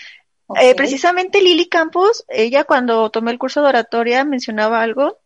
Eh, 0.59 0.75
precisamente 0.75 1.41
Lili 1.41 1.67
Campos, 1.67 2.25
ella 2.29 2.63
cuando 2.63 3.09
tomé 3.09 3.31
el 3.31 3.37
curso 3.37 3.61
de 3.61 3.69
oratoria 3.69 4.23
mencionaba 4.23 4.81
algo 4.81 5.19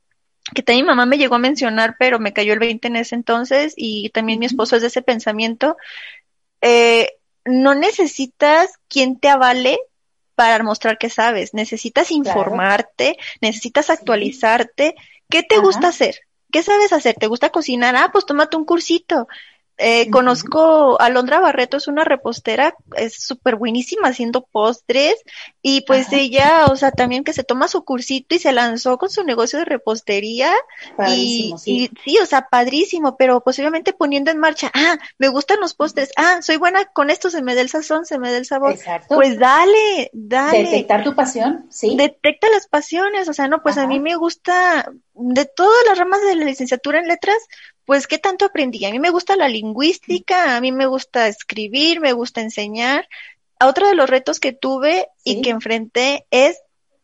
que 0.56 0.64
también 0.64 0.86
mi 0.86 0.90
mamá 0.90 1.06
me 1.06 1.18
llegó 1.18 1.36
a 1.36 1.40
mencionar, 1.40 1.96
pero 2.00 2.20
me 2.20 2.34
cayó 2.34 2.54
el 2.54 2.60
20 2.60 2.88
en 2.88 2.96
ese 2.98 3.16
entonces 3.16 3.74
y 3.78 4.10
también 4.10 4.40
mi 4.40 4.46
esposo 4.46 4.76
es 4.76 4.82
de 4.82 4.88
ese 4.88 5.02
pensamiento. 5.02 5.78
Eh, 6.62 7.10
no 7.46 7.76
necesitas 7.76 8.72
quien 8.88 9.20
te 9.20 9.30
avale 9.30 9.80
para 10.36 10.64
mostrar 10.64 10.98
que 10.98 11.10
sabes, 11.10 11.54
necesitas 11.54 12.12
informarte, 12.12 13.18
necesitas 13.40 13.90
actualizarte. 13.90 14.96
¿Qué 15.30 15.44
te 15.44 15.60
gusta 15.60 15.90
hacer? 15.90 16.20
¿Qué 16.52 16.64
sabes 16.64 16.92
hacer? 16.92 17.16
¿Te 17.16 17.28
gusta 17.28 17.50
cocinar? 17.50 17.96
Ah, 17.96 18.10
pues 18.12 18.26
tómate 18.26 18.58
un 18.58 18.66
cursito. 18.66 19.28
Eh, 19.78 20.12
conozco 20.12 21.02
a 21.02 21.10
Londra 21.10 21.40
Barreto, 21.40 21.78
es 21.78 21.88
una 21.88 22.04
repostera, 22.04 22.76
es 22.96 23.16
súper 23.24 23.56
buenísima 23.56 24.10
haciendo 24.10 24.44
postres 24.44 25.16
y 25.64 25.82
pues 25.82 26.14
ella, 26.14 26.68
o 26.70 26.76
sea, 26.76 26.92
también 26.92 27.24
que 27.24 27.34
se 27.34 27.44
toma 27.44 27.68
su 27.68 27.84
cursito 27.84 28.36
y 28.36 28.40
se 28.40 28.52
lanzó 28.52 29.00
con 29.00 29.10
su 29.10 29.24
negocio 29.24 29.58
de 29.58 29.66
repostería 29.66 30.54
y, 31.08 31.56
sí. 31.58 31.90
sí, 32.04 32.18
o 32.20 32.26
sea, 32.28 32.48
padrísimo, 32.50 33.18
pero 33.18 33.42
posiblemente 33.42 33.92
poniendo 33.92 34.30
en 34.30 34.38
marcha, 34.38 34.70
ah, 34.74 35.00
me 35.18 35.30
gustan 35.30 35.60
los 35.60 35.74
postres, 35.74 36.12
ah, 36.16 36.42
soy 36.44 36.58
buena 36.58 36.86
con 36.86 37.10
esto, 37.10 37.32
se 37.32 37.42
me 37.42 37.56
da 37.56 37.62
el 37.62 37.70
sazón, 37.70 38.06
se 38.06 38.20
me 38.20 38.32
da 38.32 38.38
el 38.38 38.46
sabor. 38.46 38.74
Exacto. 38.74 39.16
Pues 39.16 39.40
dale, 39.40 40.12
dale. 40.14 40.64
Detectar 40.64 41.04
tu 41.04 41.16
pasión, 41.16 41.66
sí. 41.70 41.96
Detecta 41.98 42.48
las 42.50 42.68
pasiones, 42.68 43.28
o 43.30 43.34
sea, 43.34 43.48
no, 43.48 43.64
pues 43.64 43.78
a 43.78 43.88
mí 43.88 44.00
me 44.00 44.16
gusta 44.16 44.92
de 45.14 45.46
todas 45.46 45.86
las 45.88 45.98
ramas 45.98 46.22
de 46.22 46.36
la 46.36 46.46
licenciatura 46.46 47.00
en 47.00 47.08
letras, 47.08 47.38
pues, 47.86 48.08
¿qué 48.08 48.18
tanto 48.18 48.46
aprendí? 48.46 48.86
A 48.86 48.92
mí 48.92 49.00
me 49.00 49.10
gusta 49.10 49.36
la 49.36 49.48
lingüística, 49.48 50.56
a 50.56 50.62
mí 50.62 50.72
me 50.72 50.86
gusta 50.86 51.28
escribir, 51.28 52.00
me 52.00 52.14
gusta 52.14 52.42
enseñar. 52.42 53.08
Otro 53.60 53.88
de 53.88 53.96
los 53.96 54.10
retos 54.10 54.40
que 54.40 54.54
tuve 54.54 55.08
y 55.24 55.42
que 55.42 55.52
enfrenté 55.52 56.26
es 56.32 56.60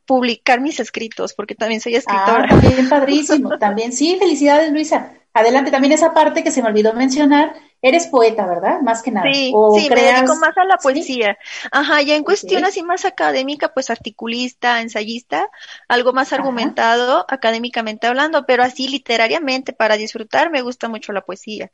publicar 0.06 0.62
mis 0.62 0.80
escritos, 0.80 1.34
porque 1.34 1.54
también 1.54 1.82
soy 1.82 1.96
escritora. 1.96 2.48
Ah, 2.50 2.56
bien 2.56 2.90
padrísimo. 2.90 3.58
también, 3.60 3.92
sí, 3.94 4.18
felicidades, 4.18 4.72
Luisa. 4.72 5.14
Adelante, 5.34 5.70
también 5.70 5.94
esa 5.94 6.14
parte 6.14 6.44
que 6.44 6.50
se 6.50 6.64
me 6.64 6.70
olvidó 6.70 6.94
mencionar, 6.94 7.54
Eres 7.82 8.08
poeta, 8.08 8.48
¿verdad? 8.48 8.82
Más 8.82 9.04
que 9.04 9.12
nada. 9.12 9.32
Sí, 9.32 9.54
sí, 9.76 9.90
me 9.90 10.02
dedico 10.02 10.36
más 10.38 10.58
a 10.58 10.66
la 10.66 10.78
poesía. 10.78 11.38
Ajá, 11.72 12.02
ya 12.02 12.16
en 12.16 12.24
cuestión 12.24 12.66
así 12.66 12.82
más 12.82 13.06
académica, 13.06 13.74
pues 13.74 13.90
articulista, 13.90 14.82
ensayista, 14.82 15.48
algo 15.88 16.12
más 16.12 16.34
argumentado, 16.34 17.26
académicamente 17.30 18.08
hablando, 18.08 18.46
pero 18.48 18.64
así 18.64 18.88
literariamente, 18.88 19.74
para 19.74 19.96
disfrutar, 19.96 20.50
me 20.50 20.64
gusta 20.64 20.90
mucho 20.90 21.14
la 21.14 21.22
poesía. 21.22 21.70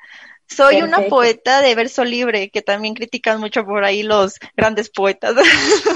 Soy 0.48 0.82
una 0.82 1.00
poeta 1.10 1.62
de 1.62 1.74
verso 1.74 2.04
libre, 2.04 2.50
que 2.50 2.62
también 2.62 2.94
critican 2.94 3.40
mucho 3.40 3.66
por 3.66 3.84
ahí 3.84 4.04
los 4.04 4.40
grandes 4.56 4.90
poetas. 4.90 5.36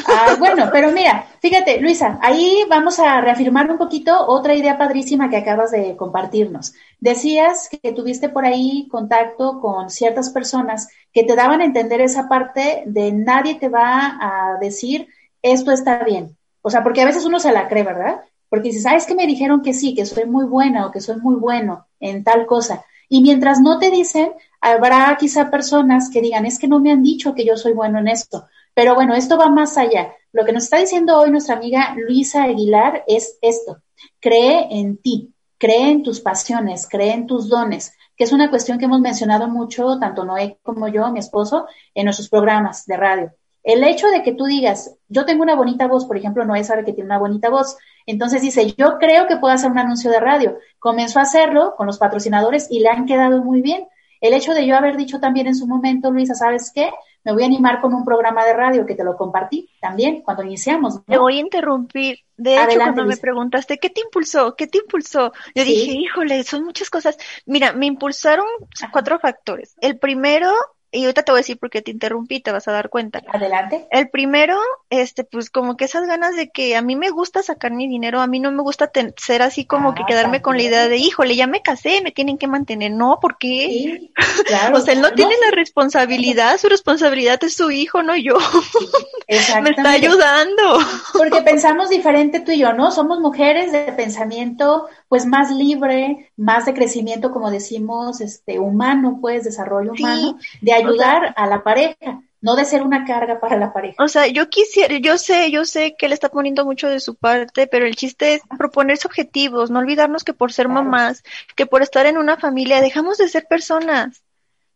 Ah, 0.10 0.36
bueno, 0.40 0.70
pero 0.72 0.92
mira, 0.92 1.28
fíjate, 1.42 1.82
Luisa, 1.82 2.18
ahí 2.22 2.64
vamos 2.70 2.98
a 2.98 3.20
reafirmar 3.22 3.70
un 3.70 3.78
poquito 3.78 4.26
otra 4.26 4.56
idea 4.56 4.78
padrísima 4.78 5.30
que 5.30 5.38
acabas 5.38 5.72
de 5.72 5.96
compartirnos. 5.98 6.74
Decías 7.00 7.70
que 7.70 7.92
tuviste 7.92 8.30
por 8.30 8.46
ahí 8.46 8.88
contacto 8.90 9.60
con 9.60 9.90
ciertas 9.90 10.30
personas 10.30 10.88
que 11.14 11.24
te 11.24 11.36
daban 11.36 11.62
a 11.62 11.66
entender 11.66 12.00
esa 12.02 12.30
parte 12.30 12.84
de 12.86 13.12
nadie 13.12 13.56
te 13.56 13.70
va 13.70 14.18
a 14.20 14.58
decir 14.60 15.08
esto 15.42 15.72
está 15.72 16.04
bien. 16.04 16.38
O 16.62 16.70
sea, 16.70 16.84
porque 16.84 17.02
a 17.02 17.06
veces 17.06 17.26
uno 17.26 17.40
se 17.40 17.52
la 17.52 17.68
cree, 17.68 17.84
¿verdad? 17.84 18.22
Porque 18.50 18.70
dices, 18.70 18.86
ah, 18.86 18.96
es 18.96 19.06
que 19.06 19.16
me 19.16 19.28
dijeron 19.28 19.62
que 19.62 19.74
sí, 19.74 19.94
que 19.94 20.06
soy 20.06 20.26
muy 20.26 20.46
buena 20.46 20.86
o 20.86 20.92
que 20.92 21.02
soy 21.02 21.18
muy 21.18 21.36
bueno 21.36 21.88
en 22.00 22.24
tal 22.24 22.46
cosa. 22.46 22.86
Y 23.10 23.22
mientras 23.22 23.60
no 23.60 23.80
te 23.80 23.90
dicen, 23.90 24.32
habrá 24.62 25.16
quizá 25.20 25.50
personas 25.50 26.10
que 26.10 26.22
digan, 26.22 26.46
es 26.46 26.60
que 26.60 26.68
no 26.68 26.80
me 26.80 26.92
han 26.92 27.04
dicho 27.04 27.34
que 27.34 27.46
yo 27.46 27.58
soy 27.58 27.74
bueno 27.74 28.00
en 28.00 28.08
esto. 28.08 28.48
Pero 28.74 28.96
bueno, 28.96 29.16
esto 29.16 29.38
va 29.38 29.50
más 29.50 29.78
allá. 29.78 30.14
Lo 30.32 30.46
que 30.46 30.54
nos 30.54 30.66
está 30.66 30.78
diciendo 30.78 31.18
hoy 31.18 31.32
nuestra 31.32 31.56
amiga 31.56 31.96
Luisa 31.96 32.44
Aguilar 32.44 33.04
es 33.08 33.40
esto. 33.42 33.82
Cree 34.20 34.68
en 34.72 34.98
ti, 34.98 35.34
cree 35.58 35.90
en 35.90 36.04
tus 36.04 36.20
pasiones, 36.20 36.88
cree 36.90 37.14
en 37.14 37.28
tus 37.28 37.50
dones, 37.50 37.94
que 38.16 38.24
es 38.24 38.32
una 38.32 38.50
cuestión 38.50 38.78
que 38.78 38.86
hemos 38.86 39.02
mencionado 39.02 39.48
mucho, 39.48 39.98
tanto 40.00 40.26
Noé 40.26 40.60
como 40.62 40.88
yo, 40.88 41.12
mi 41.12 41.20
esposo, 41.20 41.68
en 41.94 42.06
nuestros 42.06 42.30
programas 42.30 42.86
de 42.86 42.98
radio. 42.98 43.32
El 43.64 43.84
hecho 43.84 44.08
de 44.08 44.24
que 44.24 44.34
tú 44.34 44.46
digas, 44.46 44.96
yo 45.08 45.26
tengo 45.26 45.44
una 45.44 45.56
bonita 45.56 45.88
voz, 45.88 46.06
por 46.06 46.18
ejemplo, 46.18 46.46
Noé 46.46 46.64
sabe 46.64 46.86
que 46.86 46.94
tiene 46.94 47.08
una 47.08 47.20
bonita 47.20 47.50
voz, 47.50 47.78
entonces 48.08 48.42
dice, 48.42 48.74
yo 48.78 48.98
creo 48.98 49.28
que 49.28 49.38
puedo 49.38 49.54
hacer 49.54 49.70
un 49.70 49.78
anuncio 49.78 50.10
de 50.10 50.20
radio. 50.20 50.58
Comenzó 50.80 51.20
a 51.20 51.24
hacerlo 51.24 51.76
con 51.76 51.86
los 51.86 51.98
patrocinadores 51.98 52.68
y 52.72 52.80
le 52.80 52.90
han 52.90 53.06
quedado 53.06 53.44
muy 53.44 53.62
bien. 53.62 53.88
El 54.22 54.34
hecho 54.34 54.54
de 54.54 54.66
yo 54.66 54.76
haber 54.76 54.98
dicho 54.98 55.20
también 55.20 55.46
en 55.46 55.56
su 55.56 55.68
momento, 55.68 56.10
Luisa, 56.10 56.34
¿sabes 56.34 56.72
qué? 56.74 56.90
Me 57.24 57.34
voy 57.34 57.44
a 57.44 57.48
animar 57.48 57.82
con 57.82 57.94
un 57.94 58.06
programa 58.06 58.46
de 58.46 58.54
radio 58.54 58.86
que 58.86 58.96
te 58.96 59.04
lo 59.04 59.18
compartí 59.18 59.70
también 59.82 60.22
cuando 60.22 60.44
iniciamos. 60.44 61.04
Te 61.06 61.18
voy 61.18 61.38
a 61.38 61.42
interrumpir. 61.42 62.20
De 62.38 62.56
hecho, 62.56 62.78
cuando 62.78 63.04
me 63.06 63.18
preguntaste, 63.18 63.78
¿qué 63.78 63.90
te 63.90 64.02
impulsó? 64.02 64.56
¿Qué 64.56 64.68
te 64.68 64.78
impulsó? 64.78 65.34
Yo 65.54 65.66
dije, 65.66 65.92
híjole, 65.92 66.44
son 66.46 66.64
muchas 66.64 66.90
cosas. 66.90 67.18
Mira, 67.46 67.74
me 67.74 67.86
impulsaron 67.88 68.48
cuatro 68.94 69.20
factores. 69.20 69.76
El 69.82 70.00
primero 70.00 70.54
y 70.98 71.06
ahorita 71.06 71.24
te 71.24 71.32
voy 71.32 71.40
a 71.40 71.42
decir 71.42 71.60
por 71.60 71.70
qué 71.70 71.82
te 71.82 71.92
interrumpí, 71.92 72.40
te 72.40 72.52
vas 72.52 72.68
a 72.68 72.72
dar 72.72 72.90
cuenta. 72.90 73.22
Adelante. 73.32 73.88
El 73.92 74.10
primero, 74.10 74.58
este, 74.90 75.24
pues 75.24 75.50
como 75.50 75.78
que 75.78 75.86
esas 75.86 76.08
ganas 76.08 76.36
de 76.36 76.50
que 76.50 76.76
a 76.76 76.82
mí 76.82 76.96
me 76.96 77.12
gusta 77.12 77.44
sacar 77.44 77.72
mi 77.72 77.88
dinero, 77.88 78.20
a 78.20 78.28
mí 78.28 78.40
no 78.40 78.52
me 78.52 78.64
gusta 78.64 78.92
ser 79.16 79.42
así 79.44 79.66
como 79.66 79.94
que 79.94 80.04
ah, 80.04 80.06
quedarme 80.08 80.42
con 80.42 80.58
la 80.58 80.64
idea 80.64 80.88
de, 80.88 80.98
híjole, 80.98 81.36
ya 81.36 81.46
me 81.46 81.62
casé, 81.62 82.02
me 82.02 82.12
tienen 82.12 82.38
que 82.38 82.48
mantener. 82.48 82.92
No, 82.92 83.20
¿por 83.22 83.38
qué? 83.38 84.10
claro, 84.48 84.78
o 84.78 84.82
sea, 84.82 84.94
él 84.94 85.02
no, 85.02 85.12
tiene 85.12 85.36
la 85.46 85.52
responsabilidad, 85.52 86.58
su 86.58 86.68
responsabilidad 86.68 87.44
es 87.44 87.56
su 87.56 87.70
hijo, 87.70 88.02
no 88.02 88.16
yo. 88.16 88.38
me 89.62 89.70
está 89.70 89.92
ayudando. 89.92 90.80
Porque 91.14 91.42
pensamos 91.42 91.90
diferente 91.90 92.40
tú 92.40 92.52
y 92.52 92.60
yo, 92.60 92.74
¿no? 92.74 92.92
Somos 92.92 93.20
mujeres 93.20 93.72
de 93.72 93.92
pensamiento 93.94 94.88
pues 95.10 95.26
más 95.26 95.52
libre, 95.52 96.32
más 96.36 96.66
de 96.66 96.74
crecimiento, 96.74 97.32
como 97.32 97.50
decimos, 97.50 98.20
este, 98.20 98.60
humano, 98.60 99.20
pues, 99.22 99.46
desarrollo 99.46 99.94
humano, 99.94 100.38
de 100.60 100.74
ayudar 100.74 100.87
a 101.36 101.48
la 101.48 101.64
pareja, 101.64 102.22
no 102.42 102.56
de 102.56 102.66
ser 102.66 102.84
una 102.84 103.06
carga 103.06 103.40
para 103.40 103.58
la 103.58 103.74
pareja. 103.74 104.04
O 104.04 104.08
sea, 104.08 104.28
yo 104.28 104.50
quisiera, 104.50 104.98
yo 104.98 105.18
sé, 105.18 105.52
yo 105.52 105.66
sé 105.66 105.96
que 105.98 106.06
él 106.06 106.14
está 106.14 106.30
poniendo 106.30 106.66
mucho 106.66 106.88
de 106.88 107.00
su 107.00 107.16
parte, 107.16 107.68
pero 107.68 107.86
el 107.86 107.96
chiste 107.96 108.36
es 108.36 108.42
proponerse 108.58 109.08
objetivos, 109.08 109.72
no 109.72 109.80
olvidarnos 109.80 110.24
que 110.24 110.34
por 110.34 110.54
ser 110.54 110.68
mamás, 110.70 111.24
que 111.56 111.66
por 111.66 111.82
estar 111.82 112.06
en 112.06 112.18
una 112.18 112.38
familia, 112.38 112.82
dejamos 112.82 113.18
de 113.18 113.28
ser 113.28 113.48
personas, 113.48 114.24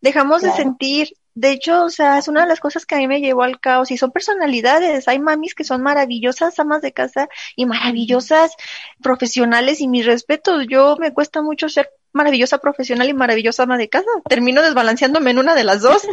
dejamos 0.02 0.42
de 0.42 0.52
sentir, 0.52 1.14
de 1.34 1.52
hecho, 1.52 1.86
o 1.86 1.90
sea, 1.90 2.18
es 2.18 2.28
una 2.28 2.42
de 2.42 2.48
las 2.48 2.60
cosas 2.60 2.86
que 2.86 2.96
a 2.96 2.98
mí 2.98 3.08
me 3.08 3.22
llevó 3.22 3.44
al 3.44 3.60
caos 3.60 3.92
y 3.92 3.98
son 3.98 4.12
personalidades. 4.12 5.08
Hay 5.08 5.20
mamis 5.20 5.56
que 5.56 5.64
son 5.64 5.82
maravillosas 5.82 6.60
amas 6.60 6.82
de 6.82 6.92
casa 6.92 7.30
y 7.56 7.66
maravillosas 7.66 8.56
profesionales 9.02 9.80
y 9.80 9.88
mis 9.88 10.06
respetos. 10.06 10.66
Yo 10.70 10.98
me 11.00 11.14
cuesta 11.14 11.42
mucho 11.42 11.70
ser 11.70 11.90
maravillosa 12.14 12.58
profesional 12.58 13.08
y 13.08 13.14
maravillosa 13.14 13.64
ama 13.64 13.78
de 13.78 13.90
casa. 13.90 14.10
Termino 14.28 14.62
desbalanceándome 14.62 15.32
en 15.32 15.40
una 15.40 15.56
de 15.56 15.64
las 15.64 15.82
dos. 15.82 16.06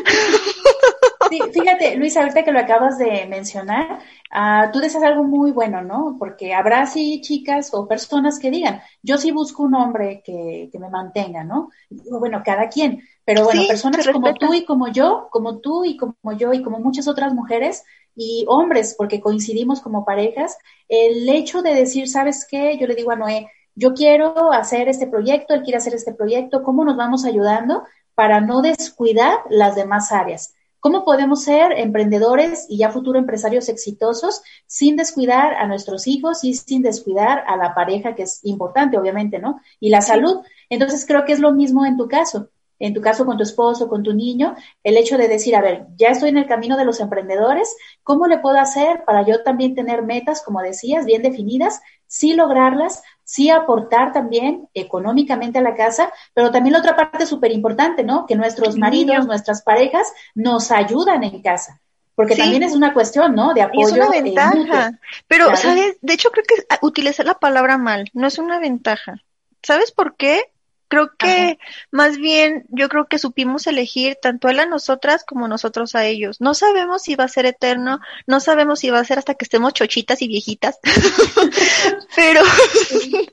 Fíjate, 1.53 1.97
Luis, 1.97 2.17
ahorita 2.17 2.45
que 2.45 2.53
lo 2.53 2.61
acabas 2.61 2.97
de 2.97 3.27
mencionar, 3.27 3.99
uh, 4.35 4.71
tú 4.73 4.79
deseas 4.79 5.05
algo 5.05 5.25
muy 5.25 5.51
bueno, 5.51 5.83
¿no? 5.83 6.17
Porque 6.19 6.55
habrá 6.55 6.87
sí 6.87 7.21
chicas 7.21 7.75
o 7.75 7.87
personas 7.87 8.39
que 8.39 8.51
digan, 8.51 8.81
yo 9.03 9.19
sí 9.19 9.31
busco 9.31 9.65
un 9.65 9.75
hombre 9.75 10.23
que, 10.25 10.71
que 10.73 10.79
me 10.79 10.89
mantenga, 10.89 11.45
¿no? 11.45 11.71
Bueno, 11.91 12.43
cada 12.45 12.69
quien, 12.69 13.03
pero 13.29 13.45
bueno, 13.45 13.61
personas 13.69 14.09
como 14.09 14.33
tú 14.33 14.55
y 14.55 14.65
como 14.65 14.89
yo, 14.89 15.29
como 15.31 15.59
tú 15.59 15.85
y 15.85 15.99
como 15.99 16.33
yo 16.39 16.55
y 16.55 16.63
como 16.63 16.79
muchas 16.79 17.09
otras 17.09 17.35
mujeres 17.35 17.85
y 18.17 18.47
hombres, 18.49 18.95
porque 18.97 19.21
coincidimos 19.21 19.83
como 19.83 20.07
parejas, 20.07 20.57
el 20.89 21.29
hecho 21.29 21.61
de 21.61 21.75
decir, 21.75 22.09
¿sabes 22.09 22.47
qué? 22.51 22.79
Yo 22.79 22.87
le 22.87 22.95
digo 22.95 23.11
a 23.11 23.17
Noé, 23.17 23.47
yo 23.75 23.93
quiero 23.93 24.51
hacer 24.51 24.89
este 24.89 25.07
proyecto, 25.07 25.53
él 25.53 25.61
quiere 25.61 25.77
hacer 25.77 25.93
este 25.93 26.15
proyecto, 26.15 26.63
¿cómo 26.63 26.87
nos 26.87 26.97
vamos 26.97 27.27
ayudando 27.27 27.83
para 28.15 28.41
no 28.41 28.63
descuidar 28.63 29.41
las 29.51 29.77
demás 29.77 30.11
áreas? 30.11 30.55
¿Cómo 30.81 31.05
podemos 31.05 31.45
ser 31.45 31.73
emprendedores 31.73 32.65
y 32.71 32.79
ya 32.79 32.89
futuro 32.89 33.19
empresarios 33.19 33.69
exitosos 33.69 34.41
sin 34.67 34.97
descuidar 34.97 35.53
a 35.53 35.67
nuestros 35.67 36.07
hijos 36.07 36.45
y 36.45 36.55
sin 36.55 36.81
descuidar 36.81 37.45
a 37.47 37.59
la 37.59 37.75
pareja, 37.75 38.15
que 38.15 38.23
es 38.23 38.41
importante, 38.45 38.97
obviamente, 38.97 39.39
¿no? 39.39 39.61
Y 39.81 39.91
la 39.91 40.01
salud. 40.01 40.41
Entonces 40.71 41.05
creo 41.05 41.27
que 41.27 41.35
es 41.35 41.41
lo 41.41 41.53
mismo 41.53 41.85
en 41.85 41.99
tu 41.99 42.09
caso. 42.09 42.49
En 42.79 42.95
tu 42.95 43.01
caso 43.01 43.27
con 43.27 43.37
tu 43.37 43.43
esposo, 43.43 43.89
con 43.89 44.03
tu 44.03 44.13
niño, 44.13 44.55
el 44.83 44.97
hecho 44.97 45.19
de 45.19 45.29
decir, 45.29 45.57
a 45.57 45.61
ver, 45.61 45.87
ya 45.97 46.09
estoy 46.09 46.29
en 46.29 46.39
el 46.39 46.47
camino 46.47 46.77
de 46.77 46.85
los 46.85 47.01
emprendedores, 47.01 47.75
¿cómo 48.03 48.27
le 48.27 48.39
puedo 48.39 48.59
hacer 48.59 49.05
para 49.05 49.27
yo 49.27 49.43
también 49.43 49.75
tener 49.75 50.03
metas, 50.03 50.43
como 50.43 50.63
decías, 50.63 51.05
bien 51.05 51.23
definidas, 51.23 51.81
sí 52.07 52.35
lograrlas, 52.35 53.03
sí 53.25 53.51
aportar 53.51 54.13
también 54.13 54.69
económicamente 54.75 55.59
a 55.59 55.63
la 55.63 55.75
casa, 55.75 56.13
pero 56.35 56.51
también 56.51 56.73
la 56.73 56.79
otra 56.81 56.97
parte 56.97 57.27
súper 57.27 57.53
importante, 57.53 58.03
¿no? 58.03 58.27
Que 58.27 58.37
nuestros 58.37 58.77
maridos, 58.77 59.27
nuestras 59.27 59.63
parejas 59.63 60.13
nos 60.35 60.71
ayudan 60.71 61.25
en 61.25 61.43
casa. 61.43 61.81
Porque 62.15 62.35
también 62.35 62.65
es 62.65 62.75
una 62.75 62.95
cuestión, 62.95 63.37
¿no? 63.37 63.55
De 63.55 63.63
apoyo. 63.63 63.87
es 63.87 63.93
una 63.93 64.09
ventaja. 64.09 64.99
pero, 65.29 65.55
¿sabes? 65.55 65.99
De 66.01 66.15
hecho, 66.15 66.31
creo 66.31 66.45
que 66.45 66.67
utilizar 66.81 67.25
la 67.25 67.35
palabra 67.35 67.79
mal 67.79 68.11
no 68.13 68.27
es 68.27 68.39
una 68.39 68.59
ventaja. 68.59 69.23
¿Sabes 69.63 69.93
por 69.93 70.17
qué? 70.17 70.43
Creo 70.89 71.11
que 71.19 71.59
más 71.91 72.17
bien 72.17 72.65
yo 72.69 72.89
creo 72.89 73.07
que 73.07 73.19
supimos 73.19 73.67
elegir 73.67 74.17
tanto 74.21 74.49
él 74.49 74.59
a 74.59 74.67
nosotras 74.67 75.23
como 75.25 75.47
nosotros 75.47 75.95
a 75.95 76.07
ellos. 76.07 76.41
No 76.41 76.55
sabemos 76.55 77.03
si 77.03 77.15
va 77.15 77.25
a 77.25 77.29
ser 77.29 77.45
eterno, 77.47 78.01
no 78.27 78.41
sabemos 78.41 78.81
si 78.81 78.91
va 78.91 78.99
a 78.99 79.05
ser 79.05 79.19
hasta 79.19 79.35
que 79.35 79.45
estemos 79.45 79.75
chochitas 79.75 80.23
y 80.23 80.29
viejitas. 80.29 80.79
pero 82.17 82.43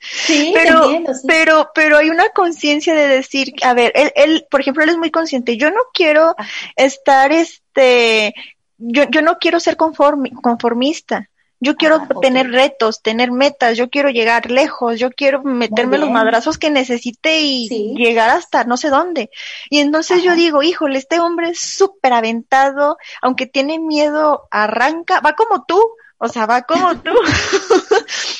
sí, 0.01 0.51
pero 0.53 0.89
pero 1.27 1.71
pero 1.73 1.97
hay 1.97 2.09
una 2.09 2.29
conciencia 2.29 2.93
de 2.93 3.07
decir, 3.07 3.53
a 3.63 3.73
ver, 3.73 3.91
él 3.95 4.11
él 4.15 4.45
por 4.51 4.61
ejemplo 4.61 4.83
él 4.83 4.89
es 4.89 4.97
muy 4.97 5.11
consciente, 5.11 5.57
yo 5.57 5.71
no 5.71 5.81
quiero 5.93 6.35
estar 6.75 7.31
este 7.31 8.33
yo, 8.77 9.03
yo 9.09 9.21
no 9.21 9.37
quiero 9.37 9.59
ser 9.59 9.77
conformista. 9.77 11.29
Yo 11.59 11.75
quiero 11.75 11.95
ah, 11.95 12.07
tener 12.21 12.51
retos, 12.51 13.01
tener 13.01 13.31
metas, 13.31 13.77
yo 13.77 13.89
quiero 13.89 14.09
llegar 14.09 14.51
lejos, 14.51 14.99
yo 14.99 15.11
quiero 15.11 15.41
meterme 15.43 15.97
los 15.97 16.09
madrazos 16.09 16.57
que 16.57 16.69
necesite 16.69 17.39
y 17.39 17.95
llegar 17.95 18.29
hasta 18.29 18.65
no 18.65 18.77
sé 18.77 18.89
dónde. 18.89 19.29
Y 19.69 19.79
entonces 19.79 20.21
yo 20.21 20.35
digo, 20.35 20.63
híjole, 20.63 20.97
este 20.97 21.19
hombre 21.19 21.49
es 21.49 21.61
súper 21.61 22.13
aventado, 22.13 22.97
aunque 23.21 23.45
tiene 23.45 23.79
miedo, 23.79 24.47
arranca, 24.51 25.21
va 25.21 25.33
como 25.33 25.65
tú, 25.65 25.81
o 26.17 26.27
sea, 26.27 26.45
va 26.45 26.63
como 26.63 26.95
tú. 26.97 27.11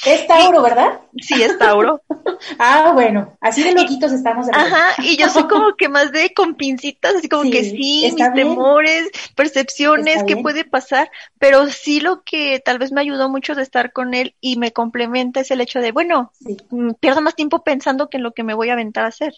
Es 0.06 0.28
Tauro, 0.28 0.62
¿verdad? 0.62 1.02
Sí, 1.22 1.42
es 1.42 1.58
Tauro. 1.58 2.02
ah, 2.60 2.92
bueno, 2.94 3.38
así 3.42 3.64
de 3.64 3.74
loquitos 3.74 4.12
estamos. 4.12 4.48
Ajá, 4.52 5.02
y 5.02 5.18
yo 5.18 5.30
soy 5.30 5.48
como 5.48 5.76
que 5.76 5.90
más 5.90 6.12
de 6.12 6.34
con 6.34 6.56
pincitas, 6.56 7.16
así 7.16 7.30
como 7.30 7.50
que 7.50 7.64
sí, 7.64 8.12
mis 8.14 8.34
temores, 8.34 9.10
percepciones, 9.36 10.24
qué 10.24 10.38
puede 10.38 10.66
pasar, 10.66 11.10
pero 11.40 11.68
sí 11.68 12.00
lo 12.00 12.24
que 12.24 12.60
tal 12.60 12.80
vez 12.80 12.92
me 12.92 13.02
ayudó 13.02 13.30
mucho 13.30 13.56
de 13.56 13.64
estar 13.64 13.92
con 13.92 14.14
él 14.14 14.36
y 14.42 14.58
me 14.58 14.72
complementa 14.72 15.40
es 15.40 15.52
el 15.52 15.62
hecho 15.62 15.80
de, 15.80 15.92
bueno, 15.92 16.32
mm, 16.70 16.92
pierdo 17.00 17.22
más 17.22 17.36
tiempo 17.36 17.64
pensando 17.64 18.10
que 18.10 18.18
en 18.18 18.24
lo 18.24 18.34
que 18.34 18.44
me 18.44 18.54
voy 18.54 18.70
a 18.70 18.74
aventar 18.74 19.06
a 19.06 19.10
hacer. 19.10 19.34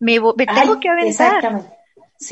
Me, 0.00 0.14
tengo 0.14 0.80
que 0.80 0.88
aventar. 0.88 1.36
Exactamente. 1.36 1.70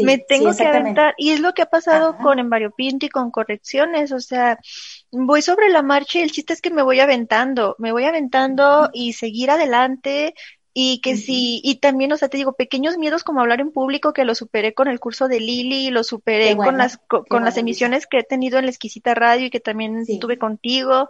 me 0.01 0.19
tengo 0.19 0.57
que 0.57 0.67
aventar. 0.67 1.15
Y 1.19 1.31
es 1.31 1.41
lo 1.41 1.53
que 1.53 1.63
ha 1.63 1.67
pasado 1.67 2.17
con 2.17 2.39
Pinto 2.77 3.07
y 3.07 3.09
con 3.11 3.31
correcciones. 3.31 4.11
O 4.11 4.21
sea, 4.21 4.59
voy 5.11 5.43
sobre 5.43 5.69
la 5.69 5.83
marcha 5.83 6.19
y 6.19 6.23
el 6.23 6.33
chiste 6.33 6.53
es 6.53 6.61
que 6.61 6.71
me 6.71 6.83
voy 6.83 7.01
aventando, 7.01 7.77
me 7.79 7.93
voy 7.93 8.05
aventando 8.05 8.91
y 8.93 9.15
seguir 9.15 9.51
adelante 9.51 10.35
y 10.81 11.01
que 11.01 11.17
sí, 11.17 11.61
y 11.65 11.81
también, 11.81 12.13
o 12.13 12.17
sea, 12.17 12.29
te 12.29 12.37
digo, 12.37 12.53
pequeños 12.53 12.99
miedos 12.99 13.25
como 13.25 13.41
hablar 13.41 13.61
en 13.61 13.73
público 13.73 14.13
que 14.13 14.25
lo 14.25 14.37
superé 14.37 14.75
con 14.75 14.87
el 14.87 15.01
curso 15.01 15.27
de 15.27 15.41
Lili, 15.41 15.91
lo 15.91 16.05
superé 16.05 16.57
con 16.57 16.79
las 16.79 16.99
con, 16.99 17.45
las 17.45 17.57
emisiones 17.57 18.07
que 18.07 18.19
he 18.19 18.23
tenido 18.23 18.59
en 18.59 18.67
la 18.67 18.71
exquisita 18.71 19.13
radio 19.15 19.47
y 19.47 19.51
que 19.51 19.59
también 19.59 20.05
tuve 20.21 20.39
contigo. 20.39 21.09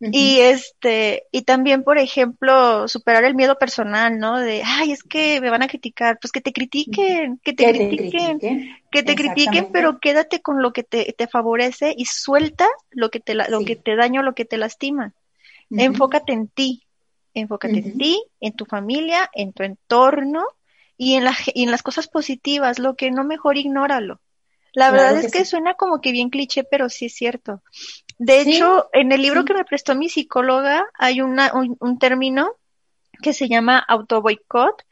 Y 0.00 0.38
este, 0.40 1.24
y 1.32 1.42
también, 1.42 1.82
por 1.82 1.98
ejemplo, 1.98 2.86
superar 2.86 3.24
el 3.24 3.34
miedo 3.34 3.58
personal, 3.58 4.18
¿no? 4.18 4.38
De, 4.38 4.62
ay, 4.64 4.92
es 4.92 5.02
que 5.02 5.40
me 5.40 5.50
van 5.50 5.62
a 5.62 5.66
criticar, 5.66 6.18
pues 6.20 6.30
que 6.30 6.40
te 6.40 6.52
critiquen, 6.52 7.40
que 7.42 7.52
te 7.52 7.72
critiquen, 7.72 8.38
que 8.92 9.02
te 9.02 9.14
critiquen, 9.16 9.72
pero 9.72 9.98
quédate 9.98 10.40
con 10.40 10.62
lo 10.62 10.72
que 10.72 10.84
te, 10.84 11.12
te 11.16 11.26
favorece 11.26 11.94
y 11.96 12.04
suelta 12.04 12.68
lo 12.90 13.10
que 13.10 13.18
te, 13.18 13.34
lo 13.34 13.64
que 13.64 13.74
te 13.74 13.96
daña, 13.96 14.22
lo 14.22 14.34
que 14.34 14.44
te 14.44 14.56
lastima. 14.56 15.14
Enfócate 15.70 16.32
en 16.32 16.46
ti, 16.46 16.84
enfócate 17.34 17.78
en 17.78 17.98
ti, 17.98 18.22
en 18.40 18.52
tu 18.52 18.66
familia, 18.66 19.28
en 19.34 19.52
tu 19.52 19.64
entorno 19.64 20.44
y 20.96 21.14
en, 21.14 21.24
la, 21.24 21.36
y 21.54 21.64
en 21.64 21.72
las 21.72 21.82
cosas 21.82 22.06
positivas, 22.06 22.78
lo 22.78 22.94
que 22.94 23.10
no 23.10 23.24
mejor 23.24 23.56
ignóralo. 23.56 24.20
La 24.72 24.90
verdad 24.90 25.16
es 25.16 25.32
que, 25.32 25.44
suena 25.44 25.74
como 25.74 26.00
que 26.00 26.12
bien 26.12 26.30
cliché, 26.30 26.62
pero 26.62 26.88
sí 26.88 27.06
es 27.06 27.14
cierto. 27.14 27.62
De 28.18 28.40
hecho, 28.40 28.88
en 28.92 29.12
el 29.12 29.22
libro 29.22 29.44
que 29.44 29.54
me 29.54 29.64
prestó 29.64 29.94
mi 29.94 30.08
psicóloga 30.08 30.86
hay 30.94 31.20
una, 31.20 31.52
un, 31.52 31.98
término 31.98 32.56
que 33.22 33.32
se 33.32 33.48
llama 33.48 33.78
autoboicot. 33.78 34.82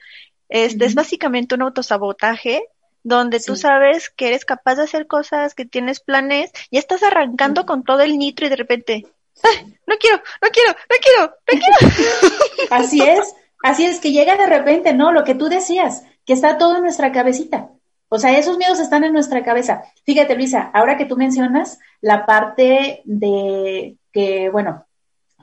Este 0.48 0.84
Es 0.84 0.94
básicamente 0.94 1.56
un 1.56 1.62
autosabotaje 1.62 2.62
donde 3.02 3.40
tú 3.40 3.56
sabes 3.56 4.10
que 4.10 4.28
eres 4.28 4.44
capaz 4.44 4.76
de 4.76 4.82
hacer 4.82 5.06
cosas, 5.06 5.54
que 5.54 5.64
tienes 5.64 6.00
planes, 6.00 6.50
y 6.70 6.78
estás 6.78 7.02
arrancando 7.04 7.66
con 7.66 7.84
todo 7.84 8.00
el 8.00 8.18
nitro 8.18 8.46
y 8.46 8.48
de 8.48 8.56
repente, 8.56 9.06
no 9.86 9.96
quiero, 9.98 10.20
no 10.42 10.48
quiero, 10.48 10.72
no 10.72 10.96
quiero, 11.00 11.36
no 11.52 11.60
quiero. 11.60 12.36
Así 12.70 13.02
es, 13.02 13.34
así 13.62 13.84
es 13.84 14.00
que 14.00 14.10
llega 14.10 14.36
de 14.36 14.46
repente, 14.46 14.92
¿no? 14.92 15.12
Lo 15.12 15.22
que 15.22 15.36
tú 15.36 15.48
decías, 15.48 16.02
que 16.24 16.32
está 16.32 16.58
todo 16.58 16.76
en 16.76 16.82
nuestra 16.82 17.12
cabecita. 17.12 17.70
O 18.08 18.18
sea, 18.18 18.38
esos 18.38 18.56
miedos 18.58 18.78
están 18.78 19.04
en 19.04 19.12
nuestra 19.12 19.42
cabeza. 19.42 19.82
Fíjate, 20.04 20.36
Luisa, 20.36 20.70
ahora 20.72 20.96
que 20.96 21.06
tú 21.06 21.16
mencionas 21.16 21.78
la 22.00 22.24
parte 22.24 23.02
de 23.04 23.96
que, 24.12 24.48
bueno, 24.50 24.84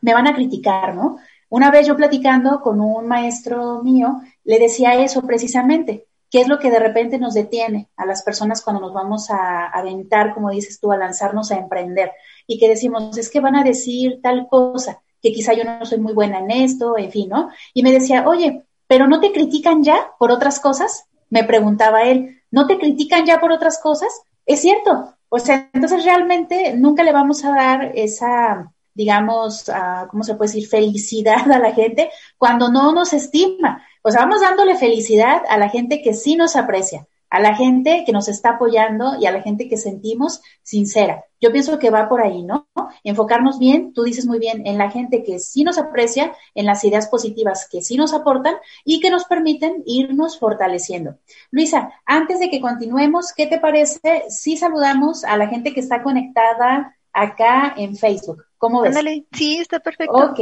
me 0.02 0.14
van 0.14 0.28
a 0.28 0.36
criticar, 0.36 0.96
¿no? 0.96 1.18
Una 1.50 1.72
vez 1.72 1.86
yo 1.86 1.96
platicando 1.96 2.62
con 2.62 2.82
un 2.82 3.08
maestro 3.08 3.84
mío, 3.84 4.22
le 4.44 4.60
decía 4.60 4.96
eso 4.96 5.22
precisamente, 5.22 6.08
qué 6.32 6.42
es 6.42 6.48
lo 6.48 6.58
que 6.58 6.72
de 6.72 6.80
repente 6.80 7.20
nos 7.20 7.36
detiene 7.36 7.90
a 7.96 8.08
las 8.08 8.24
personas 8.24 8.64
cuando 8.64 8.82
nos 8.82 8.92
vamos 8.92 9.30
a 9.30 9.68
aventar, 9.68 10.34
como 10.34 10.50
dices 10.50 10.80
tú, 10.80 10.92
a 10.92 10.98
lanzarnos 10.98 11.52
a 11.52 11.58
emprender 11.58 12.12
y 12.48 12.58
que 12.58 12.68
decimos, 12.68 13.18
es 13.18 13.30
que 13.30 13.40
van 13.40 13.56
a 13.56 13.64
decir 13.64 14.20
tal 14.24 14.48
cosa, 14.48 15.02
que 15.22 15.32
quizá 15.32 15.54
yo 15.54 15.64
no 15.64 15.86
soy 15.86 16.00
muy 16.00 16.14
buena 16.14 16.40
en 16.40 16.50
esto, 16.50 16.98
en 16.98 17.12
fin, 17.12 17.30
¿no? 17.30 17.50
Y 17.74 17.84
me 17.84 17.92
decía, 17.92 18.28
oye, 18.28 18.64
pero 18.88 19.08
no 19.08 19.20
te 19.20 19.32
critican 19.32 19.84
ya 19.84 20.12
por 20.18 20.32
otras 20.32 20.60
cosas? 20.60 21.06
Me 21.30 21.44
preguntaba 21.44 22.02
él, 22.02 22.42
¿no 22.54 22.68
te 22.68 22.78
critican 22.78 23.26
ya 23.26 23.40
por 23.40 23.52
otras 23.52 23.80
cosas? 23.80 24.22
Es 24.46 24.62
cierto. 24.62 25.16
O 25.28 25.40
sea, 25.40 25.72
entonces 25.74 26.06
realmente 26.06 26.76
nunca 26.78 27.04
le 27.04 27.12
vamos 27.12 27.44
a 27.44 27.50
dar 27.50 27.92
esa, 27.96 28.72
digamos, 28.94 29.68
uh, 29.70 30.08
¿cómo 30.12 30.24
se 30.24 30.36
puede 30.36 30.52
decir? 30.52 30.70
Felicidad 30.70 31.52
a 31.52 31.58
la 31.58 31.74
gente 31.74 32.12
cuando 32.38 32.70
no 32.70 32.94
nos 32.94 33.12
estima. 33.14 33.84
O 34.04 34.12
sea, 34.12 34.22
vamos 34.22 34.42
dándole 34.42 34.78
felicidad 34.78 35.42
a 35.50 35.58
la 35.58 35.70
gente 35.70 36.04
que 36.04 36.14
sí 36.14 36.36
nos 36.36 36.56
aprecia 36.56 37.08
a 37.34 37.40
la 37.40 37.56
gente 37.56 38.04
que 38.06 38.12
nos 38.12 38.28
está 38.28 38.52
apoyando 38.52 39.16
y 39.20 39.26
a 39.26 39.32
la 39.32 39.42
gente 39.42 39.68
que 39.68 39.76
sentimos 39.76 40.44
sincera. 40.62 41.26
Yo 41.42 41.52
pienso 41.52 41.80
que 41.80 41.90
va 41.90 42.08
por 42.08 42.22
ahí, 42.22 42.44
¿no? 42.44 42.68
Enfocarnos 43.04 43.58
bien, 43.58 43.92
tú 43.92 44.04
dices 44.04 44.28
muy 44.28 44.38
bien, 44.38 44.68
en 44.68 44.78
la 44.78 44.92
gente 44.92 45.24
que 45.24 45.40
sí 45.40 45.64
nos 45.64 45.80
aprecia, 45.80 46.36
en 46.54 46.68
las 46.68 46.84
ideas 46.84 47.08
positivas 47.08 47.68
que 47.68 47.82
sí 47.82 47.98
nos 47.98 48.14
aportan 48.14 48.54
y 48.86 49.00
que 49.00 49.10
nos 49.10 49.26
permiten 49.26 49.82
irnos 49.88 50.38
fortaleciendo. 50.38 51.16
Luisa, 51.50 51.92
antes 52.06 52.40
de 52.40 52.52
que 52.52 52.62
continuemos, 52.62 53.34
¿qué 53.34 53.48
te 53.48 53.58
parece 53.60 54.26
si 54.30 54.56
saludamos 54.56 55.24
a 55.24 55.36
la 55.36 55.48
gente 55.48 55.74
que 55.74 55.80
está 55.80 56.04
conectada 56.04 56.96
acá 57.14 57.74
en 57.76 57.96
Facebook? 57.96 58.44
¿Cómo 58.60 58.82
ves? 58.82 58.90
Ándale, 58.90 59.26
sí, 59.32 59.58
está 59.58 59.80
perfecto. 59.80 60.14
Ok. 60.14 60.40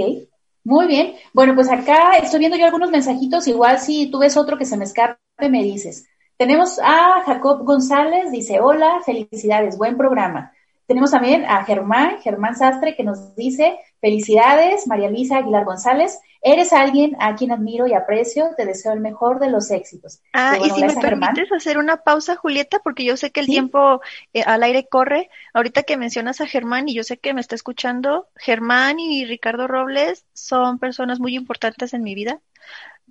Muy 0.66 0.88
bien. 0.88 1.16
Bueno, 1.32 1.56
pues 1.56 1.70
acá 1.70 2.18
estoy 2.18 2.39
viendo 2.39 2.58
yo 2.58 2.66
algunos 2.66 2.92
mensajitos. 2.92 3.48
Igual 3.48 3.80
si 3.80 4.12
tú 4.12 4.20
ves 4.20 4.36
otro 4.36 4.58
que 4.58 4.66
se 4.66 4.76
me 4.76 4.84
escape, 4.84 5.18
me 5.50 5.64
dices. 5.64 6.06
Tenemos 6.42 6.80
a 6.80 7.22
Jacob 7.24 7.64
González, 7.66 8.32
dice, 8.32 8.60
hola, 8.60 9.00
felicidades, 9.06 9.78
buen 9.78 9.96
programa. 9.96 10.52
Tenemos 10.88 11.12
también 11.12 11.46
a 11.46 11.64
Germán, 11.66 12.20
Germán 12.20 12.56
Sastre, 12.56 12.96
que 12.96 13.04
nos 13.04 13.36
dice, 13.36 13.78
felicidades, 14.00 14.88
María 14.88 15.12
Luisa 15.12 15.38
Aguilar 15.38 15.66
González, 15.66 16.20
eres 16.42 16.74
alguien 16.74 17.16
a 17.20 17.36
quien 17.36 17.52
admiro 17.52 17.86
y 17.86 17.94
aprecio, 17.94 18.56
te 18.58 18.66
deseo 18.66 18.92
el 18.94 19.02
mejor 19.02 19.38
de 19.38 19.52
los 19.52 19.70
éxitos. 19.70 20.24
Ah, 20.34 20.58
y 20.58 20.68
si 20.72 20.84
me 20.84 20.96
permites 20.96 21.52
hacer 21.52 21.78
una 21.78 21.98
pausa, 21.98 22.36
Julieta, 22.36 22.80
porque 22.80 23.06
yo 23.06 23.18
sé 23.18 23.30
que 23.30 23.42
el 23.42 23.46
tiempo 23.46 24.02
eh, 24.34 24.42
al 24.42 24.64
aire 24.64 24.88
corre, 24.88 25.30
ahorita 25.54 25.84
que 25.84 25.96
mencionas 25.96 26.42
a 26.42 26.48
Germán 26.48 26.89
y 26.89 26.96
yo 26.96 27.04
sé 27.04 27.20
que 27.20 27.36
me 27.36 27.42
está 27.42 27.54
escuchando, 27.54 28.30
Germán 28.36 29.00
y 29.00 29.26
Ricardo 29.26 29.68
Robles 29.68 30.26
son 30.34 30.80
personas 30.80 31.20
muy 31.20 31.36
importantes 31.36 31.94
en 31.94 32.02
mi 32.02 32.16
vida. 32.16 32.39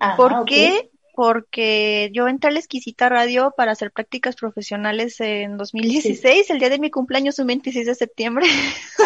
Ah, 0.01 0.15
¿Por 0.17 0.43
qué? 0.43 0.91
Porque 1.15 2.09
yo 2.13 2.27
entré 2.27 2.49
a 2.49 2.53
la 2.53 2.59
exquisita 2.59 3.09
radio 3.09 3.53
para 3.55 3.71
hacer 3.71 3.91
prácticas 3.91 4.35
profesionales 4.35 5.19
en 5.19 5.57
2016, 5.57 6.49
el 6.49 6.59
día 6.59 6.69
de 6.69 6.79
mi 6.79 6.89
cumpleaños, 6.89 7.39
un 7.39 7.47
26 7.47 7.85
de 7.85 7.95
septiembre. 7.95 8.45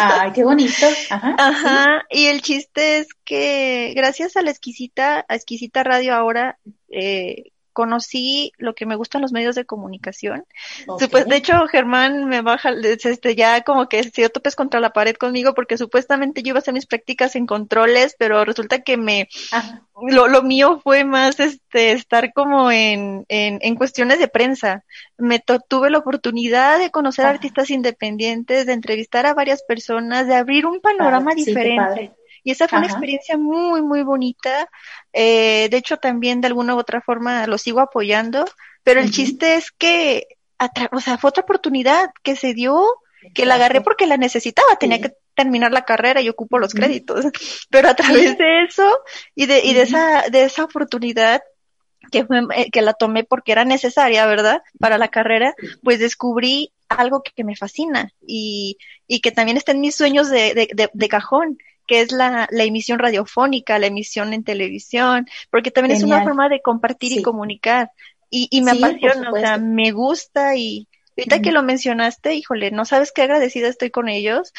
Ay, 0.00 0.32
qué 0.32 0.44
bonito. 0.44 0.86
Ajá. 1.10 1.34
Ajá. 1.38 2.04
Y 2.10 2.26
el 2.26 2.42
chiste 2.42 2.98
es 2.98 3.08
que 3.24 3.92
gracias 3.96 4.36
a 4.36 4.42
la 4.42 4.50
exquisita, 4.50 5.24
a 5.28 5.34
exquisita 5.34 5.82
radio 5.82 6.14
ahora, 6.14 6.58
eh, 6.90 7.52
conocí 7.76 8.52
lo 8.56 8.74
que 8.74 8.86
me 8.86 8.96
gustan 8.96 9.20
los 9.20 9.32
medios 9.32 9.54
de 9.54 9.66
comunicación. 9.66 10.46
De 10.98 11.36
hecho, 11.36 11.66
Germán 11.66 12.24
me 12.24 12.40
baja, 12.40 12.70
este, 12.70 13.36
ya 13.36 13.60
como 13.64 13.86
que 13.86 14.02
se 14.02 14.22
dio 14.22 14.30
topes 14.30 14.56
contra 14.56 14.80
la 14.80 14.94
pared 14.94 15.14
conmigo 15.14 15.52
porque 15.52 15.76
supuestamente 15.76 16.42
yo 16.42 16.52
iba 16.52 16.58
a 16.58 16.62
hacer 16.62 16.72
mis 16.72 16.86
prácticas 16.86 17.36
en 17.36 17.44
controles, 17.44 18.16
pero 18.18 18.46
resulta 18.46 18.78
que 18.78 18.96
me, 18.96 19.28
lo, 20.08 20.26
lo, 20.26 20.42
mío 20.42 20.80
fue 20.82 21.04
más 21.04 21.38
este, 21.38 21.92
estar 21.92 22.32
como 22.32 22.70
en, 22.70 23.26
en, 23.28 23.58
en 23.60 23.74
cuestiones 23.74 24.20
de 24.20 24.28
prensa. 24.28 24.82
Me 25.18 25.38
tuve 25.68 25.90
la 25.90 25.98
oportunidad 25.98 26.78
de 26.78 26.90
conocer 26.90 27.26
artistas 27.26 27.68
independientes, 27.68 28.64
de 28.64 28.72
entrevistar 28.72 29.26
a 29.26 29.34
varias 29.34 29.62
personas, 29.64 30.26
de 30.26 30.34
abrir 30.34 30.64
un 30.64 30.80
panorama 30.80 31.34
diferente. 31.34 32.14
Y 32.46 32.52
esa 32.52 32.68
fue 32.68 32.78
una 32.78 32.86
experiencia 32.86 33.36
muy, 33.36 33.82
muy 33.82 34.04
bonita. 34.04 34.70
Eh, 35.12 35.66
de 35.68 35.76
hecho, 35.76 35.96
también 35.96 36.40
de 36.40 36.46
alguna 36.46 36.76
u 36.76 36.78
otra 36.78 37.00
forma 37.00 37.44
lo 37.48 37.58
sigo 37.58 37.80
apoyando, 37.80 38.44
pero 38.84 39.00
el 39.00 39.10
chiste 39.10 39.56
es 39.56 39.72
que, 39.72 40.28
o 40.92 41.00
sea, 41.00 41.18
fue 41.18 41.30
otra 41.30 41.42
oportunidad 41.42 42.10
que 42.22 42.36
se 42.36 42.54
dio, 42.54 42.80
que 43.34 43.46
la 43.46 43.56
agarré 43.56 43.80
porque 43.80 44.06
la 44.06 44.16
necesitaba, 44.16 44.76
tenía 44.76 45.00
que 45.00 45.14
terminar 45.34 45.72
la 45.72 45.84
carrera 45.84 46.20
y 46.20 46.28
ocupo 46.28 46.60
los 46.60 46.72
créditos. 46.72 47.24
Pero 47.68 47.88
a 47.88 47.94
través 47.94 48.38
de 48.38 48.62
eso 48.62 48.96
y 49.34 49.46
de, 49.46 49.64
y 49.64 49.74
de 49.74 49.82
esa, 49.82 50.28
de 50.30 50.44
esa 50.44 50.62
oportunidad 50.62 51.42
que, 52.12 52.28
eh, 52.54 52.70
que 52.70 52.80
la 52.80 52.92
tomé 52.92 53.24
porque 53.24 53.50
era 53.50 53.64
necesaria, 53.64 54.24
¿verdad? 54.24 54.62
Para 54.78 54.98
la 54.98 55.08
carrera, 55.08 55.52
pues 55.82 55.98
descubrí 55.98 56.72
algo 56.88 57.24
que, 57.24 57.42
me 57.42 57.56
fascina 57.56 58.12
y, 58.24 58.78
y 59.08 59.20
que 59.20 59.32
también 59.32 59.56
está 59.56 59.72
en 59.72 59.80
mis 59.80 59.96
sueños 59.96 60.30
de, 60.30 60.54
de, 60.54 60.90
de 60.92 61.08
cajón, 61.08 61.58
que 61.86 62.00
es 62.00 62.12
la, 62.12 62.48
la, 62.50 62.64
emisión 62.64 62.98
radiofónica, 62.98 63.78
la 63.78 63.86
emisión 63.86 64.32
en 64.32 64.44
televisión, 64.44 65.26
porque 65.50 65.70
también 65.70 65.96
es 65.96 66.02
una 66.02 66.22
forma 66.22 66.48
de 66.48 66.60
compartir 66.60 67.12
y 67.12 67.22
comunicar. 67.22 67.90
Y, 68.28 68.48
y 68.50 68.60
me 68.62 68.72
apasiona, 68.72 69.30
o 69.30 69.36
sea, 69.36 69.58
me 69.58 69.92
gusta 69.92 70.56
y 70.56 70.88
ahorita 71.16 71.40
que 71.40 71.52
lo 71.52 71.62
mencionaste, 71.62 72.34
híjole, 72.34 72.70
no 72.70 72.84
sabes 72.84 73.12
qué 73.12 73.22
agradecida 73.22 73.68
estoy 73.68 73.90
con 73.90 74.08
ellos. 74.08 74.52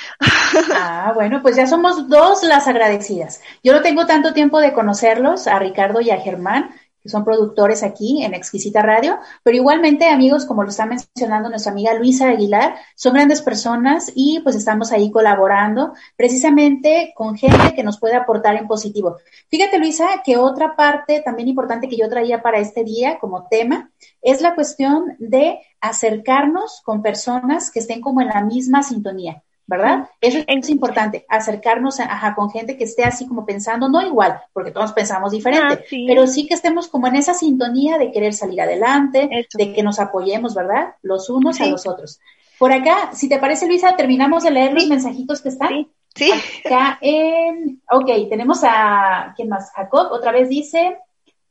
Ah, 0.74 1.12
bueno, 1.14 1.42
pues 1.42 1.56
ya 1.56 1.68
somos 1.68 2.10
dos 2.10 2.44
las 2.44 2.68
agradecidas. 2.68 3.42
Yo 3.64 3.74
no 3.74 3.82
tengo 3.82 4.06
tanto 4.06 4.34
tiempo 4.34 4.60
de 4.60 4.74
conocerlos, 4.74 5.48
a 5.48 5.60
Ricardo 5.60 6.02
y 6.02 6.10
a 6.10 6.20
Germán, 6.20 6.72
son 7.08 7.24
productores 7.24 7.84
aquí 7.84 8.24
en 8.24 8.34
Exquisita 8.34 8.82
Radio, 8.82 9.18
pero 9.44 9.58
igualmente 9.58 10.10
amigos, 10.10 10.46
como 10.46 10.64
lo 10.64 10.70
está 10.70 10.86
mencionando 10.86 11.50
nuestra 11.50 11.72
amiga 11.72 11.94
Luisa 11.94 12.30
Aguilar, 12.30 12.76
son 12.96 13.14
grandes 13.14 13.42
personas 13.42 14.12
y 14.16 14.40
pues 14.42 14.56
estamos 14.56 14.92
ahí 14.92 15.12
colaborando 15.12 15.94
precisamente 16.16 17.14
con 17.16 17.38
gente 17.38 17.74
que 17.76 17.84
nos 17.84 18.00
puede 18.00 18.16
aportar 18.16 18.56
en 18.56 18.68
positivo. 18.68 19.18
Fíjate 19.50 19.80
Luisa 19.80 20.08
que 20.24 20.38
otra 20.38 20.76
parte 20.76 21.22
también 21.22 21.48
importante 21.48 21.88
que 21.88 21.98
yo 21.98 22.10
traía 22.10 22.42
para 22.42 22.60
este 22.60 22.84
día 22.84 23.18
como 23.20 23.48
tema 23.48 23.92
es 24.22 24.42
la 24.42 24.56
cuestión 24.56 25.16
de 25.20 25.60
acercarnos 25.80 26.82
con 26.84 27.02
personas 27.02 27.72
que 27.72 27.80
estén 27.80 28.02
como 28.02 28.22
en 28.22 28.28
la 28.28 28.42
misma 28.42 28.84
sintonía. 28.84 29.44
¿Verdad? 29.68 30.10
Eso 30.22 30.40
es 30.48 30.70
importante, 30.70 31.26
acercarnos 31.28 32.00
a, 32.00 32.34
con 32.36 32.50
gente 32.50 32.78
que 32.78 32.86
esté 32.86 33.04
así 33.04 33.28
como 33.28 33.46
pensando, 33.46 33.90
no 33.90 34.02
igual, 34.02 34.42
porque 34.54 34.72
todos 34.72 34.94
pensamos 34.94 35.34
diferente, 35.34 35.84
ah, 35.84 35.96
pero 36.08 36.26
sí 36.26 36.48
que 36.48 36.54
estemos 36.54 36.88
como 36.88 37.08
en 37.08 37.18
esa 37.18 37.34
sintonía 37.34 37.98
de 37.98 38.12
querer 38.12 38.34
salir 38.34 38.62
adelante, 38.62 39.30
de 39.54 39.74
que 39.74 39.84
nos 39.84 40.00
apoyemos, 40.00 40.56
¿verdad? 40.56 40.96
Los 41.02 41.30
unos 41.30 41.60
a 41.60 41.66
los 41.66 41.86
otros. 41.86 42.20
Por 42.58 42.72
acá, 42.72 43.12
si 43.14 43.28
te 43.28 43.38
parece, 43.40 43.68
Luisa, 43.68 43.96
terminamos 43.96 44.44
de 44.44 44.52
leer 44.52 44.74
los 44.74 44.88
mensajitos 44.88 45.42
que 45.42 45.50
están. 45.50 45.88
Sí. 46.16 46.32
Acá 46.66 46.98
en, 47.02 47.82
ok, 47.92 48.10
tenemos 48.30 48.64
a, 48.64 49.34
¿quién 49.36 49.50
más? 49.50 49.72
Jacob, 49.74 50.08
otra 50.12 50.32
vez 50.32 50.48
dice, 50.50 50.98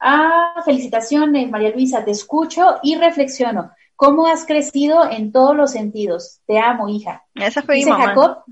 ah, 0.01 0.63
felicitaciones, 0.65 1.51
María 1.51 1.71
Luisa, 1.71 2.05
te 2.05 2.11
escucho 2.13 2.79
y 2.83 2.97
reflexiono. 2.97 3.71
¿Cómo 3.97 4.27
has 4.27 4.45
crecido 4.45 5.11
en 5.11 5.33
todos 5.33 5.57
los 5.57 5.73
sentidos? 5.73 6.41
Te 6.47 6.59
amo, 6.59 6.89
hija. 6.89 7.25
Esa 7.35 7.63
fue 7.63 7.77
mi 7.77 7.87
mamá. 7.87 8.09
Jacob. 8.09 8.45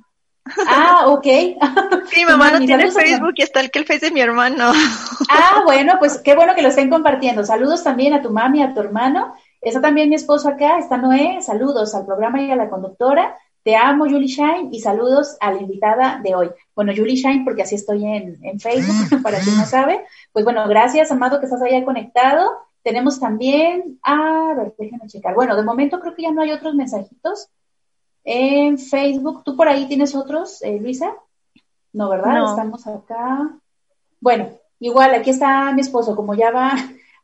Ah, 0.66 1.04
ok. 1.08 1.26
mi 2.16 2.24
mamá 2.28 2.50
no 2.50 2.58
tiene 2.60 2.90
Facebook 2.90 3.34
y 3.36 3.42
está 3.42 3.60
el 3.60 3.70
que 3.70 3.78
el 3.78 3.86
Face 3.86 4.06
de 4.06 4.10
mi 4.10 4.20
hermano. 4.20 4.72
ah, 5.30 5.62
bueno, 5.64 5.96
pues 5.98 6.18
qué 6.18 6.34
bueno 6.34 6.54
que 6.54 6.62
lo 6.62 6.68
estén 6.68 6.90
compartiendo. 6.90 7.44
Saludos 7.44 7.82
también 7.82 8.14
a 8.14 8.22
tu 8.22 8.30
mami, 8.30 8.62
a 8.62 8.74
tu 8.74 8.80
hermano. 8.80 9.34
Está 9.60 9.80
también 9.80 10.10
mi 10.10 10.14
esposo 10.14 10.48
acá, 10.48 10.78
está 10.78 10.96
Noé. 10.96 11.40
Saludos 11.40 11.94
al 11.94 12.04
programa 12.04 12.40
y 12.42 12.50
a 12.50 12.56
la 12.56 12.68
conductora. 12.68 13.36
Te 13.62 13.76
amo, 13.76 14.04
Julie 14.04 14.28
Shine, 14.28 14.68
y 14.72 14.80
saludos 14.80 15.38
a 15.40 15.50
la 15.50 15.58
invitada 15.58 16.20
de 16.22 16.34
hoy. 16.34 16.50
Bueno, 16.74 16.92
Julie 16.94 17.16
Shine, 17.16 17.44
porque 17.46 17.62
así 17.62 17.76
estoy 17.76 18.04
en, 18.04 18.38
en 18.42 18.60
Facebook, 18.60 19.22
para 19.22 19.38
quien 19.40 19.56
no 19.56 19.64
sabe. 19.64 20.04
Pues 20.32 20.44
bueno, 20.44 20.68
gracias, 20.68 21.10
Amado, 21.10 21.40
que 21.40 21.46
estás 21.46 21.62
allá 21.62 21.82
conectado. 21.82 22.50
Tenemos 22.84 23.18
también, 23.18 23.98
a 24.02 24.54
ver, 24.54 24.74
déjenme 24.78 25.08
checar. 25.08 25.34
Bueno, 25.34 25.56
de 25.56 25.64
momento 25.64 25.98
creo 26.00 26.14
que 26.14 26.22
ya 26.22 26.30
no 26.30 26.42
hay 26.42 26.52
otros 26.52 26.74
mensajitos 26.74 27.48
en 28.22 28.78
Facebook. 28.78 29.42
¿Tú 29.42 29.56
por 29.56 29.66
ahí 29.66 29.88
tienes 29.88 30.14
otros, 30.14 30.62
eh, 30.62 30.78
Luisa? 30.78 31.12
No, 31.94 32.10
¿verdad? 32.10 32.44
Estamos 32.50 32.86
acá. 32.86 33.58
Bueno, 34.20 34.50
igual, 34.78 35.14
aquí 35.14 35.30
está 35.30 35.72
mi 35.72 35.80
esposo, 35.80 36.14
como 36.14 36.34
ya 36.34 36.50
va 36.50 36.74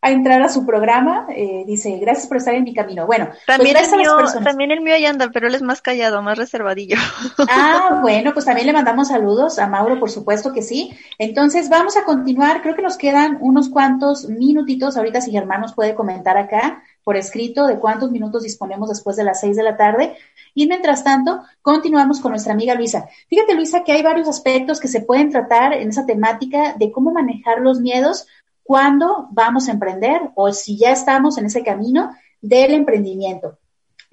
a 0.03 0.11
entrar 0.11 0.40
a 0.42 0.48
su 0.48 0.64
programa, 0.64 1.26
eh, 1.28 1.64
dice, 1.66 1.98
gracias 1.98 2.26
por 2.26 2.38
estar 2.38 2.55
en 2.55 2.64
mi 2.64 2.72
camino. 2.72 3.07
Bueno, 3.07 3.26
pues 3.26 3.44
también, 3.46 3.76
el 3.76 3.90
mío, 3.90 4.16
también 4.42 4.70
el 4.70 4.80
mío 4.80 4.94
ahí 4.94 5.05
anda, 5.05 5.30
pero 5.30 5.46
él 5.46 5.55
es 5.55 5.62
más 5.62 5.82
callado, 5.82 6.22
más 6.22 6.38
reservadillo. 6.38 6.96
Ah, 7.53 7.98
bueno, 8.01 8.32
pues 8.32 8.44
también 8.44 8.66
le 8.66 8.72
mandamos 8.72 9.09
saludos 9.09 9.59
a 9.59 9.66
Mauro, 9.66 9.98
por 9.98 10.11
supuesto 10.11 10.53
que 10.53 10.62
sí. 10.62 10.96
Entonces, 11.18 11.68
vamos 11.68 11.96
a 11.96 12.05
continuar, 12.05 12.62
creo 12.62 12.74
que 12.74 12.82
nos 12.82 12.96
quedan 12.96 13.38
unos 13.40 13.68
cuantos 13.68 14.28
minutitos, 14.28 14.96
ahorita 14.96 15.20
si 15.20 15.32
Germán 15.32 15.61
nos 15.61 15.74
puede 15.74 15.94
comentar 15.94 16.36
acá 16.36 16.82
por 17.03 17.16
escrito 17.16 17.66
de 17.66 17.78
cuántos 17.78 18.11
minutos 18.11 18.42
disponemos 18.42 18.88
después 18.88 19.16
de 19.16 19.24
las 19.24 19.40
seis 19.40 19.57
de 19.57 19.62
la 19.62 19.76
tarde. 19.76 20.16
Y 20.55 20.66
mientras 20.66 21.05
tanto, 21.05 21.42
continuamos 21.62 22.20
con 22.20 22.32
nuestra 22.32 22.53
amiga 22.53 22.74
Luisa. 22.74 23.09
Fíjate, 23.28 23.55
Luisa, 23.55 23.84
que 23.84 23.92
hay 23.92 24.03
varios 24.03 24.28
aspectos 24.28 24.80
que 24.80 24.88
se 24.88 25.01
pueden 25.01 25.30
tratar 25.30 25.72
en 25.72 25.88
esa 25.88 26.07
temática 26.07 26.74
de 26.78 26.90
cómo 26.92 27.12
manejar 27.12 27.61
los 27.61 27.80
miedos 27.80 28.26
cuándo 28.71 29.27
vamos 29.33 29.66
a 29.66 29.73
emprender 29.73 30.31
o 30.37 30.53
si 30.53 30.79
ya 30.79 30.93
estamos 30.93 31.37
en 31.39 31.47
ese 31.47 31.64
camino 31.64 32.14
del 32.41 32.73
emprendimiento. 32.73 33.59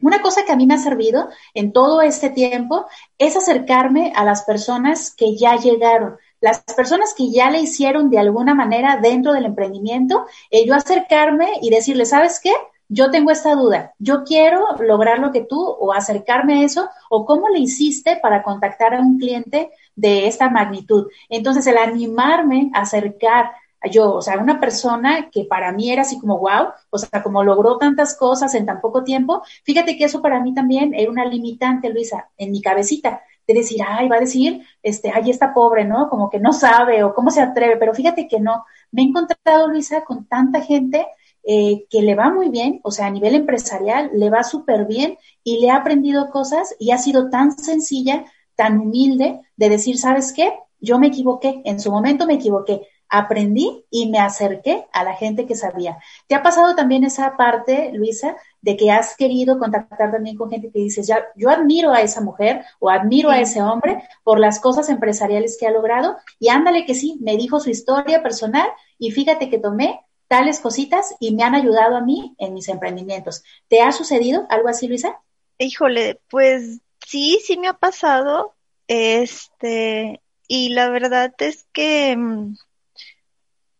Una 0.01 0.19
cosa 0.19 0.45
que 0.45 0.51
a 0.51 0.55
mí 0.55 0.65
me 0.65 0.73
ha 0.73 0.79
servido 0.79 1.29
en 1.53 1.71
todo 1.71 2.01
este 2.01 2.31
tiempo 2.31 2.87
es 3.19 3.37
acercarme 3.37 4.13
a 4.15 4.23
las 4.23 4.45
personas 4.45 5.13
que 5.15 5.37
ya 5.37 5.57
llegaron, 5.57 6.17
las 6.41 6.63
personas 6.75 7.13
que 7.15 7.29
ya 7.29 7.51
le 7.51 7.59
hicieron 7.59 8.09
de 8.09 8.17
alguna 8.17 8.55
manera 8.55 8.97
dentro 8.99 9.33
del 9.33 9.45
emprendimiento, 9.45 10.25
y 10.49 10.65
yo 10.65 10.73
acercarme 10.73 11.49
y 11.61 11.69
decirle, 11.69 12.07
¿sabes 12.07 12.39
qué? 12.41 12.53
Yo 12.89 13.11
tengo 13.11 13.29
esta 13.29 13.53
duda, 13.53 13.93
yo 13.99 14.23
quiero 14.23 14.65
lograr 14.79 15.19
lo 15.19 15.31
que 15.31 15.41
tú 15.41 15.61
o 15.61 15.93
acercarme 15.93 16.61
a 16.61 16.65
eso, 16.65 16.89
o 17.11 17.27
cómo 17.27 17.47
le 17.49 17.59
hiciste 17.59 18.17
para 18.23 18.41
contactar 18.41 18.95
a 18.95 19.01
un 19.01 19.19
cliente 19.19 19.69
de 19.95 20.25
esta 20.25 20.49
magnitud. 20.49 21.09
Entonces, 21.29 21.67
el 21.67 21.77
animarme 21.77 22.71
a 22.73 22.81
acercar 22.81 23.51
yo, 23.91 24.15
o 24.15 24.21
sea, 24.21 24.37
una 24.39 24.59
persona 24.59 25.29
que 25.31 25.45
para 25.45 25.71
mí 25.71 25.91
era 25.91 26.01
así 26.01 26.19
como 26.19 26.39
wow, 26.39 26.69
o 26.89 26.97
sea, 26.97 27.21
como 27.23 27.43
logró 27.43 27.77
tantas 27.77 28.15
cosas 28.15 28.53
en 28.55 28.65
tan 28.65 28.81
poco 28.81 29.03
tiempo, 29.03 29.43
fíjate 29.63 29.97
que 29.97 30.05
eso 30.05 30.21
para 30.21 30.41
mí 30.41 30.53
también 30.53 30.93
era 30.93 31.11
una 31.11 31.25
limitante, 31.25 31.89
Luisa, 31.89 32.29
en 32.37 32.51
mi 32.51 32.61
cabecita, 32.61 33.21
de 33.47 33.53
decir, 33.53 33.79
ay, 33.87 34.09
va 34.09 34.17
a 34.17 34.19
decir, 34.19 34.61
este, 34.83 35.11
ay, 35.13 35.29
está 35.29 35.53
pobre, 35.53 35.85
¿no? 35.85 36.09
Como 36.09 36.29
que 36.29 36.39
no 36.39 36.51
sabe 36.53 37.03
o 37.03 37.13
cómo 37.13 37.31
se 37.31 37.41
atreve, 37.41 37.77
pero 37.77 37.93
fíjate 37.93 38.27
que 38.27 38.39
no. 38.39 38.65
Me 38.91 39.03
he 39.03 39.05
encontrado, 39.05 39.67
Luisa, 39.69 40.03
con 40.03 40.25
tanta 40.25 40.61
gente 40.61 41.07
eh, 41.43 41.85
que 41.89 42.01
le 42.01 42.15
va 42.15 42.29
muy 42.29 42.49
bien, 42.49 42.81
o 42.83 42.91
sea, 42.91 43.05
a 43.05 43.09
nivel 43.09 43.35
empresarial, 43.35 44.11
le 44.13 44.29
va 44.29 44.43
súper 44.43 44.85
bien 44.85 45.17
y 45.45 45.61
le 45.61 45.69
ha 45.69 45.77
aprendido 45.77 46.29
cosas 46.29 46.75
y 46.77 46.91
ha 46.91 46.97
sido 46.97 47.29
tan 47.29 47.57
sencilla, 47.57 48.25
tan 48.55 48.79
humilde 48.79 49.39
de 49.55 49.69
decir, 49.69 49.97
¿sabes 49.97 50.33
qué? 50.33 50.51
Yo 50.81 50.99
me 50.99 51.07
equivoqué, 51.07 51.61
en 51.63 51.79
su 51.79 51.89
momento 51.89 52.25
me 52.25 52.33
equivoqué, 52.33 52.85
aprendí 53.09 53.85
y 53.89 54.09
me 54.09 54.19
acerqué 54.19 54.85
a 54.91 55.03
la 55.03 55.13
gente 55.13 55.45
que 55.45 55.55
sabía. 55.55 55.97
¿Te 56.27 56.35
ha 56.35 56.43
pasado 56.43 56.75
también 56.75 57.03
esa 57.03 57.37
parte, 57.37 57.91
Luisa, 57.93 58.35
de 58.61 58.75
que 58.75 58.91
has 58.91 59.15
querido 59.15 59.59
contactar 59.59 60.11
también 60.11 60.35
con 60.35 60.49
gente 60.49 60.71
que 60.71 60.79
dices, 60.79 61.07
ya, 61.07 61.25
yo 61.35 61.49
admiro 61.49 61.93
a 61.93 62.01
esa 62.01 62.21
mujer 62.21 62.63
o 62.79 62.89
admiro 62.89 63.29
a 63.29 63.39
ese 63.39 63.61
hombre 63.61 64.03
por 64.23 64.39
las 64.39 64.59
cosas 64.59 64.89
empresariales 64.89 65.57
que 65.59 65.67
ha 65.67 65.71
logrado 65.71 66.17
y 66.39 66.49
ándale 66.49 66.85
que 66.85 66.93
sí, 66.93 67.17
me 67.21 67.37
dijo 67.37 67.59
su 67.59 67.69
historia 67.69 68.21
personal 68.21 68.67
y 68.97 69.11
fíjate 69.11 69.49
que 69.49 69.59
tomé 69.59 70.01
tales 70.27 70.59
cositas 70.59 71.15
y 71.19 71.33
me 71.33 71.43
han 71.43 71.55
ayudado 71.55 71.95
a 71.95 72.01
mí 72.01 72.35
en 72.37 72.53
mis 72.53 72.67
emprendimientos. 72.67 73.43
¿Te 73.67 73.81
ha 73.81 73.91
sucedido 73.91 74.45
algo 74.49 74.67
así, 74.67 74.87
Luisa? 74.87 75.21
Híjole, 75.57 76.19
pues 76.29 76.81
sí, 77.05 77.39
sí 77.43 77.57
me 77.57 77.67
ha 77.67 77.73
pasado. 77.73 78.53
Este, 78.87 80.21
y 80.47 80.69
la 80.69 80.89
verdad 80.89 81.33
es 81.39 81.65
que 81.73 82.15
mm, 82.15 82.55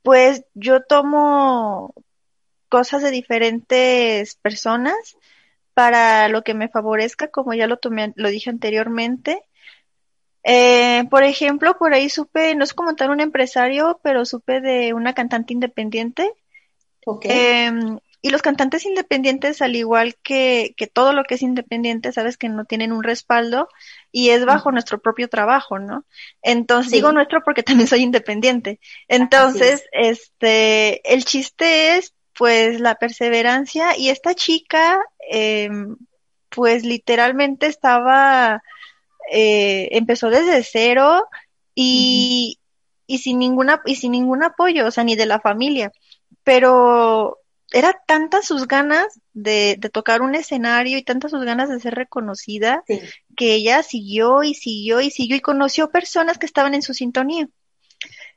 pues 0.08 0.46
yo 0.54 0.84
tomo 0.84 1.94
cosas 2.70 3.04
de 3.04 3.12
diferentes 3.12 4.36
personas 4.36 4.96
para 5.74 6.30
lo 6.30 6.44
que 6.44 6.54
me 6.54 6.70
favorezca, 6.70 7.28
como 7.28 7.54
ya 7.54 7.68
lo 7.68 7.76
tomé, 7.76 8.14
lo 8.16 8.30
dije 8.30 8.50
anteriormente. 8.50 9.42
Eh, 10.44 11.04
por 11.10 11.26
ejemplo, 11.26 11.78
por 11.78 11.94
ahí 11.94 12.08
supe, 12.08 12.56
no 12.56 12.64
es 12.64 12.74
como 12.74 12.96
tal 12.96 13.10
un 13.10 13.20
empresario, 13.20 14.00
pero 14.02 14.24
supe 14.24 14.62
de 14.62 14.94
una 14.94 15.14
cantante 15.14 15.52
independiente. 15.52 16.32
Okay. 17.06 17.66
Em, 17.66 18.00
y 18.22 18.30
los 18.30 18.42
cantantes 18.42 18.86
independientes, 18.86 19.62
al 19.62 19.76
igual 19.76 20.16
que, 20.24 20.74
que 20.76 20.88
todo 20.88 21.14
lo 21.14 21.24
que 21.24 21.36
es 21.36 21.44
independiente, 21.44 22.12
sabes 22.12 22.38
que 22.38 22.50
no 22.50 22.66
tienen 22.66 22.92
un 22.92 23.04
respaldo 23.04 23.70
y 24.12 24.30
es 24.30 24.44
bajo 24.44 24.72
nuestro 24.72 25.00
propio 25.00 25.30
trabajo, 25.30 25.78
¿no? 25.78 26.04
Entonces, 26.42 26.92
digo 26.92 27.12
nuestro 27.12 27.44
porque 27.44 27.64
también 27.64 27.88
soy 27.88 28.02
independiente. 28.02 28.80
Entonces, 29.08 29.86
este, 29.92 31.14
el 31.14 31.26
chiste 31.26 31.98
es, 31.98 32.16
pues, 32.36 32.80
la 32.80 32.96
perseverancia 32.96 33.96
y 33.96 34.10
esta 34.10 34.34
chica, 34.34 35.00
eh, 35.32 35.70
pues, 36.50 36.84
literalmente 36.84 37.68
estaba, 37.68 38.64
eh, 39.32 39.90
empezó 39.92 40.32
desde 40.32 40.64
cero 40.64 41.28
y, 41.76 42.60
y 43.06 43.20
sin 43.20 43.38
ninguna, 43.38 43.82
y 43.86 43.96
sin 43.96 44.14
ningún 44.14 44.44
apoyo, 44.44 44.88
o 44.88 44.92
sea, 44.92 45.04
ni 45.04 45.16
de 45.16 45.28
la 45.28 45.40
familia. 45.40 45.92
Pero 46.44 47.40
era 47.72 48.02
tantas 48.08 48.46
sus 48.46 48.68
ganas 48.68 49.20
de, 49.34 49.76
de, 49.78 49.90
tocar 49.90 50.22
un 50.22 50.36
escenario 50.36 50.98
y 50.98 51.04
tantas 51.04 51.32
sus 51.32 51.44
ganas 51.44 51.70
de 51.70 51.80
ser 51.80 51.96
reconocida 51.96 52.84
sí. 52.88 53.02
que 53.36 53.54
ella 53.54 53.84
siguió 53.84 54.44
y 54.44 54.54
siguió 54.54 55.02
y 55.02 55.12
siguió 55.12 55.36
y 55.36 55.42
conoció 55.42 55.90
personas 55.90 56.38
que 56.38 56.46
estaban 56.46 56.74
en 56.74 56.82
su 56.82 56.94
sintonía. 56.94 57.50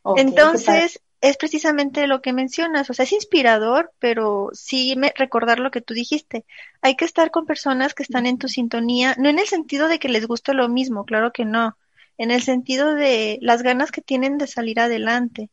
Okay, 0.02 0.24
Entonces, 0.24 1.00
es 1.20 1.36
precisamente 1.36 2.06
lo 2.06 2.22
que 2.22 2.32
mencionas, 2.32 2.88
o 2.88 2.94
sea, 2.94 3.04
es 3.04 3.12
inspirador, 3.12 3.92
pero 3.98 4.50
sí 4.52 4.94
me, 4.96 5.12
recordar 5.14 5.60
lo 5.60 5.70
que 5.70 5.82
tú 5.82 5.92
dijiste. 5.92 6.46
Hay 6.80 6.96
que 6.96 7.04
estar 7.04 7.30
con 7.30 7.44
personas 7.44 7.94
que 7.94 8.02
están 8.02 8.26
en 8.26 8.38
tu 8.38 8.48
sintonía, 8.48 9.14
no 9.18 9.28
en 9.28 9.38
el 9.38 9.46
sentido 9.46 9.88
de 9.88 9.98
que 9.98 10.08
les 10.08 10.26
guste 10.26 10.54
lo 10.54 10.68
mismo, 10.68 11.04
claro 11.04 11.32
que 11.32 11.44
no, 11.44 11.76
en 12.20 12.30
el 12.30 12.42
sentido 12.42 12.94
de 12.94 13.38
las 13.40 13.62
ganas 13.62 13.90
que 13.90 14.02
tienen 14.02 14.36
de 14.36 14.46
salir 14.46 14.78
adelante. 14.78 15.48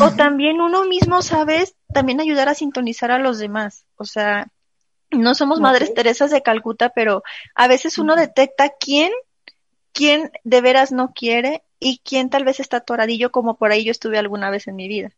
O 0.00 0.12
también 0.12 0.60
uno 0.60 0.84
mismo, 0.84 1.22
¿sabes? 1.22 1.74
También 1.92 2.20
ayudar 2.20 2.48
a 2.48 2.54
sintonizar 2.54 3.10
a 3.10 3.18
los 3.18 3.40
demás. 3.40 3.84
O 3.96 4.04
sea, 4.04 4.46
no 5.10 5.34
somos 5.34 5.58
okay. 5.58 5.62
madres 5.64 5.92
Teresas 5.92 6.30
de 6.30 6.40
Calcuta, 6.40 6.90
pero 6.90 7.24
a 7.56 7.66
veces 7.66 7.98
uno 7.98 8.14
detecta 8.14 8.70
quién, 8.78 9.10
quién 9.92 10.30
de 10.44 10.60
veras 10.60 10.92
no 10.92 11.12
quiere 11.12 11.64
y 11.80 12.00
quién 12.04 12.30
tal 12.30 12.44
vez 12.44 12.60
está 12.60 12.76
atoradillo 12.76 13.32
como 13.32 13.56
por 13.56 13.72
ahí 13.72 13.82
yo 13.82 13.90
estuve 13.90 14.18
alguna 14.18 14.50
vez 14.50 14.68
en 14.68 14.76
mi 14.76 14.86
vida. 14.86 15.10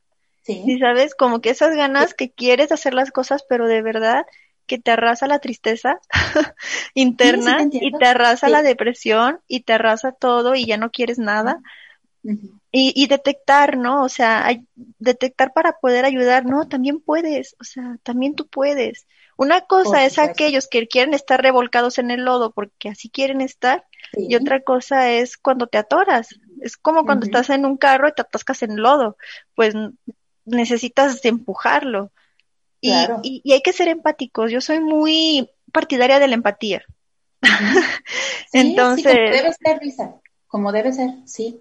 Sí. 0.44 0.62
¿Sí 0.64 0.78
sabes? 0.78 1.14
Como 1.14 1.42
que 1.42 1.50
esas 1.50 1.76
ganas 1.76 2.14
que 2.14 2.30
quieres 2.30 2.72
hacer 2.72 2.94
las 2.94 3.10
cosas, 3.10 3.44
pero 3.46 3.66
de 3.68 3.82
verdad 3.82 4.24
que 4.66 4.78
te 4.78 4.90
arrasa 4.90 5.26
la 5.26 5.38
tristeza 5.38 5.98
interna 6.94 7.58
sí, 7.58 7.70
sí 7.72 7.78
te 7.78 7.86
y 7.86 7.92
te 7.92 8.06
arrasa 8.06 8.46
sí. 8.46 8.52
la 8.52 8.62
depresión 8.62 9.40
y 9.46 9.60
te 9.60 9.72
arrasa 9.72 10.12
todo 10.12 10.54
y 10.54 10.66
ya 10.66 10.76
no 10.76 10.90
quieres 10.90 11.18
nada. 11.18 11.60
Uh 12.22 12.30
-huh. 12.30 12.60
y, 12.72 12.92
y, 12.96 13.06
detectar, 13.06 13.76
¿no? 13.76 14.02
O 14.02 14.08
sea, 14.08 14.46
hay, 14.46 14.66
detectar 14.98 15.52
para 15.52 15.78
poder 15.78 16.06
ayudar, 16.06 16.46
no, 16.46 16.66
también 16.66 17.00
puedes, 17.00 17.54
o 17.60 17.64
sea, 17.64 17.98
también 18.02 18.34
tú 18.34 18.46
puedes. 18.48 19.06
Una 19.36 19.62
cosa 19.62 20.06
es 20.06 20.18
aquellos 20.18 20.68
que 20.68 20.86
quieren 20.86 21.12
estar 21.12 21.42
revolcados 21.42 21.98
en 21.98 22.10
el 22.10 22.24
lodo 22.24 22.52
porque 22.52 22.88
así 22.88 23.10
quieren 23.10 23.40
estar, 23.40 23.84
y 24.16 24.36
otra 24.36 24.62
cosa 24.62 25.10
es 25.10 25.36
cuando 25.36 25.66
te 25.66 25.78
atoras. 25.78 26.28
Es 26.62 26.76
como 26.76 27.04
cuando 27.04 27.26
uh 27.26 27.28
-huh. 27.28 27.36
estás 27.36 27.50
en 27.50 27.66
un 27.66 27.76
carro 27.76 28.08
y 28.08 28.12
te 28.12 28.22
atascas 28.22 28.62
en 28.62 28.72
el 28.72 28.82
lodo, 28.82 29.16
pues 29.54 29.74
necesitas 30.44 31.24
empujarlo. 31.24 32.12
Claro. 32.84 33.20
Y, 33.22 33.52
hay 33.52 33.62
que 33.62 33.72
ser 33.72 33.88
empáticos. 33.88 34.50
Yo 34.50 34.60
soy 34.60 34.80
muy 34.80 35.50
partidaria 35.72 36.18
de 36.18 36.28
la 36.28 36.34
empatía. 36.34 36.82
Sí, 38.52 38.60
Entonces. 38.60 39.12
Sí, 39.12 39.18
como 39.18 39.32
debe 39.32 39.52
ser, 39.52 39.78
Lisa. 39.82 40.14
Como 40.46 40.72
debe 40.72 40.92
ser, 40.92 41.10
sí. 41.24 41.60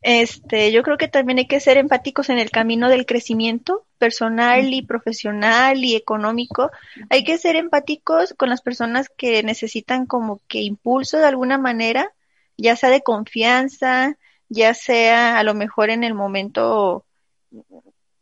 Este, 0.00 0.72
yo 0.72 0.82
creo 0.82 0.96
que 0.96 1.08
también 1.08 1.38
hay 1.38 1.46
que 1.46 1.60
ser 1.60 1.76
empáticos 1.76 2.30
en 2.30 2.38
el 2.38 2.50
camino 2.50 2.88
del 2.88 3.04
crecimiento 3.04 3.86
personal 3.98 4.72
y 4.72 4.82
profesional 4.82 5.84
y 5.84 5.94
económico. 5.94 6.70
Hay 7.10 7.22
que 7.22 7.36
ser 7.36 7.56
empáticos 7.56 8.34
con 8.38 8.48
las 8.48 8.62
personas 8.62 9.10
que 9.16 9.42
necesitan 9.42 10.06
como 10.06 10.40
que 10.48 10.62
impulso 10.62 11.18
de 11.18 11.26
alguna 11.26 11.58
manera, 11.58 12.12
ya 12.56 12.74
sea 12.74 12.88
de 12.88 13.02
confianza, 13.02 14.16
ya 14.48 14.74
sea 14.74 15.38
a 15.38 15.42
lo 15.44 15.54
mejor 15.54 15.90
en 15.90 16.02
el 16.02 16.14
momento 16.14 17.04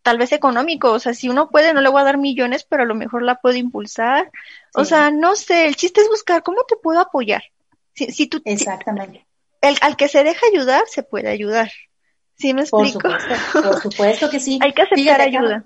tal 0.03 0.19
vez 0.19 0.33
económico, 0.33 0.93
o 0.93 0.99
sea, 0.99 1.15
si 1.15 1.29
uno 1.29 1.51
puede, 1.51 1.75
no 1.75 1.81
le 1.81 1.89
voy 1.89 2.01
a 2.01 2.05
dar 2.05 2.19
millones, 2.19 2.67
pero 2.69 2.83
a 2.83 2.87
lo 2.87 2.95
mejor 2.95 3.23
la 3.23 3.37
puedo 3.37 3.57
impulsar. 3.57 4.31
Sí. 4.33 4.81
O 4.81 4.85
sea, 4.85 5.11
no 5.11 5.37
sé, 5.37 5.67
el 5.67 5.77
chiste 5.77 6.01
es 6.01 6.09
buscar 6.09 6.43
cómo 6.43 6.63
te 6.67 6.77
puedo 6.77 7.01
apoyar. 7.01 7.43
Si, 7.95 8.11
si 8.13 8.27
tú, 8.27 8.41
Exactamente. 8.45 9.19
Si, 9.19 9.69
el, 9.69 9.77
al 9.83 9.97
que 9.97 10.09
se 10.09 10.25
deja 10.25 10.47
ayudar, 10.53 10.85
se 10.87 11.03
puede 11.03 11.29
ayudar. 11.29 11.71
¿Sí 12.37 12.55
me 12.55 12.63
explico? 12.63 12.99
Por 13.01 13.21
supuesto, 13.21 13.63
por 13.63 13.81
supuesto 13.83 14.31
que 14.31 14.41
sí. 14.41 14.59
Hay 14.63 14.73
que 14.73 14.83
aceptar 14.83 14.99
Fíjate, 14.99 15.23
ayuda. 15.23 15.65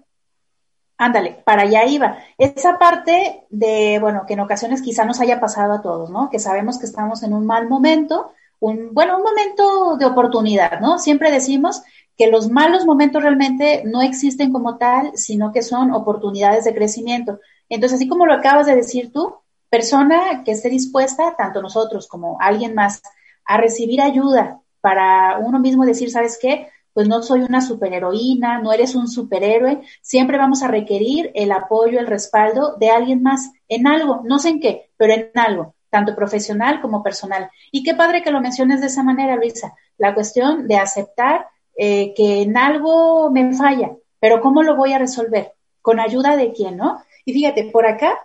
Ándale, 0.96 1.42
para 1.44 1.62
allá 1.62 1.84
iba. 1.86 2.18
Esa 2.38 2.78
parte 2.78 3.44
de, 3.50 3.98
bueno, 4.00 4.24
que 4.26 4.34
en 4.34 4.40
ocasiones 4.40 4.82
quizá 4.82 5.04
nos 5.04 5.20
haya 5.20 5.40
pasado 5.40 5.72
a 5.72 5.82
todos, 5.82 6.10
¿no? 6.10 6.30
Que 6.30 6.38
sabemos 6.38 6.78
que 6.78 6.86
estamos 6.86 7.22
en 7.22 7.32
un 7.32 7.46
mal 7.46 7.68
momento, 7.68 8.32
un, 8.60 8.94
bueno, 8.94 9.16
un 9.16 9.22
momento 9.22 9.96
de 9.96 10.06
oportunidad, 10.06 10.80
¿no? 10.80 10.98
Siempre 10.98 11.30
decimos 11.32 11.82
que 12.16 12.28
los 12.28 12.48
malos 12.48 12.86
momentos 12.86 13.22
realmente 13.22 13.82
no 13.84 14.02
existen 14.02 14.52
como 14.52 14.76
tal, 14.78 15.12
sino 15.16 15.52
que 15.52 15.62
son 15.62 15.92
oportunidades 15.92 16.64
de 16.64 16.74
crecimiento. 16.74 17.40
Entonces, 17.68 17.96
así 17.96 18.08
como 18.08 18.26
lo 18.26 18.34
acabas 18.34 18.66
de 18.66 18.76
decir 18.76 19.12
tú, 19.12 19.34
persona 19.68 20.44
que 20.44 20.52
esté 20.52 20.68
dispuesta, 20.68 21.34
tanto 21.36 21.60
nosotros 21.60 22.06
como 22.06 22.38
alguien 22.40 22.74
más, 22.74 23.02
a 23.44 23.56
recibir 23.56 24.00
ayuda 24.00 24.60
para 24.80 25.38
uno 25.38 25.58
mismo 25.58 25.84
decir, 25.84 26.10
¿sabes 26.10 26.38
qué? 26.40 26.68
Pues 26.92 27.08
no 27.08 27.22
soy 27.22 27.40
una 27.40 27.60
superheroína, 27.60 28.60
no 28.60 28.72
eres 28.72 28.94
un 28.94 29.08
superhéroe, 29.08 29.82
siempre 30.00 30.38
vamos 30.38 30.62
a 30.62 30.68
requerir 30.68 31.32
el 31.34 31.50
apoyo, 31.50 31.98
el 31.98 32.06
respaldo 32.06 32.76
de 32.76 32.90
alguien 32.90 33.22
más 33.22 33.50
en 33.68 33.88
algo, 33.88 34.20
no 34.24 34.38
sé 34.38 34.50
en 34.50 34.60
qué, 34.60 34.90
pero 34.96 35.14
en 35.14 35.30
algo, 35.34 35.74
tanto 35.90 36.14
profesional 36.14 36.80
como 36.80 37.02
personal. 37.02 37.50
Y 37.72 37.82
qué 37.82 37.94
padre 37.94 38.22
que 38.22 38.30
lo 38.30 38.40
menciones 38.40 38.80
de 38.80 38.86
esa 38.86 39.02
manera, 39.02 39.34
Luisa, 39.34 39.74
la 39.98 40.14
cuestión 40.14 40.68
de 40.68 40.76
aceptar 40.76 41.48
eh, 41.76 42.14
que 42.14 42.42
en 42.42 42.56
algo 42.56 43.30
me 43.30 43.54
falla, 43.54 43.92
pero 44.20 44.40
¿cómo 44.40 44.62
lo 44.62 44.76
voy 44.76 44.92
a 44.92 44.98
resolver? 44.98 45.52
¿Con 45.82 46.00
ayuda 46.00 46.36
de 46.36 46.52
quién, 46.52 46.76
no? 46.76 47.02
Y 47.24 47.32
fíjate, 47.32 47.70
por 47.70 47.86
acá 47.86 48.18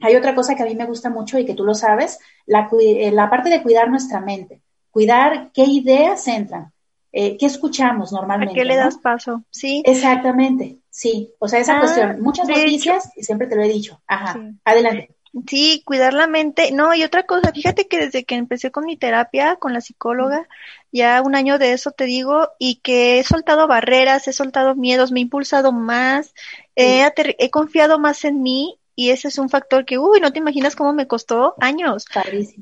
hay 0.00 0.16
otra 0.16 0.34
cosa 0.34 0.54
que 0.54 0.62
a 0.62 0.66
mí 0.66 0.74
me 0.74 0.86
gusta 0.86 1.10
mucho 1.10 1.38
y 1.38 1.44
que 1.44 1.54
tú 1.54 1.64
lo 1.64 1.74
sabes, 1.74 2.18
la, 2.46 2.68
eh, 2.80 3.10
la 3.10 3.28
parte 3.30 3.50
de 3.50 3.62
cuidar 3.62 3.90
nuestra 3.90 4.20
mente, 4.20 4.62
cuidar 4.90 5.50
qué 5.52 5.64
ideas 5.64 6.26
entran, 6.28 6.72
eh, 7.12 7.36
qué 7.36 7.46
escuchamos 7.46 8.12
normalmente. 8.12 8.52
¿A 8.52 8.54
qué 8.54 8.64
le 8.64 8.76
¿no? 8.76 8.84
das 8.84 8.98
paso? 8.98 9.42
Sí. 9.50 9.82
Exactamente, 9.84 10.78
sí. 10.90 11.32
O 11.38 11.48
sea, 11.48 11.60
esa 11.60 11.76
ah, 11.76 11.80
cuestión, 11.80 12.20
muchas 12.20 12.48
noticias, 12.48 13.10
y 13.16 13.22
siempre 13.22 13.46
te 13.46 13.56
lo 13.56 13.62
he 13.62 13.68
dicho. 13.68 14.00
Ajá, 14.06 14.34
sí. 14.34 14.58
adelante. 14.64 15.16
Sí, 15.46 15.82
cuidar 15.84 16.14
la 16.14 16.26
mente. 16.26 16.72
No, 16.72 16.94
y 16.94 17.02
otra 17.04 17.24
cosa, 17.24 17.52
fíjate 17.52 17.86
que 17.86 17.98
desde 17.98 18.24
que 18.24 18.34
empecé 18.34 18.70
con 18.70 18.84
mi 18.84 18.96
terapia, 18.96 19.56
con 19.56 19.72
la 19.72 19.80
psicóloga, 19.80 20.48
ya 20.92 21.20
un 21.22 21.34
año 21.34 21.58
de 21.58 21.72
eso 21.72 21.90
te 21.90 22.04
digo, 22.04 22.48
y 22.58 22.76
que 22.76 23.18
he 23.18 23.24
soltado 23.24 23.66
barreras, 23.66 24.28
he 24.28 24.32
soltado 24.32 24.74
miedos, 24.74 25.12
me 25.12 25.20
he 25.20 25.22
impulsado 25.22 25.72
más, 25.72 26.28
sí. 26.28 26.32
he, 26.76 27.12
he 27.38 27.50
confiado 27.50 27.98
más 27.98 28.24
en 28.24 28.42
mí 28.42 28.78
y 28.98 29.10
ese 29.10 29.28
es 29.28 29.38
un 29.38 29.48
factor 29.48 29.84
que, 29.84 29.96
uy, 29.96 30.20
no 30.20 30.32
te 30.32 30.40
imaginas 30.40 30.74
cómo 30.74 30.92
me 30.92 31.06
costó 31.06 31.54
años. 31.60 32.04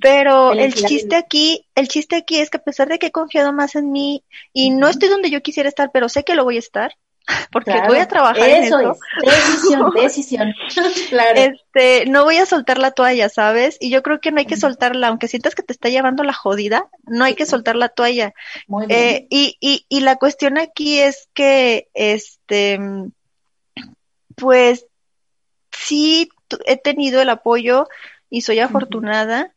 Pero 0.02 0.52
el 0.52 0.74
chiste 0.74 1.16
aquí, 1.16 1.64
el 1.74 1.88
chiste 1.88 2.14
aquí 2.16 2.36
es 2.38 2.50
que 2.50 2.58
a 2.58 2.62
pesar 2.62 2.90
de 2.90 2.98
que 2.98 3.06
he 3.06 3.10
confiado 3.10 3.54
más 3.54 3.74
en 3.74 3.90
mí 3.90 4.22
y 4.52 4.70
uh 4.70 4.74
-huh. 4.74 4.78
no 4.80 4.88
estoy 4.88 5.08
donde 5.08 5.30
yo 5.30 5.40
quisiera 5.40 5.70
estar, 5.70 5.90
pero 5.94 6.10
sé 6.10 6.24
que 6.24 6.34
lo 6.34 6.44
voy 6.44 6.56
a 6.56 6.58
estar, 6.58 6.94
porque 7.52 7.72
claro. 7.72 7.88
voy 7.88 7.98
a 7.98 8.08
trabajar 8.08 8.48
eso 8.48 8.80
en 8.80 8.90
eso. 8.90 8.98
Es. 9.22 9.34
Decisión, 9.34 9.90
decisión. 9.94 10.54
claro. 11.08 11.40
Este, 11.40 12.06
no 12.06 12.24
voy 12.24 12.36
a 12.36 12.46
soltar 12.46 12.78
la 12.78 12.92
toalla, 12.92 13.28
¿sabes? 13.28 13.76
Y 13.80 13.90
yo 13.90 14.02
creo 14.02 14.20
que 14.20 14.30
no 14.30 14.38
hay 14.38 14.46
que 14.46 14.56
soltarla, 14.56 15.08
aunque 15.08 15.28
sientas 15.28 15.54
que 15.54 15.62
te 15.62 15.72
está 15.72 15.88
llevando 15.88 16.22
la 16.22 16.32
jodida, 16.32 16.88
no 17.04 17.24
hay 17.24 17.34
que 17.34 17.46
soltar 17.46 17.76
la 17.76 17.88
toalla. 17.88 18.32
Muy 18.66 18.86
bien. 18.86 19.00
Eh, 19.00 19.26
y, 19.30 19.56
y, 19.60 19.86
y 19.88 20.00
la 20.00 20.16
cuestión 20.16 20.58
aquí 20.58 21.00
es 21.00 21.28
que, 21.34 21.88
este, 21.94 22.78
pues, 24.36 24.86
sí 25.72 26.28
he 26.66 26.76
tenido 26.76 27.20
el 27.20 27.28
apoyo 27.30 27.88
y 28.30 28.42
soy 28.42 28.60
afortunada, 28.60 29.52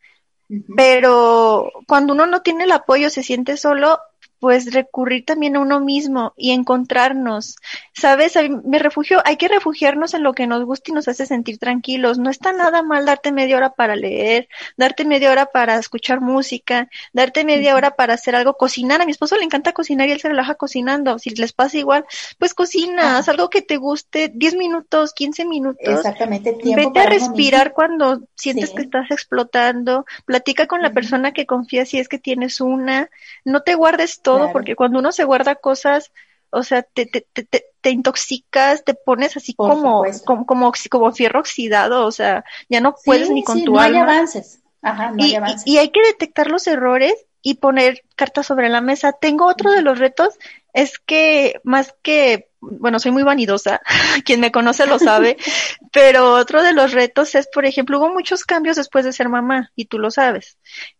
uh 0.49 0.53
-huh. 0.53 0.65
pero 0.75 1.71
cuando 1.87 2.13
uno 2.13 2.25
no 2.25 2.41
tiene 2.41 2.65
el 2.65 2.71
apoyo, 2.71 3.09
se 3.09 3.23
siente 3.23 3.57
solo, 3.57 3.99
pues 4.39 4.73
recurrir 4.73 5.25
también 5.25 5.55
a 5.55 5.59
uno 5.59 5.79
mismo 5.79 6.33
y 6.37 6.51
encontrarnos. 6.51 7.57
¿Sabes? 7.93 8.37
Me 8.63 8.79
refugio, 8.79 9.21
hay 9.25 9.37
que 9.37 9.47
refugiarnos 9.47 10.13
en 10.13 10.23
lo 10.23 10.33
que 10.33 10.47
nos 10.47 10.63
gusta 10.63 10.91
y 10.91 10.93
nos 10.93 11.07
hace 11.07 11.25
sentir 11.25 11.57
tranquilos. 11.57 12.17
No 12.17 12.29
está 12.29 12.53
nada 12.53 12.81
mal 12.81 13.05
darte 13.05 13.31
media 13.31 13.57
hora 13.57 13.73
para 13.73 13.95
leer, 13.95 14.47
darte 14.77 15.05
media 15.05 15.31
hora 15.31 15.47
para 15.47 15.75
escuchar 15.75 16.21
música, 16.21 16.89
darte 17.13 17.43
media 17.43 17.75
hora 17.75 17.91
para 17.91 18.13
hacer 18.13 18.35
algo, 18.35 18.53
cocinar. 18.55 19.01
A 19.01 19.05
mi 19.05 19.11
esposo 19.11 19.35
le 19.35 19.43
encanta 19.43 19.73
cocinar 19.73 20.07
y 20.07 20.13
él 20.13 20.21
se 20.21 20.29
relaja 20.29 20.55
cocinando. 20.55 21.19
Si 21.19 21.31
les 21.31 21.53
pasa 21.53 21.77
igual, 21.77 22.05
pues 22.37 22.53
cocina, 22.53 23.17
haz 23.17 23.29
algo 23.29 23.49
que 23.49 23.61
te 23.61 23.77
guste, 23.77 24.31
10 24.33 24.55
minutos, 24.55 25.13
15 25.13 25.45
minutos. 25.45 25.79
Exactamente, 25.81 26.53
tiempo 26.53 26.89
Vete 26.89 26.99
a 26.99 27.09
respirar 27.09 27.73
cuando 27.73 28.21
sientes 28.35 28.71
que 28.71 28.81
estás 28.81 29.11
explotando, 29.11 30.05
platica 30.25 30.67
con 30.67 30.81
la 30.81 30.91
persona 30.91 31.33
que 31.33 31.45
confías 31.45 31.89
si 31.89 31.99
es 31.99 32.07
que 32.07 32.19
tienes 32.19 32.61
una, 32.61 33.09
no 33.43 33.61
te 33.61 33.75
guardes 33.75 34.21
todo, 34.21 34.28
porque 34.51 34.75
cuando 34.75 34.99
uno 34.99 35.11
se 35.11 35.23
guarda 35.23 35.55
cosas, 35.55 36.11
o 36.51 36.63
sea, 36.63 36.83
te, 36.83 37.05
te, 37.05 37.21
te, 37.21 37.65
te 37.81 37.89
intoxicas, 37.89 38.83
te 38.83 38.93
pones 38.93 39.37
así 39.37 39.53
como, 39.53 40.03
como, 40.25 40.45
como, 40.45 40.73
como, 40.89 41.11
fierro 41.11 41.39
oxidado, 41.39 42.05
o 42.05 42.11
sea, 42.11 42.43
ya 42.69 42.81
no 42.81 42.95
puedes 43.05 43.29
ni 43.29 43.43
con 43.43 43.63
tu 43.63 43.73
no 43.73 43.79
Hay 43.79 43.95
avances. 43.95 44.59
Ajá, 44.81 45.11
no 45.11 45.23
y, 45.23 45.29
hay 45.29 45.35
avances. 45.35 45.67
Y, 45.67 45.73
y 45.73 45.77
hay 45.77 45.89
que 45.89 46.01
detectar 46.01 46.49
los 46.49 46.67
errores 46.67 47.13
y 47.41 47.55
poner 47.55 48.03
cartas 48.15 48.47
sobre 48.47 48.69
la 48.69 48.81
mesa. 48.81 49.13
Tengo 49.13 49.45
otro 49.45 49.71
de 49.71 49.81
los 49.81 49.99
retos, 49.99 50.37
es 50.73 50.99
que 50.99 51.59
más 51.63 51.95
que, 52.01 52.49
bueno, 52.59 52.99
soy 52.99 53.11
muy 53.11 53.23
vanidosa, 53.23 53.81
quien 54.25 54.39
me 54.39 54.51
conoce 54.51 54.85
lo 54.85 54.99
sabe, 54.99 55.37
pero 55.91 56.33
otro 56.33 56.63
de 56.63 56.73
los 56.73 56.91
retos 56.91 57.35
es, 57.35 57.47
por 57.47 57.65
ejemplo, 57.65 57.99
hubo 57.99 58.09
muchos 58.09 58.43
cambios 58.43 58.75
después 58.75 59.05
de 59.05 59.13
ser 59.13 59.29
mamá, 59.29 59.71
y 59.75 59.85
tú 59.85 59.99
lo 59.99 60.11
sabes. 60.11 60.57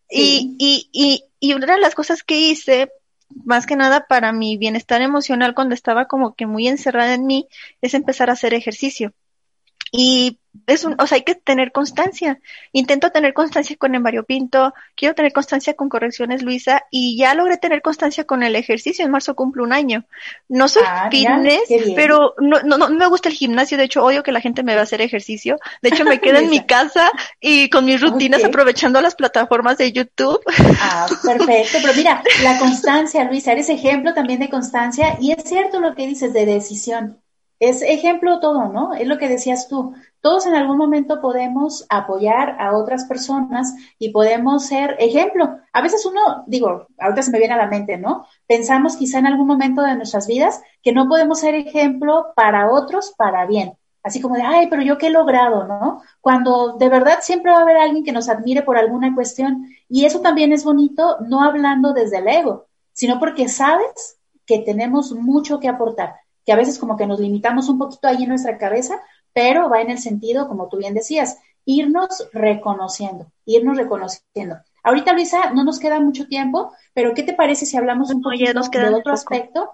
Sí. 0.08 0.56
Y, 0.58 0.88
y, 0.92 1.24
y, 1.40 1.50
y 1.50 1.54
una 1.54 1.66
de 1.66 1.80
las 1.80 1.94
cosas 1.94 2.22
que 2.22 2.36
hice, 2.36 2.90
más 3.44 3.66
que 3.66 3.76
nada 3.76 4.06
para 4.08 4.32
mi 4.32 4.56
bienestar 4.58 5.02
emocional 5.02 5.54
cuando 5.54 5.74
estaba 5.74 6.06
como 6.06 6.34
que 6.34 6.46
muy 6.46 6.68
encerrada 6.68 7.14
en 7.14 7.26
mí, 7.26 7.48
es 7.80 7.94
empezar 7.94 8.30
a 8.30 8.34
hacer 8.34 8.54
ejercicio. 8.54 9.12
Y 9.92 10.38
es 10.66 10.84
un, 10.84 10.96
o 11.00 11.06
sea, 11.06 11.16
hay 11.16 11.22
que 11.22 11.34
tener 11.36 11.72
constancia. 11.72 12.40
Intento 12.72 13.10
tener 13.10 13.34
constancia 13.34 13.76
con 13.76 13.94
el 13.94 14.02
variopinto, 14.02 14.74
quiero 14.96 15.14
tener 15.14 15.32
constancia 15.32 15.74
con 15.74 15.88
correcciones 15.88 16.42
Luisa 16.42 16.82
y 16.90 17.16
ya 17.16 17.34
logré 17.34 17.56
tener 17.56 17.82
constancia 17.82 18.24
con 18.24 18.42
el 18.42 18.56
ejercicio. 18.56 19.04
En 19.04 19.10
marzo 19.10 19.34
cumplo 19.34 19.62
un 19.64 19.72
año. 19.72 20.04
No 20.48 20.68
soy 20.68 20.82
Ah, 20.84 21.08
fitness, 21.08 21.60
mira, 21.68 21.94
pero 21.94 22.34
no, 22.38 22.60
no, 22.62 22.78
no 22.78 22.88
me 22.90 23.06
gusta 23.08 23.28
el 23.28 23.34
gimnasio. 23.34 23.78
De 23.78 23.84
hecho, 23.84 24.04
odio 24.04 24.22
que 24.22 24.32
la 24.32 24.40
gente 24.40 24.62
me 24.62 24.74
vea 24.74 24.82
hacer 24.82 25.00
ejercicio. 25.00 25.58
De 25.82 25.88
hecho, 25.90 26.04
me 26.04 26.20
quedo 26.20 26.38
en 26.38 26.50
mi 26.50 26.64
casa 26.66 27.10
y 27.40 27.68
con 27.70 27.84
mis 27.84 28.00
rutinas 28.00 28.42
Okay. 28.42 28.44
aprovechando 28.44 29.00
las 29.00 29.14
plataformas 29.14 29.78
de 29.78 29.92
YouTube. 29.92 30.40
Ah, 30.78 31.14
perfecto. 31.22 31.78
Pero 31.82 31.94
mira, 31.94 32.28
la 32.36 32.58
constancia, 32.58 33.24
Luisa, 33.24 33.52
eres 33.52 33.68
ejemplo 33.68 34.14
también 34.14 34.40
de 34.40 34.50
constancia 34.50 35.16
y 35.20 35.32
es 35.32 35.44
cierto 35.44 35.80
lo 35.80 35.94
que 35.94 36.06
dices 36.06 36.32
de 36.32 36.46
decisión. 36.46 37.22
Es 37.60 37.82
ejemplo 37.82 38.40
todo, 38.40 38.68
¿no? 38.72 38.94
Es 38.94 39.06
lo 39.06 39.18
que 39.18 39.28
decías 39.28 39.68
tú. 39.68 39.94
Todos 40.22 40.46
en 40.46 40.54
algún 40.54 40.78
momento 40.78 41.20
podemos 41.20 41.86
apoyar 41.90 42.56
a 42.58 42.76
otras 42.76 43.04
personas 43.04 43.74
y 43.98 44.10
podemos 44.10 44.66
ser 44.66 44.96
ejemplo. 44.98 45.58
A 45.72 45.82
veces 45.82 46.04
uno, 46.06 46.42
digo, 46.46 46.86
ahorita 46.98 47.22
se 47.22 47.30
me 47.30 47.38
viene 47.38 47.54
a 47.54 47.58
la 47.58 47.66
mente, 47.66 47.98
¿no? 47.98 48.26
Pensamos 48.46 48.96
quizá 48.96 49.18
en 49.18 49.26
algún 49.26 49.46
momento 49.46 49.82
de 49.82 49.94
nuestras 49.94 50.26
vidas 50.26 50.62
que 50.82 50.92
no 50.92 51.06
podemos 51.06 51.40
ser 51.40 51.54
ejemplo 51.54 52.32
para 52.34 52.70
otros 52.72 53.14
para 53.16 53.44
bien. 53.46 53.74
Así 54.02 54.22
como 54.22 54.36
de, 54.36 54.42
ay, 54.42 54.68
pero 54.68 54.80
yo 54.82 54.96
qué 54.96 55.08
he 55.08 55.10
logrado, 55.10 55.64
¿no? 55.66 56.00
Cuando 56.22 56.78
de 56.78 56.88
verdad 56.88 57.18
siempre 57.20 57.52
va 57.52 57.58
a 57.58 57.62
haber 57.62 57.76
alguien 57.76 58.04
que 58.04 58.12
nos 58.12 58.30
admire 58.30 58.62
por 58.62 58.78
alguna 58.78 59.14
cuestión. 59.14 59.66
Y 59.88 60.06
eso 60.06 60.20
también 60.20 60.52
es 60.52 60.64
bonito, 60.64 61.18
no 61.28 61.42
hablando 61.42 61.92
desde 61.92 62.18
el 62.18 62.28
ego, 62.28 62.66
sino 62.92 63.18
porque 63.18 63.48
sabes 63.48 64.18
que 64.46 64.60
tenemos 64.60 65.12
mucho 65.12 65.60
que 65.60 65.68
aportar, 65.68 66.16
que 66.50 66.54
a 66.54 66.56
veces 66.56 66.80
como 66.80 66.96
que 66.96 67.06
nos 67.06 67.20
limitamos 67.20 67.68
un 67.68 67.78
poquito 67.78 68.08
ahí 68.08 68.24
en 68.24 68.30
nuestra 68.30 68.58
cabeza, 68.58 69.00
pero 69.32 69.70
va 69.70 69.82
en 69.82 69.90
el 69.90 69.98
sentido, 69.98 70.48
como 70.48 70.68
tú 70.68 70.78
bien 70.78 70.94
decías, 70.94 71.38
irnos 71.64 72.28
reconociendo, 72.32 73.30
irnos 73.44 73.76
reconociendo. 73.76 74.56
Ahorita, 74.82 75.12
Luisa, 75.12 75.52
no 75.52 75.62
nos 75.62 75.78
queda 75.78 76.00
mucho 76.00 76.26
tiempo, 76.26 76.72
pero 76.92 77.14
¿qué 77.14 77.22
te 77.22 77.34
parece 77.34 77.66
si 77.66 77.76
hablamos 77.76 78.10
un 78.10 78.20
poquito 78.20 78.52
nos 78.52 78.68
queda 78.68 78.88
de 78.88 78.96
otro 78.96 79.02
poco. 79.02 79.14
aspecto? 79.14 79.70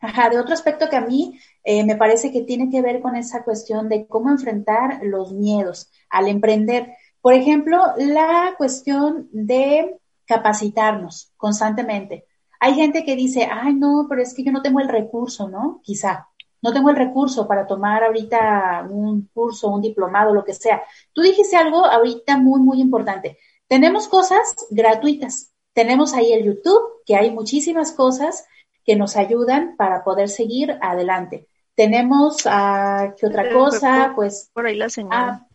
Ajá, 0.00 0.28
de 0.28 0.40
otro 0.40 0.54
aspecto 0.54 0.88
que 0.88 0.96
a 0.96 1.02
mí 1.02 1.38
eh, 1.62 1.84
me 1.84 1.94
parece 1.94 2.32
que 2.32 2.42
tiene 2.42 2.68
que 2.68 2.82
ver 2.82 3.00
con 3.00 3.14
esa 3.14 3.44
cuestión 3.44 3.88
de 3.88 4.08
cómo 4.08 4.28
enfrentar 4.28 4.98
los 5.04 5.30
miedos 5.30 5.88
al 6.10 6.26
emprender. 6.26 6.94
Por 7.20 7.34
ejemplo, 7.34 7.80
la 7.96 8.56
cuestión 8.58 9.28
de 9.30 10.00
capacitarnos 10.24 11.30
constantemente. 11.36 12.26
Hay 12.60 12.74
gente 12.74 13.04
que 13.04 13.16
dice, 13.16 13.48
ay, 13.50 13.74
no, 13.74 14.06
pero 14.08 14.22
es 14.22 14.34
que 14.34 14.44
yo 14.44 14.52
no 14.52 14.62
tengo 14.62 14.80
el 14.80 14.88
recurso, 14.88 15.48
¿no? 15.48 15.80
Quizá, 15.82 16.28
no 16.60 16.72
tengo 16.72 16.90
el 16.90 16.96
recurso 16.96 17.46
para 17.46 17.66
tomar 17.66 18.02
ahorita 18.02 18.86
un 18.90 19.28
curso, 19.32 19.68
un 19.68 19.80
diplomado, 19.80 20.34
lo 20.34 20.44
que 20.44 20.54
sea. 20.54 20.82
Tú 21.12 21.22
dijiste 21.22 21.56
algo 21.56 21.84
ahorita 21.84 22.36
muy, 22.38 22.60
muy 22.60 22.80
importante. 22.80 23.38
Tenemos 23.68 24.08
cosas 24.08 24.56
gratuitas. 24.70 25.52
Tenemos 25.72 26.14
ahí 26.14 26.32
el 26.32 26.44
YouTube, 26.44 27.02
que 27.06 27.16
hay 27.16 27.30
muchísimas 27.30 27.92
cosas 27.92 28.44
que 28.84 28.96
nos 28.96 29.16
ayudan 29.16 29.76
para 29.76 30.02
poder 30.02 30.28
seguir 30.28 30.76
adelante. 30.80 31.46
Tenemos, 31.76 32.38
ah, 32.46 33.14
¿qué 33.16 33.26
otra 33.26 33.52
cosa? 33.52 34.12
Pues, 34.16 34.50
Por 34.52 34.66
ahí 34.66 34.76
la 34.76 34.88
ah, 35.10 35.46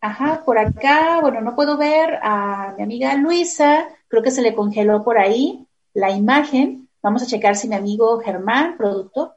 ajá, 0.00 0.44
por 0.44 0.58
acá, 0.58 1.20
bueno, 1.20 1.40
no 1.40 1.56
puedo 1.56 1.76
ver 1.76 2.20
a 2.22 2.74
mi 2.76 2.84
amiga 2.84 3.14
Luisa, 3.14 3.88
creo 4.06 4.22
que 4.22 4.30
se 4.30 4.42
le 4.42 4.54
congeló 4.54 5.02
por 5.02 5.18
ahí 5.18 5.65
la 5.96 6.10
imagen. 6.10 6.88
Vamos 7.02 7.22
a 7.22 7.26
checar 7.26 7.56
si 7.56 7.68
mi 7.68 7.74
amigo 7.74 8.20
Germán, 8.20 8.76
productor. 8.76 9.34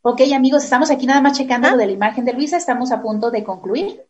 Ok, 0.00 0.20
amigos, 0.34 0.64
estamos 0.64 0.90
aquí 0.90 1.04
nada 1.06 1.20
más 1.20 1.36
checando 1.36 1.68
¿Ah? 1.68 1.72
lo 1.72 1.76
de 1.76 1.86
la 1.86 1.92
imagen 1.92 2.24
de 2.24 2.32
Luisa, 2.32 2.56
estamos 2.56 2.92
a 2.92 3.02
punto 3.02 3.30
de 3.30 3.44
concluir. 3.44 4.02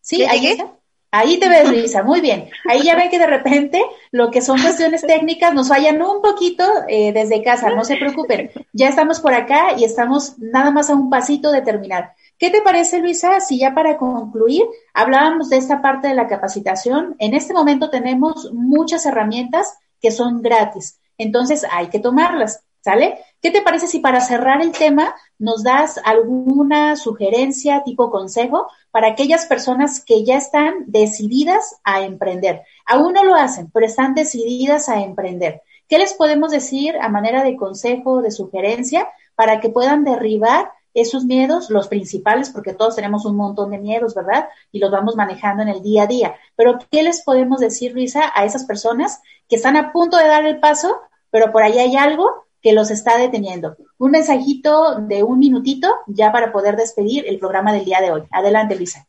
Sí, 0.00 0.18
¿Ya 0.18 0.30
ahí 0.30 0.40
llegué? 0.40 0.52
está. 0.52 0.72
Ahí 1.10 1.38
te 1.38 1.48
ves, 1.48 1.68
Luisa, 1.70 2.02
muy 2.02 2.20
bien. 2.20 2.48
Ahí 2.68 2.82
ya 2.82 2.94
ven 2.94 3.10
que 3.10 3.18
de 3.18 3.26
repente 3.26 3.82
lo 4.10 4.30
que 4.30 4.42
son 4.42 4.60
cuestiones 4.60 5.02
técnicas 5.02 5.54
nos 5.54 5.68
fallan 5.68 6.00
un 6.02 6.22
poquito 6.22 6.64
eh, 6.88 7.12
desde 7.12 7.42
casa, 7.42 7.70
no 7.70 7.84
se 7.84 7.96
preocupen. 7.96 8.50
Ya 8.72 8.88
estamos 8.88 9.20
por 9.20 9.34
acá 9.34 9.76
y 9.76 9.84
estamos 9.84 10.38
nada 10.38 10.70
más 10.70 10.88
a 10.88 10.94
un 10.94 11.10
pasito 11.10 11.50
de 11.52 11.62
terminar. 11.62 12.14
¿Qué 12.38 12.50
te 12.50 12.60
parece, 12.60 13.00
Luisa, 13.00 13.40
si 13.40 13.58
ya 13.58 13.74
para 13.74 13.96
concluir 13.96 14.62
hablábamos 14.92 15.48
de 15.48 15.56
esta 15.56 15.80
parte 15.80 16.08
de 16.08 16.14
la 16.14 16.26
capacitación? 16.26 17.16
En 17.18 17.32
este 17.32 17.54
momento 17.54 17.88
tenemos 17.88 18.52
muchas 18.52 19.06
herramientas 19.06 19.78
que 20.02 20.10
son 20.10 20.42
gratis, 20.42 21.00
entonces 21.16 21.64
hay 21.70 21.86
que 21.86 21.98
tomarlas, 21.98 22.62
¿sale? 22.82 23.18
¿Qué 23.40 23.50
te 23.50 23.62
parece 23.62 23.86
si 23.86 24.00
para 24.00 24.20
cerrar 24.20 24.60
el 24.60 24.72
tema 24.72 25.14
nos 25.38 25.62
das 25.62 25.98
alguna 26.04 26.96
sugerencia 26.96 27.82
tipo 27.84 28.10
consejo 28.10 28.66
para 28.90 29.08
aquellas 29.08 29.46
personas 29.46 30.04
que 30.04 30.22
ya 30.22 30.36
están 30.36 30.84
decididas 30.86 31.80
a 31.84 32.02
emprender? 32.02 32.64
Aún 32.84 33.14
no 33.14 33.24
lo 33.24 33.34
hacen, 33.34 33.70
pero 33.70 33.86
están 33.86 34.14
decididas 34.14 34.90
a 34.90 35.00
emprender. 35.00 35.62
¿Qué 35.88 35.98
les 35.98 36.12
podemos 36.12 36.50
decir 36.50 36.96
a 37.00 37.08
manera 37.08 37.42
de 37.44 37.56
consejo, 37.56 38.20
de 38.20 38.30
sugerencia, 38.30 39.08
para 39.36 39.60
que 39.60 39.70
puedan 39.70 40.04
derribar 40.04 40.72
esos 40.96 41.24
miedos, 41.24 41.70
los 41.70 41.88
principales, 41.88 42.50
porque 42.50 42.72
todos 42.72 42.96
tenemos 42.96 43.24
un 43.26 43.36
montón 43.36 43.70
de 43.70 43.78
miedos, 43.78 44.14
¿verdad? 44.14 44.48
Y 44.72 44.78
los 44.78 44.90
vamos 44.90 45.14
manejando 45.14 45.62
en 45.62 45.68
el 45.68 45.82
día 45.82 46.04
a 46.04 46.06
día. 46.06 46.34
Pero, 46.56 46.78
¿qué 46.90 47.02
les 47.02 47.22
podemos 47.22 47.60
decir, 47.60 47.92
Luisa, 47.92 48.32
a 48.34 48.44
esas 48.44 48.64
personas 48.64 49.20
que 49.48 49.56
están 49.56 49.76
a 49.76 49.92
punto 49.92 50.16
de 50.16 50.26
dar 50.26 50.44
el 50.46 50.58
paso, 50.58 51.00
pero 51.30 51.52
por 51.52 51.62
ahí 51.62 51.78
hay 51.78 51.96
algo 51.96 52.46
que 52.62 52.72
los 52.72 52.90
está 52.90 53.18
deteniendo? 53.18 53.76
Un 53.98 54.12
mensajito 54.12 54.96
de 55.00 55.22
un 55.22 55.38
minutito 55.38 55.94
ya 56.06 56.32
para 56.32 56.50
poder 56.50 56.76
despedir 56.76 57.26
el 57.28 57.38
programa 57.38 57.72
del 57.72 57.84
día 57.84 58.00
de 58.00 58.12
hoy. 58.12 58.22
Adelante, 58.30 58.74
Luisa. 58.74 59.06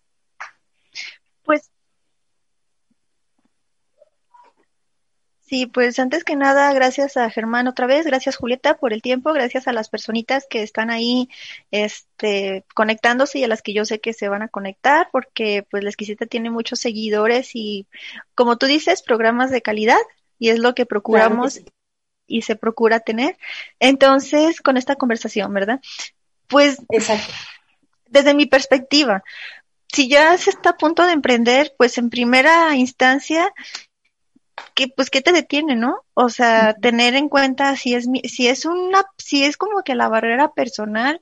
Pues 1.44 1.72
Sí, 5.48 5.66
pues 5.66 5.98
antes 5.98 6.26
que 6.26 6.36
nada, 6.36 6.74
gracias 6.74 7.16
a 7.16 7.30
Germán 7.30 7.70
otra 7.70 7.88
vez, 7.88 8.06
gracias 8.06 8.36
Julieta 8.36 8.76
por 8.76 8.92
el 8.92 9.02
tiempo, 9.02 9.32
gracias 9.32 9.66
a 9.70 9.72
las 9.72 9.90
personitas 9.90 10.46
que 10.50 10.62
están 10.62 10.90
ahí 10.90 11.30
este 11.72 12.66
conectándose 12.76 13.40
y 13.40 13.46
a 13.46 13.48
las 13.48 13.62
que 13.62 13.74
yo 13.74 13.86
sé 13.86 14.02
que 14.02 14.12
se 14.12 14.28
van 14.28 14.42
a 14.42 14.50
conectar 14.50 15.08
porque 15.10 15.66
pues 15.72 15.84
la 15.86 15.90
exquisita 15.90 16.26
tiene 16.26 16.50
muchos 16.50 16.82
seguidores 16.82 17.52
y 17.54 17.88
como 18.36 18.58
tú 18.58 18.66
dices, 18.66 19.02
programas 19.02 19.50
de 19.50 19.62
calidad 19.62 20.00
y 20.38 20.50
es 20.50 20.60
lo 20.60 20.76
que 20.76 20.86
procuramos 20.86 21.54
Claro 21.54 21.66
que 21.66 21.72
sí. 21.72 21.76
y 22.28 22.42
se 22.42 22.58
procura 22.58 23.00
tener. 23.00 23.38
Entonces, 23.80 24.60
con 24.60 24.76
esta 24.76 24.98
conversación, 24.98 25.54
¿verdad? 25.54 25.80
Pues 26.48 26.78
Exacto. 26.90 27.34
desde 28.10 28.34
mi 28.34 28.48
perspectiva, 28.48 29.24
si 29.88 30.10
ya 30.10 30.38
se 30.38 30.50
está 30.50 30.72
a 30.72 30.78
punto 30.78 31.06
de 31.06 31.14
emprender, 31.14 31.74
pues 31.78 31.98
en 31.98 32.10
primera 32.10 32.76
instancia, 32.76 33.54
que 34.76 34.88
pues 34.90 35.10
qué 35.10 35.22
te 35.22 35.32
detiene, 35.34 35.76
¿no? 35.76 36.02
O 36.14 36.30
sea, 36.30 36.76
tener 36.76 37.16
en 37.16 37.30
cuenta 37.30 37.76
si 37.76 37.94
es 37.96 38.08
mi- 38.08 38.22
si 38.22 38.48
es 38.48 38.66
una 38.66 39.06
si 39.18 39.44
es 39.44 39.58
como 39.58 39.84
que 39.84 39.96
la 39.96 40.10
barrera 40.10 40.54
personal 40.54 41.20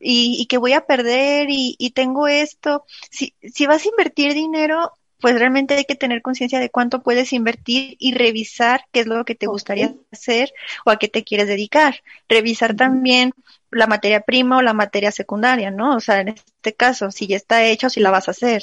y, 0.00 0.36
y 0.40 0.46
que 0.46 0.58
voy 0.58 0.72
a 0.74 0.86
perder 0.86 1.48
y, 1.50 1.76
y 1.78 1.90
tengo 1.92 2.28
esto, 2.28 2.84
si 3.10 3.34
si 3.42 3.66
vas 3.66 3.84
a 3.84 3.88
invertir 3.88 4.34
dinero 4.34 4.92
pues 5.20 5.36
realmente 5.38 5.74
hay 5.74 5.84
que 5.84 5.96
tener 5.96 6.22
conciencia 6.22 6.60
de 6.60 6.70
cuánto 6.70 7.02
puedes 7.02 7.32
invertir 7.32 7.96
y 7.98 8.14
revisar 8.14 8.82
qué 8.92 9.00
es 9.00 9.06
lo 9.08 9.24
que 9.24 9.34
te 9.34 9.48
gustaría 9.48 9.92
hacer 10.12 10.52
o 10.86 10.90
a 10.90 10.96
qué 10.98 11.08
te 11.08 11.24
quieres 11.24 11.48
dedicar. 11.48 12.02
Revisar 12.28 12.76
también 12.76 13.32
la 13.70 13.86
materia 13.86 14.20
prima 14.20 14.58
o 14.58 14.62
la 14.62 14.72
materia 14.72 15.10
secundaria, 15.10 15.70
¿no? 15.70 15.96
O 15.96 16.00
sea, 16.00 16.20
en 16.20 16.28
este 16.28 16.74
caso, 16.74 17.10
si 17.10 17.26
ya 17.26 17.36
está 17.36 17.64
hecho, 17.64 17.90
si 17.90 18.00
la 18.00 18.10
vas 18.10 18.28
a 18.28 18.30
hacer. 18.30 18.62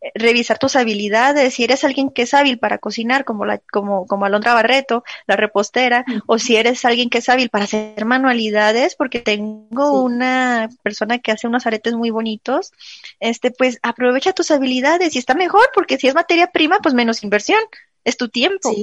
Eh, 0.00 0.10
revisar 0.14 0.58
tus 0.58 0.76
habilidades, 0.76 1.54
si 1.54 1.64
eres 1.64 1.84
alguien 1.84 2.10
que 2.10 2.22
es 2.22 2.34
hábil 2.34 2.58
para 2.58 2.78
cocinar, 2.78 3.24
como 3.24 3.44
la, 3.44 3.58
como, 3.58 4.06
como 4.06 4.24
Alondra 4.24 4.54
Barreto, 4.54 5.04
la 5.26 5.36
repostera, 5.36 6.04
o 6.26 6.38
si 6.38 6.56
eres 6.56 6.84
alguien 6.84 7.10
que 7.10 7.18
es 7.18 7.28
hábil 7.28 7.48
para 7.48 7.64
hacer 7.64 8.04
manualidades, 8.04 8.94
porque 8.94 9.20
tengo 9.20 10.02
una 10.02 10.68
persona 10.82 11.18
que 11.18 11.32
hace 11.32 11.46
unos 11.46 11.66
aretes 11.66 11.94
muy 11.94 12.10
bonitos, 12.10 12.72
este, 13.20 13.50
pues 13.50 13.78
aprovecha 13.82 14.32
tus 14.32 14.50
habilidades 14.50 15.14
y 15.16 15.18
está 15.18 15.34
mejor, 15.34 15.68
porque 15.74 15.98
si 15.98 16.08
es 16.08 16.14
materia 16.14 16.48
prima, 16.48 16.78
pues 16.80 16.94
menos 16.94 17.22
inversión 17.22 17.60
es 18.04 18.16
tu 18.16 18.28
tiempo. 18.28 18.74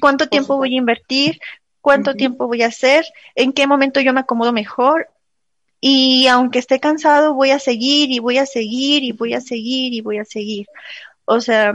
¿Cuánto 0.00 0.28
tiempo 0.28 0.56
voy 0.56 0.74
a 0.74 0.78
invertir? 0.78 1.38
¿Cuánto 1.80 2.14
tiempo 2.14 2.46
voy 2.46 2.62
a 2.62 2.66
hacer? 2.66 3.04
¿En 3.34 3.52
qué 3.52 3.66
momento 3.66 4.00
yo 4.00 4.12
me 4.12 4.20
acomodo 4.20 4.52
mejor? 4.52 5.08
Y 5.80 6.26
aunque 6.26 6.58
esté 6.58 6.80
cansado, 6.80 7.34
voy 7.34 7.50
a 7.50 7.58
seguir 7.58 8.10
y 8.10 8.18
voy 8.18 8.38
a 8.38 8.46
seguir 8.46 9.04
y 9.04 9.12
voy 9.12 9.34
a 9.34 9.40
seguir 9.40 9.94
y 9.94 10.00
voy 10.00 10.18
a 10.18 10.24
seguir. 10.24 10.66
O 11.24 11.40
sea, 11.40 11.74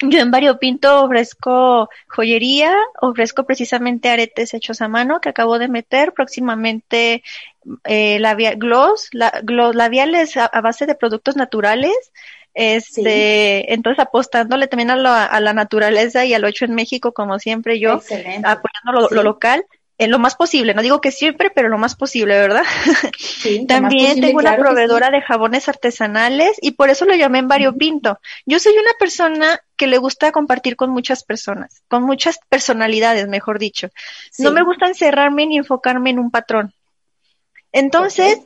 yo 0.00 0.18
en 0.18 0.30
Variopinto 0.30 1.04
ofrezco 1.04 1.88
joyería, 2.08 2.74
ofrezco 3.00 3.44
precisamente 3.44 4.10
aretes 4.10 4.54
hechos 4.54 4.80
a 4.82 4.88
mano 4.88 5.20
que 5.20 5.30
acabo 5.30 5.58
de 5.58 5.68
meter, 5.68 6.12
próximamente 6.12 7.22
eh, 7.84 8.20
gloss, 8.56 9.08
la, 9.12 9.40
gloss 9.42 9.74
labiales 9.74 10.36
a, 10.36 10.48
base 10.60 10.86
de 10.86 10.94
productos 10.94 11.36
naturales, 11.36 12.12
este, 12.54 13.72
entonces 13.72 14.04
apostándole 14.04 14.66
también 14.66 14.90
a, 14.90 14.96
la 15.40 15.52
naturaleza 15.52 16.24
y 16.24 16.34
al 16.34 16.42
lo 16.42 16.48
hecho 16.48 16.64
en 16.64 16.74
México, 16.74 17.12
como 17.12 17.38
siempre 17.38 17.78
yo, 17.78 18.00
apoyando 18.42 19.08
lo 19.10 19.22
local 19.22 19.64
en 19.98 20.12
lo 20.12 20.20
más 20.20 20.36
posible, 20.36 20.74
no 20.74 20.82
digo 20.82 21.00
que 21.00 21.10
siempre, 21.10 21.50
pero 21.50 21.68
lo 21.68 21.76
más 21.76 21.96
posible, 21.96 22.38
¿verdad? 22.38 22.62
Sí, 23.18 23.66
También 23.66 24.20
tengo 24.20 24.38
una 24.38 24.56
proveedora 24.56 25.10
de 25.10 25.20
jabones 25.20 25.68
artesanales 25.68 26.56
y 26.60 26.72
por 26.72 26.90
eso 26.90 27.04
lo 27.04 27.14
llamé 27.14 27.38
en 27.38 27.48
variopinto. 27.48 28.18
Yo 28.46 28.58
soy 28.58 28.72
una 28.72 28.92
persona 28.98 29.60
que 29.76 29.86
le 29.86 29.98
gusta 29.98 30.32
compartir 30.32 30.76
con 30.76 30.90
muchas 30.90 31.24
personas, 31.24 31.82
con 31.88 32.02
muchas 32.02 32.38
personalidades, 32.48 33.28
mejor 33.28 33.58
dicho. 33.58 33.88
No 34.38 34.52
me 34.52 34.62
gusta 34.62 34.86
encerrarme 34.86 35.46
ni 35.46 35.58
enfocarme 35.58 36.10
en 36.10 36.18
un 36.18 36.30
patrón. 36.30 36.74
Entonces, 37.72 38.40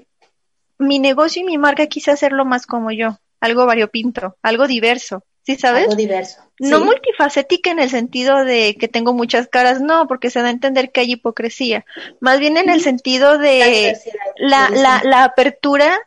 mi 0.78 0.98
negocio 0.98 1.42
y 1.42 1.44
mi 1.44 1.58
marca 1.58 1.86
quise 1.86 2.10
hacerlo 2.10 2.44
más 2.44 2.66
como 2.66 2.90
yo, 2.90 3.18
algo 3.40 3.66
variopinto, 3.66 4.36
algo 4.42 4.66
diverso. 4.66 5.24
¿Sí 5.44 5.56
sabes? 5.56 5.84
Algo 5.84 5.96
diverso. 5.96 6.40
No 6.60 6.84
multifacética 6.84 7.70
en 7.70 7.80
el 7.80 7.90
sentido 7.90 8.44
de 8.44 8.76
que 8.78 8.86
tengo 8.86 9.12
muchas 9.12 9.48
caras, 9.48 9.80
no, 9.80 10.06
porque 10.06 10.30
se 10.30 10.40
da 10.40 10.48
a 10.48 10.52
entender 10.52 10.92
que 10.92 11.00
hay 11.00 11.12
hipocresía. 11.12 11.84
Más 12.20 12.38
bien 12.38 12.56
en 12.56 12.70
el 12.70 12.80
sentido 12.80 13.38
de 13.38 13.96
la, 14.36 14.70
la, 14.70 15.02
la 15.04 15.24
apertura 15.24 15.98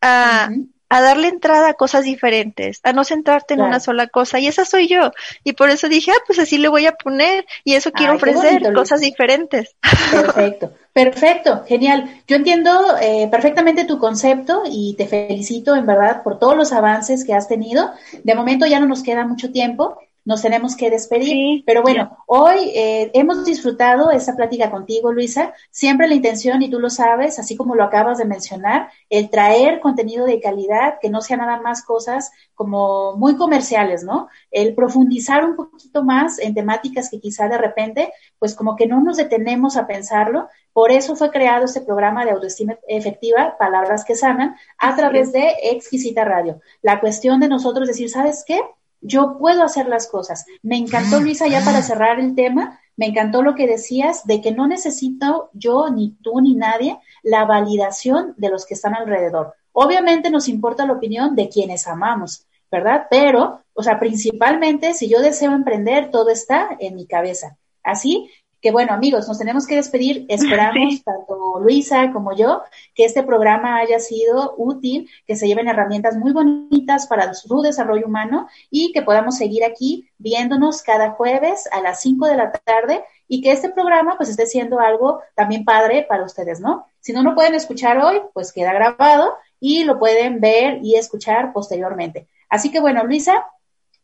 a, 0.00 0.50
a 0.88 1.00
darle 1.00 1.28
entrada 1.28 1.70
a 1.70 1.74
cosas 1.74 2.04
diferentes, 2.04 2.80
a 2.82 2.92
no 2.92 3.04
centrarte 3.04 3.54
en 3.54 3.62
una 3.62 3.80
sola 3.80 4.06
cosa. 4.06 4.38
Y 4.38 4.46
esa 4.46 4.64
soy 4.64 4.88
yo. 4.88 5.12
Y 5.44 5.52
por 5.52 5.70
eso 5.70 5.88
dije, 5.88 6.12
ah, 6.12 6.22
pues 6.26 6.38
así 6.38 6.58
le 6.58 6.68
voy 6.68 6.86
a 6.86 6.92
poner. 6.92 7.44
Y 7.64 7.74
eso 7.74 7.92
quiero 7.92 8.14
ofrecer, 8.14 8.72
cosas 8.72 9.00
diferentes. 9.00 9.74
Perfecto, 10.10 10.72
perfecto, 10.92 11.64
genial. 11.66 12.22
Yo 12.26 12.36
entiendo 12.36 12.96
eh, 13.00 13.28
perfectamente 13.30 13.84
tu 13.84 13.98
concepto 13.98 14.62
y 14.70 14.94
te 14.96 15.06
felicito 15.06 15.74
en 15.74 15.86
verdad 15.86 16.22
por 16.22 16.38
todos 16.38 16.56
los 16.56 16.72
avances 16.72 17.24
que 17.24 17.34
has 17.34 17.48
tenido. 17.48 17.90
De 18.22 18.34
momento 18.34 18.66
ya 18.66 18.80
no 18.80 18.86
nos 18.86 19.02
queda 19.02 19.26
mucho 19.26 19.50
tiempo 19.50 19.98
nos 20.26 20.42
tenemos 20.42 20.76
que 20.76 20.90
despedir. 20.90 21.62
Pero 21.64 21.80
bueno, 21.82 22.18
hoy 22.26 22.72
eh, 22.74 23.10
hemos 23.14 23.44
disfrutado 23.44 24.10
esta 24.10 24.34
plática 24.34 24.70
contigo, 24.70 25.12
Luisa. 25.12 25.54
Siempre 25.70 26.08
la 26.08 26.14
intención, 26.14 26.60
y 26.62 26.68
tú 26.68 26.80
lo 26.80 26.90
sabes, 26.90 27.38
así 27.38 27.56
como 27.56 27.76
lo 27.76 27.84
acabas 27.84 28.18
de 28.18 28.24
mencionar, 28.24 28.90
el 29.08 29.30
traer 29.30 29.80
contenido 29.80 30.26
de 30.26 30.40
calidad, 30.40 30.98
que 31.00 31.10
no 31.10 31.22
sea 31.22 31.36
nada 31.36 31.60
más 31.60 31.82
cosas 31.82 32.32
como 32.54 33.16
muy 33.16 33.36
comerciales, 33.36 34.02
¿no? 34.02 34.28
El 34.50 34.74
profundizar 34.74 35.44
un 35.44 35.54
poquito 35.54 36.02
más 36.02 36.40
en 36.40 36.54
temáticas 36.54 37.08
que 37.08 37.20
quizá 37.20 37.48
de 37.48 37.58
repente, 37.58 38.12
pues 38.40 38.56
como 38.56 38.74
que 38.74 38.88
no 38.88 39.00
nos 39.00 39.18
detenemos 39.18 39.76
a 39.76 39.86
pensarlo. 39.86 40.48
Por 40.72 40.90
eso 40.90 41.14
fue 41.14 41.30
creado 41.30 41.66
este 41.66 41.82
programa 41.82 42.24
de 42.24 42.32
autoestima 42.32 42.76
efectiva, 42.88 43.56
Palabras 43.58 44.04
que 44.04 44.16
Sanan, 44.16 44.56
a 44.76 44.96
través 44.96 45.30
de 45.30 45.54
Exquisita 45.62 46.24
Radio. 46.24 46.60
La 46.82 46.98
cuestión 46.98 47.38
de 47.38 47.48
nosotros 47.48 47.86
decir, 47.86 48.10
¿sabes 48.10 48.44
qué? 48.44 48.60
Yo 49.00 49.36
puedo 49.38 49.62
hacer 49.62 49.86
las 49.86 50.08
cosas. 50.08 50.46
Me 50.62 50.76
encantó, 50.76 51.20
Luisa, 51.20 51.46
ya 51.46 51.64
para 51.64 51.82
cerrar 51.82 52.18
el 52.18 52.34
tema, 52.34 52.80
me 52.96 53.06
encantó 53.06 53.42
lo 53.42 53.54
que 53.54 53.66
decías 53.66 54.26
de 54.26 54.40
que 54.40 54.52
no 54.52 54.66
necesito 54.66 55.50
yo, 55.52 55.90
ni 55.90 56.12
tú, 56.22 56.40
ni 56.40 56.54
nadie, 56.54 56.98
la 57.22 57.44
validación 57.44 58.34
de 58.36 58.48
los 58.48 58.66
que 58.66 58.74
están 58.74 58.94
alrededor. 58.94 59.54
Obviamente 59.72 60.30
nos 60.30 60.48
importa 60.48 60.86
la 60.86 60.94
opinión 60.94 61.36
de 61.36 61.48
quienes 61.48 61.86
amamos, 61.86 62.46
¿verdad? 62.70 63.06
Pero, 63.10 63.60
o 63.74 63.82
sea, 63.82 64.00
principalmente 64.00 64.94
si 64.94 65.08
yo 65.08 65.20
deseo 65.20 65.52
emprender, 65.52 66.10
todo 66.10 66.30
está 66.30 66.76
en 66.80 66.94
mi 66.94 67.06
cabeza. 67.06 67.58
Así 67.82 68.30
que 68.60 68.70
bueno, 68.70 68.92
amigos, 68.92 69.28
nos 69.28 69.38
tenemos 69.38 69.66
que 69.66 69.76
despedir. 69.76 70.26
Esperamos, 70.28 71.02
tanto 71.04 71.60
Luisa 71.60 72.12
como 72.12 72.34
yo, 72.34 72.62
que 72.94 73.04
este 73.04 73.22
programa 73.22 73.78
haya 73.78 73.98
sido 73.98 74.54
útil, 74.56 75.08
que 75.26 75.36
se 75.36 75.46
lleven 75.46 75.68
herramientas 75.68 76.16
muy 76.16 76.32
bonitas 76.32 77.06
para 77.06 77.32
su 77.34 77.62
desarrollo 77.62 78.06
humano 78.06 78.48
y 78.70 78.92
que 78.92 79.02
podamos 79.02 79.36
seguir 79.36 79.64
aquí 79.64 80.08
viéndonos 80.18 80.82
cada 80.82 81.10
jueves 81.10 81.68
a 81.72 81.80
las 81.80 82.00
5 82.00 82.26
de 82.26 82.36
la 82.36 82.52
tarde 82.52 83.04
y 83.28 83.42
que 83.42 83.52
este 83.52 83.70
programa 83.70 84.16
pues 84.16 84.28
esté 84.28 84.46
siendo 84.46 84.80
algo 84.80 85.20
también 85.34 85.64
padre 85.64 86.06
para 86.08 86.24
ustedes, 86.24 86.60
¿no? 86.60 86.86
Si 87.00 87.12
no 87.12 87.22
lo 87.22 87.34
pueden 87.34 87.54
escuchar 87.54 87.98
hoy, 87.98 88.20
pues 88.32 88.52
queda 88.52 88.72
grabado 88.72 89.34
y 89.60 89.84
lo 89.84 89.98
pueden 89.98 90.40
ver 90.40 90.80
y 90.82 90.96
escuchar 90.96 91.52
posteriormente. 91.52 92.28
Así 92.48 92.70
que 92.70 92.80
bueno, 92.80 93.04
Luisa, 93.04 93.46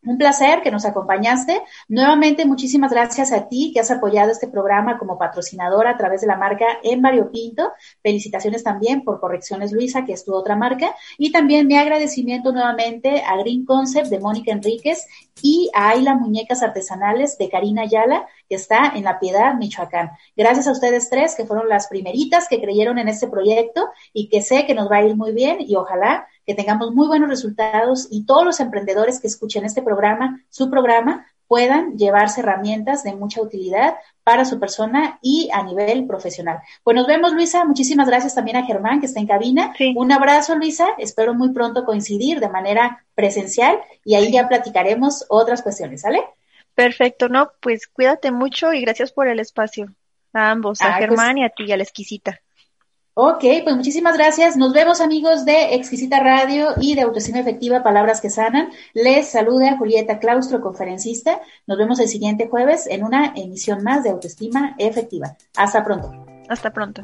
un 0.05 0.17
placer 0.17 0.61
que 0.61 0.71
nos 0.71 0.85
acompañaste. 0.85 1.61
Nuevamente, 1.87 2.45
muchísimas 2.45 2.91
gracias 2.91 3.31
a 3.31 3.47
ti 3.47 3.71
que 3.73 3.79
has 3.79 3.91
apoyado 3.91 4.31
este 4.31 4.47
programa 4.47 4.97
como 4.97 5.17
patrocinadora 5.17 5.91
a 5.91 5.97
través 5.97 6.21
de 6.21 6.27
la 6.27 6.37
marca 6.37 6.65
En 6.83 7.01
Pinto. 7.31 7.71
Felicitaciones 8.01 8.63
también 8.63 9.03
por 9.03 9.19
Correcciones 9.19 9.71
Luisa, 9.71 10.05
que 10.05 10.13
es 10.13 10.25
tu 10.25 10.33
otra 10.33 10.55
marca. 10.55 10.95
Y 11.17 11.31
también 11.31 11.67
mi 11.67 11.77
agradecimiento 11.77 12.51
nuevamente 12.51 13.21
a 13.21 13.37
Green 13.37 13.65
Concept 13.65 14.07
de 14.07 14.19
Mónica 14.19 14.51
Enríquez 14.51 15.07
y 15.41 15.69
a 15.73 15.89
Ayla 15.89 16.15
Muñecas 16.15 16.63
Artesanales 16.63 17.37
de 17.37 17.49
Karina 17.49 17.83
Ayala, 17.83 18.27
que 18.53 18.57
está 18.57 18.91
en 18.93 19.03
La 19.03 19.17
Piedad, 19.17 19.55
Michoacán. 19.55 20.11
Gracias 20.37 20.67
a 20.67 20.73
ustedes 20.73 21.09
tres, 21.09 21.33
que 21.33 21.43
fueron 21.43 21.67
las 21.67 21.87
primeritas 21.87 22.47
que 22.47 22.61
creyeron 22.61 22.99
en 22.99 23.07
este 23.07 23.27
proyecto 23.27 23.89
y 24.13 24.29
que 24.29 24.43
sé 24.43 24.67
que 24.67 24.75
nos 24.75 24.91
va 24.91 24.97
a 24.97 25.03
ir 25.03 25.15
muy 25.15 25.31
bien 25.31 25.57
y 25.59 25.75
ojalá 25.75 26.27
que 26.45 26.53
tengamos 26.53 26.93
muy 26.93 27.07
buenos 27.07 27.29
resultados 27.29 28.07
y 28.11 28.27
todos 28.27 28.45
los 28.45 28.59
emprendedores 28.59 29.19
que 29.19 29.25
escuchen 29.25 29.65
este 29.65 29.81
programa, 29.81 30.39
su 30.49 30.69
programa, 30.69 31.25
puedan 31.47 31.97
llevarse 31.97 32.41
herramientas 32.41 33.03
de 33.03 33.15
mucha 33.15 33.41
utilidad 33.41 33.95
para 34.23 34.45
su 34.45 34.59
persona 34.59 35.17
y 35.23 35.49
a 35.51 35.63
nivel 35.63 36.05
profesional. 36.05 36.59
Pues 36.83 36.95
nos 36.95 37.07
vemos, 37.07 37.33
Luisa. 37.33 37.65
Muchísimas 37.65 38.07
gracias 38.07 38.35
también 38.35 38.57
a 38.57 38.65
Germán, 38.65 38.99
que 38.99 39.07
está 39.07 39.19
en 39.19 39.25
cabina. 39.25 39.73
Un 39.95 40.11
abrazo, 40.11 40.53
Luisa. 40.53 40.89
Espero 40.99 41.33
muy 41.33 41.49
pronto 41.53 41.85
coincidir 41.85 42.39
de 42.39 42.49
manera 42.49 43.03
presencial 43.15 43.79
y 44.05 44.13
ahí 44.13 44.31
ya 44.31 44.47
platicaremos 44.47 45.25
otras 45.27 45.63
cuestiones, 45.63 46.01
¿sale? 46.01 46.23
Perfecto, 46.75 47.29
no, 47.29 47.51
pues 47.61 47.87
cuídate 47.87 48.31
mucho 48.31 48.73
y 48.73 48.81
gracias 48.81 49.11
por 49.11 49.27
el 49.27 49.39
espacio. 49.39 49.87
A 50.33 50.51
ambos, 50.51 50.81
a 50.81 50.85
pues 50.87 50.99
Germán 50.99 51.37
y 51.37 51.45
a 51.45 51.49
ti, 51.49 51.71
a 51.71 51.77
la 51.77 51.83
exquisita. 51.83 52.39
Ok, 53.15 53.43
pues 53.63 53.75
muchísimas 53.75 54.17
gracias. 54.17 54.57
Nos 54.57 54.73
vemos 54.73 54.99
amigos 54.99 55.45
de 55.45 55.75
Exquisita 55.75 56.19
Radio 56.19 56.69
y 56.81 56.95
de 56.95 57.01
Autoestima 57.01 57.41
Efectiva, 57.41 57.83
Palabras 57.83 58.19
que 58.19 58.31
Sanan. 58.31 58.71
Les 58.95 59.29
saluda 59.29 59.77
Julieta 59.77 60.17
Claustro, 60.17 60.61
conferencista. 60.61 61.39
Nos 61.67 61.77
vemos 61.77 61.99
el 61.99 62.07
siguiente 62.07 62.47
jueves 62.47 62.87
en 62.87 63.03
una 63.03 63.33
emisión 63.35 63.83
más 63.83 64.03
de 64.03 64.09
Autoestima 64.09 64.73
Efectiva. 64.79 65.37
Hasta 65.55 65.83
pronto. 65.83 66.11
Hasta 66.49 66.71
pronto. 66.73 67.03